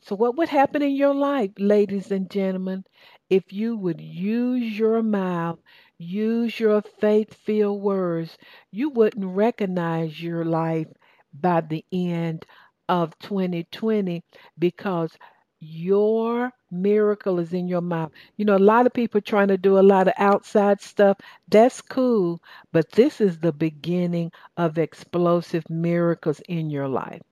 So, 0.00 0.16
what 0.16 0.36
would 0.36 0.48
happen 0.50 0.82
in 0.82 0.94
your 0.96 1.14
life, 1.14 1.52
ladies 1.58 2.10
and 2.10 2.30
gentlemen, 2.30 2.84
if 3.30 3.52
you 3.52 3.76
would 3.76 4.00
use 4.00 4.78
your 4.78 5.02
mouth, 5.02 5.58
use 5.98 6.60
your 6.60 6.82
faith 6.82 7.32
filled 7.32 7.80
words? 7.80 8.36
You 8.70 8.90
wouldn't 8.90 9.24
recognize 9.24 10.22
your 10.22 10.44
life 10.44 10.88
by 11.32 11.62
the 11.62 11.84
end 11.92 12.44
of 12.90 13.18
2020 13.20 14.24
because 14.58 15.16
your 15.60 16.52
miracle 16.70 17.38
is 17.40 17.54
in 17.54 17.68
your 17.68 17.82
mouth. 17.82 18.12
You 18.36 18.44
know, 18.46 18.56
a 18.56 18.58
lot 18.58 18.86
of 18.86 18.92
people 18.94 19.22
trying 19.22 19.48
to 19.48 19.58
do 19.58 19.78
a 19.78 19.82
lot 19.82 20.08
of 20.08 20.14
outside 20.18 20.82
stuff. 20.82 21.18
That's 21.48 21.80
cool, 21.82 22.42
but 22.72 22.92
this 22.92 23.20
is 23.22 23.38
the 23.38 23.52
beginning 23.52 24.32
of 24.58 24.78
explosive 24.78 25.70
miracles 25.70 26.40
in 26.48 26.70
your 26.70 26.88
life. 26.88 27.22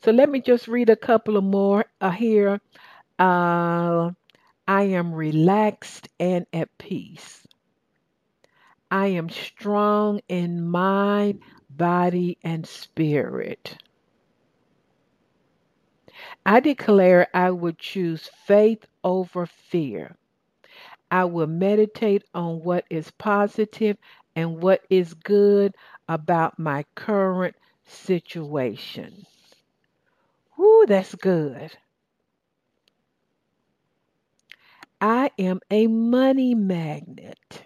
So 0.00 0.12
let 0.12 0.30
me 0.30 0.40
just 0.40 0.68
read 0.68 0.90
a 0.90 0.96
couple 0.96 1.36
of 1.38 1.44
more 1.44 1.86
uh, 2.00 2.10
here. 2.10 2.60
Uh, 3.18 4.12
I 4.68 4.82
am 4.84 5.14
relaxed 5.14 6.08
and 6.20 6.46
at 6.52 6.78
peace. 6.78 7.46
I 8.92 9.08
am 9.08 9.30
strong 9.30 10.20
in 10.28 10.62
mind, 10.62 11.42
body, 11.68 12.38
and 12.44 12.66
spirit. 12.66 13.82
I 16.46 16.60
declare 16.60 17.28
I 17.34 17.50
would 17.50 17.78
choose 17.78 18.28
faith 18.46 18.86
over 19.04 19.46
fear. 19.46 20.16
I 21.10 21.24
will 21.24 21.46
meditate 21.46 22.24
on 22.34 22.62
what 22.64 22.84
is 22.90 23.10
positive 23.12 23.96
and 24.36 24.62
what 24.62 24.82
is 24.90 25.14
good 25.14 25.74
about 26.08 26.58
my 26.58 26.84
current 26.94 27.56
situation. 27.84 29.26
Whoo, 30.56 30.86
that's 30.86 31.14
good. 31.16 31.76
I 35.00 35.30
am 35.38 35.60
a 35.70 35.86
money 35.88 36.54
magnet. 36.54 37.64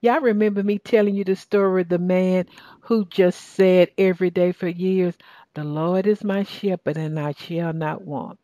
Y'all 0.00 0.20
remember 0.20 0.62
me 0.62 0.78
telling 0.78 1.14
you 1.14 1.24
the 1.24 1.36
story 1.36 1.82
of 1.82 1.88
the 1.88 1.98
man 1.98 2.46
who 2.82 3.04
just 3.06 3.40
said 3.40 3.90
every 3.98 4.30
day 4.30 4.52
for 4.52 4.68
years, 4.68 5.16
the 5.58 5.64
Lord 5.64 6.06
is 6.06 6.22
my 6.22 6.44
shepherd, 6.44 6.96
and 6.96 7.18
I 7.18 7.32
shall 7.32 7.72
not 7.72 8.02
want. 8.02 8.38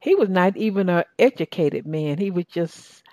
He 0.00 0.16
was 0.16 0.28
not 0.28 0.56
even 0.56 0.88
an 0.88 1.04
educated 1.16 1.86
man. 1.86 2.18
He 2.18 2.32
was 2.32 2.46
just, 2.46 3.04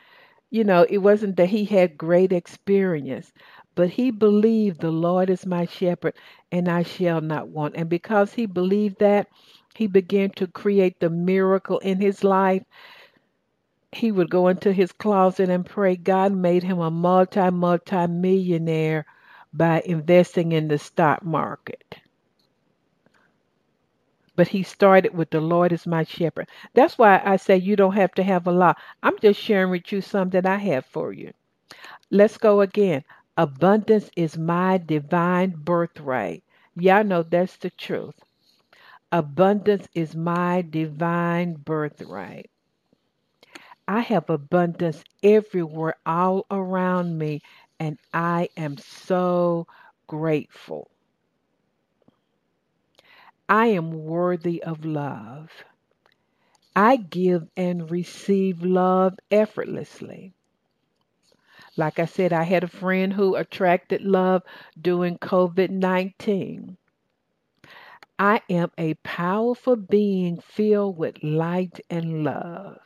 you 0.50 0.64
know, 0.64 0.88
it 0.90 0.98
wasn't 0.98 1.36
that 1.38 1.50
he 1.50 1.66
had 1.66 1.96
great 1.96 2.34
experience, 2.34 3.32
but 3.76 3.92
he 3.92 4.10
believed 4.10 4.82
the 4.82 4.90
Lord 4.92 5.30
is 5.30 5.46
my 5.46 5.68
shepherd, 5.68 6.16
and 6.52 6.68
I 6.68 6.82
shall 6.82 7.22
not 7.22 7.48
want. 7.48 7.76
And 7.76 7.90
because 7.90 8.34
he 8.34 8.48
believed 8.48 9.00
that, 9.02 9.28
he 9.76 9.86
began 9.86 10.32
to 10.32 10.48
create 10.48 11.00
the 11.00 11.12
miracle 11.12 11.78
in 11.78 12.02
his 12.02 12.24
life. 12.24 12.64
He 13.92 14.12
would 14.12 14.32
go 14.32 14.48
into 14.48 14.74
his 14.74 14.92
closet 14.92 15.50
and 15.50 15.64
pray. 15.64 15.96
God 15.96 16.34
made 16.34 16.64
him 16.64 16.80
a 16.80 16.90
multi, 16.90 17.52
multi 17.52 18.08
millionaire 18.08 19.06
by 19.54 19.82
investing 19.86 20.54
in 20.54 20.70
the 20.70 20.80
stock 20.80 21.24
market 21.24 22.00
but 24.36 24.50
he 24.50 24.64
started 24.64 25.14
with 25.16 25.30
the 25.32 25.42
Lord 25.42 25.72
is 25.74 25.88
my 25.88 26.04
shepherd. 26.04 26.50
That's 26.74 26.98
why 26.98 27.22
I 27.26 27.38
say 27.38 27.58
you 27.58 27.76
don't 27.76 27.96
have 27.96 28.14
to 28.16 28.24
have 28.24 28.48
a 28.48 28.52
lot. 28.52 28.78
I'm 29.04 29.20
just 29.20 29.40
sharing 29.40 29.72
with 29.72 29.92
you 29.92 30.02
some 30.02 30.30
that 30.32 30.46
I 30.46 30.58
have 30.58 30.86
for 30.86 31.14
you. 31.14 31.34
Let's 32.12 32.38
go 32.38 32.62
again. 32.62 33.04
Abundance 33.38 34.10
is 34.16 34.38
my 34.38 34.78
divine 34.78 35.52
birthright. 35.52 36.44
Y'all 36.76 37.04
know 37.04 37.24
that's 37.24 37.58
the 37.58 37.72
truth. 37.72 38.16
Abundance 39.12 39.88
is 39.96 40.16
my 40.16 40.62
divine 40.62 41.56
birthright. 41.56 42.50
I 43.88 44.02
have 44.02 44.30
abundance 44.30 45.04
everywhere, 45.24 45.96
all 46.06 46.46
around 46.52 47.18
me, 47.20 47.42
and 47.80 48.00
I 48.14 48.50
am 48.58 48.78
so 48.78 49.68
grateful. 50.08 50.92
I 53.54 53.68
am 53.68 53.92
worthy 53.92 54.64
of 54.64 54.84
love. 54.84 55.52
I 56.76 56.96
give 56.96 57.50
and 57.56 57.92
receive 57.92 58.64
love 58.64 59.20
effortlessly. 59.30 60.34
Like 61.78 62.00
I 62.00 62.06
said, 62.06 62.34
I 62.34 62.42
had 62.42 62.64
a 62.64 62.68
friend 62.68 63.14
who 63.14 63.36
attracted 63.36 64.02
love 64.02 64.42
during 64.82 65.20
COVID 65.20 65.70
19. 65.70 66.78
I 68.18 68.42
am 68.50 68.72
a 68.76 68.96
powerful 68.96 69.76
being 69.76 70.42
filled 70.42 70.98
with 70.98 71.22
light 71.22 71.80
and 71.92 72.24
love. 72.24 72.80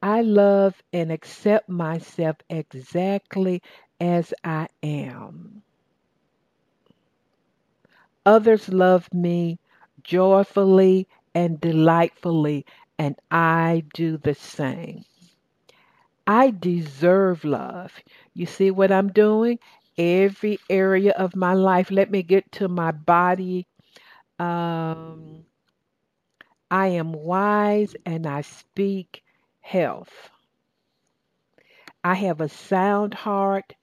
I 0.00 0.22
love 0.22 0.80
and 0.92 1.10
accept 1.10 1.68
myself 1.68 2.36
exactly 2.48 3.60
as 4.00 4.32
I 4.44 4.68
am. 4.84 5.64
Others 8.24 8.68
love 8.68 9.12
me 9.12 9.58
joyfully 10.04 11.08
and 11.34 11.60
delightfully, 11.60 12.64
and 12.98 13.16
I 13.30 13.84
do 13.94 14.16
the 14.16 14.34
same. 14.34 15.04
I 16.26 16.50
deserve 16.50 17.44
love. 17.44 17.92
You 18.34 18.46
see 18.46 18.70
what 18.70 18.92
I'm 18.92 19.08
doing? 19.12 19.58
Every 19.98 20.58
area 20.70 21.12
of 21.12 21.34
my 21.34 21.54
life. 21.54 21.90
Let 21.90 22.10
me 22.10 22.22
get 22.22 22.50
to 22.52 22.68
my 22.68 22.92
body. 22.92 23.66
Um, 24.38 25.44
I 26.70 26.88
am 26.88 27.12
wise 27.12 27.94
and 28.06 28.26
I 28.26 28.42
speak 28.42 29.22
health. 29.60 30.30
I 32.04 32.14
have 32.14 32.40
a 32.40 32.48
sound 32.48 33.14
heart 33.14 33.74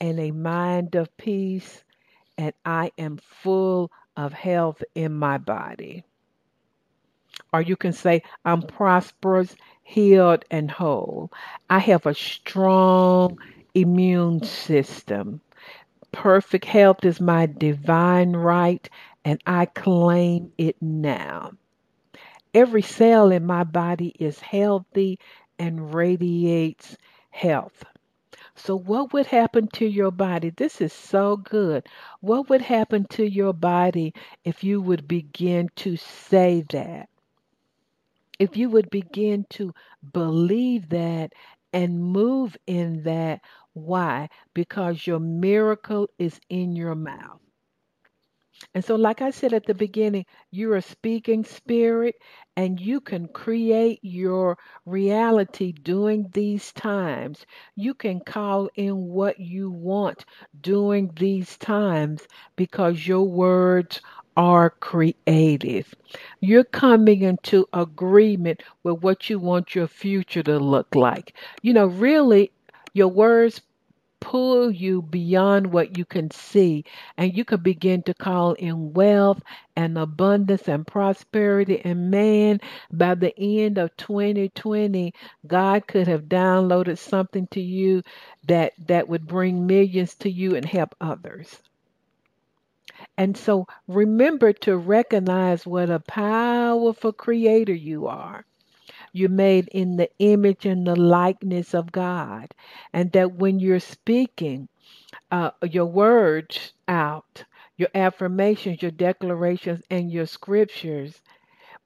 and 0.00 0.18
a 0.20 0.30
mind 0.30 0.94
of 0.94 1.14
peace 1.16 1.82
and 2.38 2.54
I 2.64 2.92
am 2.96 3.18
full 3.18 3.90
of 4.16 4.32
health 4.32 4.82
in 4.94 5.12
my 5.12 5.38
body. 5.38 6.04
Or 7.52 7.60
you 7.60 7.76
can 7.76 7.92
say, 7.92 8.22
I'm 8.44 8.62
prosperous, 8.62 9.54
healed, 9.82 10.44
and 10.50 10.70
whole. 10.70 11.32
I 11.68 11.80
have 11.80 12.06
a 12.06 12.14
strong 12.14 13.38
immune 13.74 14.42
system. 14.44 15.40
Perfect 16.12 16.64
health 16.64 17.04
is 17.04 17.20
my 17.20 17.46
divine 17.46 18.34
right, 18.34 18.88
and 19.24 19.42
I 19.46 19.66
claim 19.66 20.52
it 20.58 20.76
now. 20.80 21.52
Every 22.54 22.82
cell 22.82 23.30
in 23.30 23.44
my 23.44 23.64
body 23.64 24.14
is 24.18 24.40
healthy 24.40 25.18
and 25.58 25.92
radiates 25.94 26.96
health. 27.30 27.84
So, 28.58 28.76
what 28.76 29.12
would 29.14 29.26
happen 29.26 29.68
to 29.74 29.86
your 29.86 30.10
body? 30.10 30.50
This 30.50 30.80
is 30.82 30.92
so 30.92 31.36
good. 31.38 31.86
What 32.20 32.50
would 32.50 32.62
happen 32.62 33.06
to 33.12 33.24
your 33.24 33.54
body 33.54 34.14
if 34.44 34.64
you 34.64 34.82
would 34.82 35.08
begin 35.08 35.68
to 35.76 35.96
say 35.96 36.64
that? 36.70 37.08
If 38.38 38.56
you 38.56 38.70
would 38.70 38.90
begin 38.90 39.46
to 39.50 39.72
believe 40.12 40.90
that 40.90 41.32
and 41.72 42.02
move 42.02 42.56
in 42.66 43.04
that. 43.04 43.40
Why? 43.74 44.28
Because 44.54 45.06
your 45.06 45.20
miracle 45.20 46.08
is 46.18 46.40
in 46.50 46.76
your 46.76 46.96
mouth. 46.96 47.40
And 48.74 48.84
so, 48.84 48.96
like 48.96 49.20
I 49.22 49.30
said 49.30 49.52
at 49.52 49.66
the 49.66 49.74
beginning, 49.74 50.26
you're 50.50 50.76
a 50.76 50.82
speaking 50.82 51.44
spirit 51.44 52.16
and 52.56 52.80
you 52.80 53.00
can 53.00 53.28
create 53.28 54.00
your 54.02 54.58
reality 54.84 55.72
during 55.72 56.28
these 56.32 56.72
times. 56.72 57.46
You 57.76 57.94
can 57.94 58.20
call 58.20 58.68
in 58.74 58.96
what 59.08 59.38
you 59.40 59.70
want 59.70 60.24
during 60.60 61.12
these 61.16 61.56
times 61.58 62.26
because 62.56 63.06
your 63.06 63.24
words 63.24 64.00
are 64.36 64.70
creative. 64.70 65.94
You're 66.40 66.64
coming 66.64 67.22
into 67.22 67.66
agreement 67.72 68.62
with 68.82 69.02
what 69.02 69.28
you 69.30 69.38
want 69.38 69.74
your 69.74 69.88
future 69.88 70.42
to 70.44 70.58
look 70.58 70.94
like. 70.94 71.34
You 71.62 71.72
know, 71.74 71.86
really, 71.86 72.50
your 72.92 73.08
words 73.08 73.60
pull 74.20 74.70
you 74.70 75.02
beyond 75.02 75.72
what 75.72 75.96
you 75.96 76.04
can 76.04 76.30
see, 76.30 76.84
and 77.16 77.36
you 77.36 77.44
can 77.44 77.62
begin 77.62 78.02
to 78.04 78.14
call 78.14 78.54
in 78.54 78.92
wealth 78.92 79.42
and 79.76 79.98
abundance 79.98 80.68
and 80.68 80.86
prosperity. 80.86 81.80
And 81.84 82.10
man, 82.10 82.60
by 82.92 83.14
the 83.14 83.34
end 83.38 83.78
of 83.78 83.96
2020, 83.96 85.14
God 85.46 85.86
could 85.86 86.08
have 86.08 86.24
downloaded 86.24 86.98
something 86.98 87.46
to 87.48 87.60
you 87.60 88.02
that 88.46 88.72
that 88.86 89.08
would 89.08 89.26
bring 89.26 89.66
millions 89.66 90.14
to 90.16 90.30
you 90.30 90.56
and 90.56 90.64
help 90.64 90.94
others. 91.00 91.62
And 93.16 93.36
so 93.36 93.66
remember 93.86 94.52
to 94.52 94.76
recognize 94.76 95.66
what 95.66 95.90
a 95.90 96.00
powerful 96.00 97.12
creator 97.12 97.74
you 97.74 98.06
are. 98.08 98.44
You're 99.12 99.30
made 99.30 99.68
in 99.68 99.96
the 99.96 100.10
image 100.18 100.66
and 100.66 100.86
the 100.86 100.96
likeness 100.96 101.74
of 101.74 101.92
God. 101.92 102.54
And 102.92 103.12
that 103.12 103.34
when 103.34 103.60
you're 103.60 103.80
speaking 103.80 104.68
uh, 105.30 105.50
your 105.62 105.86
words 105.86 106.72
out, 106.88 107.44
your 107.76 107.88
affirmations, 107.94 108.82
your 108.82 108.90
declarations, 108.90 109.82
and 109.90 110.10
your 110.10 110.26
scriptures, 110.26 111.22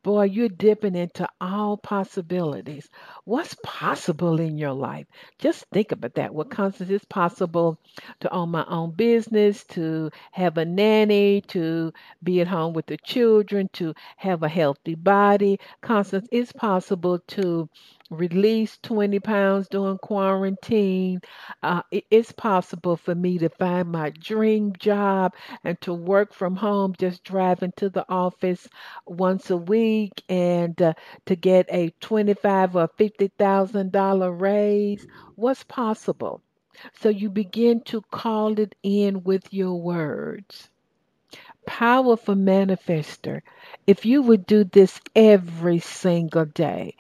boy, 0.03 0.25
you're 0.25 0.49
dipping 0.49 0.95
into 0.97 1.29
all 1.41 1.77
possibilities. 1.77 2.89
What's 3.25 3.57
possible 3.63 4.41
in 4.41 4.59
your 4.59 4.73
life? 4.73 5.07
Just 5.39 5.65
think 5.73 5.93
about 5.93 6.15
that. 6.15 6.35
What 6.35 6.51
Constance 6.51 6.91
is 6.91 7.05
possible 7.05 7.79
to 8.21 8.33
own 8.33 8.51
my 8.51 8.65
own 8.67 8.93
business, 8.93 9.65
to 9.65 10.11
have 10.33 10.59
a 10.59 10.65
nanny, 10.65 11.41
to 11.49 11.93
be 12.23 12.41
at 12.41 12.49
home 12.49 12.73
with 12.75 12.87
the 12.87 12.97
children, 12.99 13.69
to 13.75 13.95
have 14.17 14.43
a 14.43 14.49
healthy 14.49 14.95
body. 14.95 15.59
Constance, 15.81 16.29
it's 16.33 16.53
possible 16.53 17.19
to 17.29 17.69
release 18.13 18.79
20 18.83 19.21
pounds 19.21 19.69
during 19.69 19.99
quarantine. 19.99 21.21
Uh, 21.63 21.83
it, 21.91 22.05
it's 22.11 22.33
possible 22.33 22.97
for 22.97 23.15
me 23.15 23.39
to 23.39 23.49
find 23.51 23.91
my 23.91 24.11
dream 24.11 24.73
job 24.79 25.35
and 25.65 25.81
to 25.83 25.93
work 25.95 26.33
from 26.33 26.57
home, 26.57 26.95
just 26.99 27.25
driving 27.25 27.73
to 27.77 27.91
the 27.91 28.07
office 28.11 28.69
once 29.07 29.51
a 29.51 29.57
week 29.57 30.23
and 30.29 30.81
uh, 30.83 30.95
to 31.27 31.37
get 31.37 31.67
a 31.71 31.91
25 32.01 32.77
or 32.77 32.89
50,000 32.99 33.93
dollar 33.93 34.33
raise. 34.33 35.07
What's 35.37 35.65
possible? 35.65 36.43
So 36.95 37.09
you 37.11 37.31
begin 37.31 37.83
to 37.87 38.03
call 38.13 38.59
it 38.61 38.75
in 38.83 39.25
with 39.25 39.53
your 39.53 39.75
words 39.81 40.72
powerful 41.67 42.35
manifester 42.35 43.43
if 43.87 44.05
you 44.07 44.23
would 44.23 44.47
do 44.47 44.65
this 44.65 45.01
every 45.17 45.79
single 45.79 46.45
day. 46.47 46.97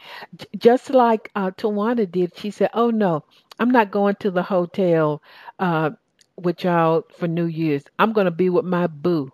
Just 0.56 0.90
like 0.90 1.30
uh, 1.34 1.50
tawana 1.52 2.10
did 2.10 2.36
she 2.36 2.50
said 2.50 2.70
oh 2.74 2.90
no 2.90 3.24
i'm 3.58 3.70
not 3.70 3.90
going 3.90 4.16
to 4.16 4.30
the 4.30 4.42
hotel 4.42 5.22
uh, 5.58 5.90
with 6.36 6.64
y'all 6.64 7.04
for 7.18 7.28
new 7.28 7.46
year's. 7.46 7.84
I'm 7.98 8.12
going 8.12 8.26
to 8.26 8.30
be 8.30 8.50
with 8.50 8.64
my 8.64 8.86
boo. 8.86 9.32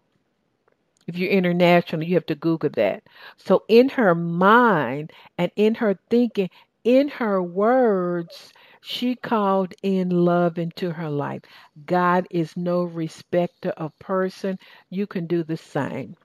If 1.06 1.16
you're 1.18 1.30
international 1.30 2.04
you 2.04 2.14
have 2.14 2.26
to 2.26 2.34
google 2.36 2.70
that. 2.70 3.02
So 3.36 3.64
in 3.68 3.88
her 3.90 4.14
mind 4.14 5.12
and 5.36 5.50
in 5.56 5.74
her 5.76 5.98
thinking 6.10 6.50
in 6.84 7.08
her 7.08 7.42
words 7.42 8.52
she 8.80 9.14
called 9.16 9.74
in 9.82 10.10
love 10.10 10.58
into 10.58 10.90
her 10.92 11.10
life. 11.10 11.42
God 11.86 12.26
is 12.30 12.56
no 12.56 12.82
respecter 12.84 13.70
of 13.70 13.98
person. 13.98 14.58
You 14.90 15.06
can 15.06 15.26
do 15.26 15.42
the 15.44 15.56
same. 15.56 16.16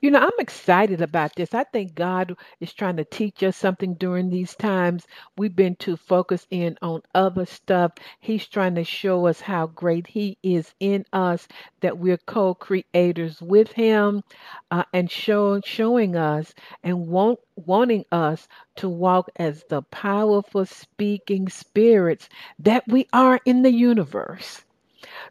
You 0.00 0.10
know, 0.10 0.20
I'm 0.20 0.40
excited 0.40 1.00
about 1.00 1.34
this. 1.36 1.54
I 1.54 1.64
think 1.64 1.94
God 1.94 2.36
is 2.60 2.72
trying 2.74 2.96
to 2.98 3.04
teach 3.04 3.42
us 3.42 3.56
something 3.56 3.94
during 3.94 4.30
these 4.30 4.54
times. 4.54 5.06
We've 5.36 5.56
been 5.56 5.76
too 5.76 5.96
focused 5.96 6.46
in 6.50 6.76
on 6.82 7.02
other 7.14 7.46
stuff. 7.46 7.92
He's 8.20 8.46
trying 8.46 8.74
to 8.76 8.84
show 8.84 9.26
us 9.26 9.40
how 9.40 9.68
great 9.68 10.06
He 10.06 10.38
is 10.42 10.74
in 10.80 11.06
us, 11.12 11.48
that 11.80 11.98
we're 11.98 12.18
co-creators 12.18 13.40
with 13.40 13.72
Him, 13.72 14.22
uh, 14.70 14.84
and 14.92 15.10
show, 15.10 15.60
showing 15.62 16.16
us 16.16 16.54
and 16.82 17.08
want, 17.08 17.40
wanting 17.56 18.04
us 18.12 18.48
to 18.76 18.88
walk 18.88 19.30
as 19.36 19.64
the 19.70 19.82
powerful 19.82 20.66
speaking 20.66 21.48
spirits 21.48 22.28
that 22.58 22.84
we 22.86 23.06
are 23.12 23.40
in 23.46 23.62
the 23.62 23.72
universe. 23.72 24.62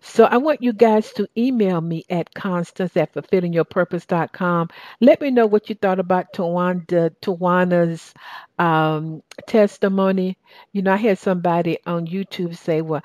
So 0.05 0.25
I 0.25 0.37
want 0.37 0.61
you 0.61 0.73
guys 0.73 1.13
to 1.13 1.27
email 1.37 1.79
me 1.81 2.03
at 2.09 2.33
constance 2.33 2.97
at 2.97 3.13
fulfillingyourpurpose.com. 3.13 4.69
Let 4.99 5.21
me 5.21 5.31
know 5.31 5.47
what 5.47 5.69
you 5.69 5.75
thought 5.75 5.99
about 5.99 6.33
Tawanda, 6.33 7.15
Tawana's 7.21 8.13
um, 8.59 9.23
testimony. 9.47 10.37
You 10.73 10.81
know, 10.81 10.93
I 10.93 10.97
had 10.97 11.19
somebody 11.19 11.79
on 11.85 12.05
YouTube 12.07 12.57
say, 12.57 12.81
well, 12.81 13.01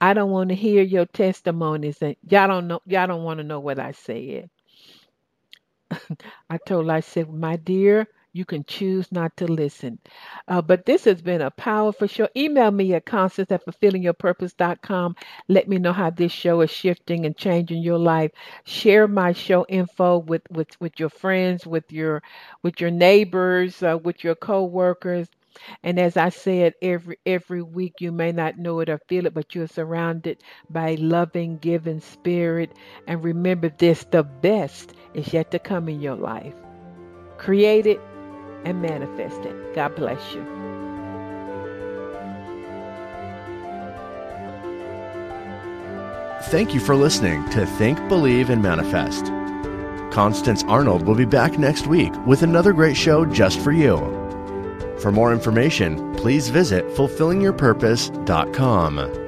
I 0.00 0.12
don't 0.12 0.30
want 0.30 0.50
to 0.50 0.54
hear 0.54 0.82
your 0.82 1.06
testimonies. 1.06 2.02
And 2.02 2.16
y'all 2.28 2.48
don't 2.48 2.68
know, 2.68 2.82
y'all 2.86 3.06
don't 3.06 3.24
want 3.24 3.38
to 3.38 3.44
know 3.44 3.60
what 3.60 3.78
I 3.78 3.92
said. 3.92 4.50
I 6.50 6.58
told 6.66 6.86
her, 6.86 6.92
I 6.92 7.00
said, 7.00 7.32
my 7.32 7.56
dear, 7.56 8.08
you 8.32 8.44
can 8.44 8.64
choose 8.64 9.10
not 9.12 9.36
to 9.36 9.46
listen. 9.46 9.98
Uh, 10.48 10.62
but 10.62 10.86
this 10.86 11.04
has 11.04 11.20
been 11.20 11.42
a 11.42 11.50
powerful 11.50 12.06
show. 12.06 12.28
Email 12.36 12.70
me 12.70 12.94
at 12.94 13.04
constance 13.04 13.50
at 13.50 13.64
fulfillingyourpurpose.com. 13.66 15.16
Let 15.48 15.68
me 15.68 15.78
know 15.78 15.92
how 15.92 16.10
this 16.10 16.32
show 16.32 16.60
is 16.62 16.70
shifting 16.70 17.26
and 17.26 17.36
changing 17.36 17.82
your 17.82 17.98
life. 17.98 18.32
Share 18.64 19.06
my 19.06 19.32
show 19.32 19.66
info 19.68 20.18
with, 20.18 20.42
with, 20.50 20.68
with 20.80 20.98
your 20.98 21.10
friends, 21.10 21.66
with 21.66 21.92
your 21.92 22.22
with 22.62 22.80
your 22.80 22.90
neighbors, 22.90 23.82
uh, 23.82 23.98
with 24.02 24.24
your 24.24 24.34
co-workers. 24.34 25.28
And 25.82 25.98
as 26.00 26.16
I 26.16 26.30
said, 26.30 26.74
every 26.80 27.18
every 27.26 27.62
week 27.62 28.00
you 28.00 28.10
may 28.10 28.32
not 28.32 28.58
know 28.58 28.80
it 28.80 28.88
or 28.88 28.98
feel 29.08 29.26
it, 29.26 29.34
but 29.34 29.54
you're 29.54 29.66
surrounded 29.66 30.42
by 30.70 30.90
a 30.90 30.96
loving, 30.96 31.58
giving 31.58 32.00
spirit. 32.00 32.72
And 33.06 33.22
remember 33.22 33.68
this: 33.68 34.04
the 34.04 34.22
best 34.22 34.94
is 35.14 35.32
yet 35.32 35.50
to 35.50 35.58
come 35.58 35.88
in 35.90 36.00
your 36.00 36.16
life. 36.16 36.54
Create 37.36 37.86
it 37.86 38.00
and 38.64 38.82
manifest 38.82 39.42
it. 39.42 39.74
God 39.74 39.94
bless 39.94 40.34
you. 40.34 40.42
Thank 46.50 46.74
you 46.74 46.80
for 46.80 46.96
listening 46.96 47.48
to 47.50 47.64
Think, 47.64 47.96
Believe, 48.08 48.50
and 48.50 48.60
Manifest. 48.62 49.26
Constance 50.12 50.62
Arnold 50.64 51.06
will 51.06 51.14
be 51.14 51.24
back 51.24 51.58
next 51.58 51.86
week 51.86 52.12
with 52.26 52.42
another 52.42 52.74
great 52.74 52.96
show 52.96 53.24
just 53.24 53.58
for 53.60 53.72
you. 53.72 53.96
For 55.00 55.10
more 55.10 55.32
information, 55.32 56.14
please 56.16 56.50
visit 56.50 56.84
fulfillingyourpurpose.com. 56.88 59.21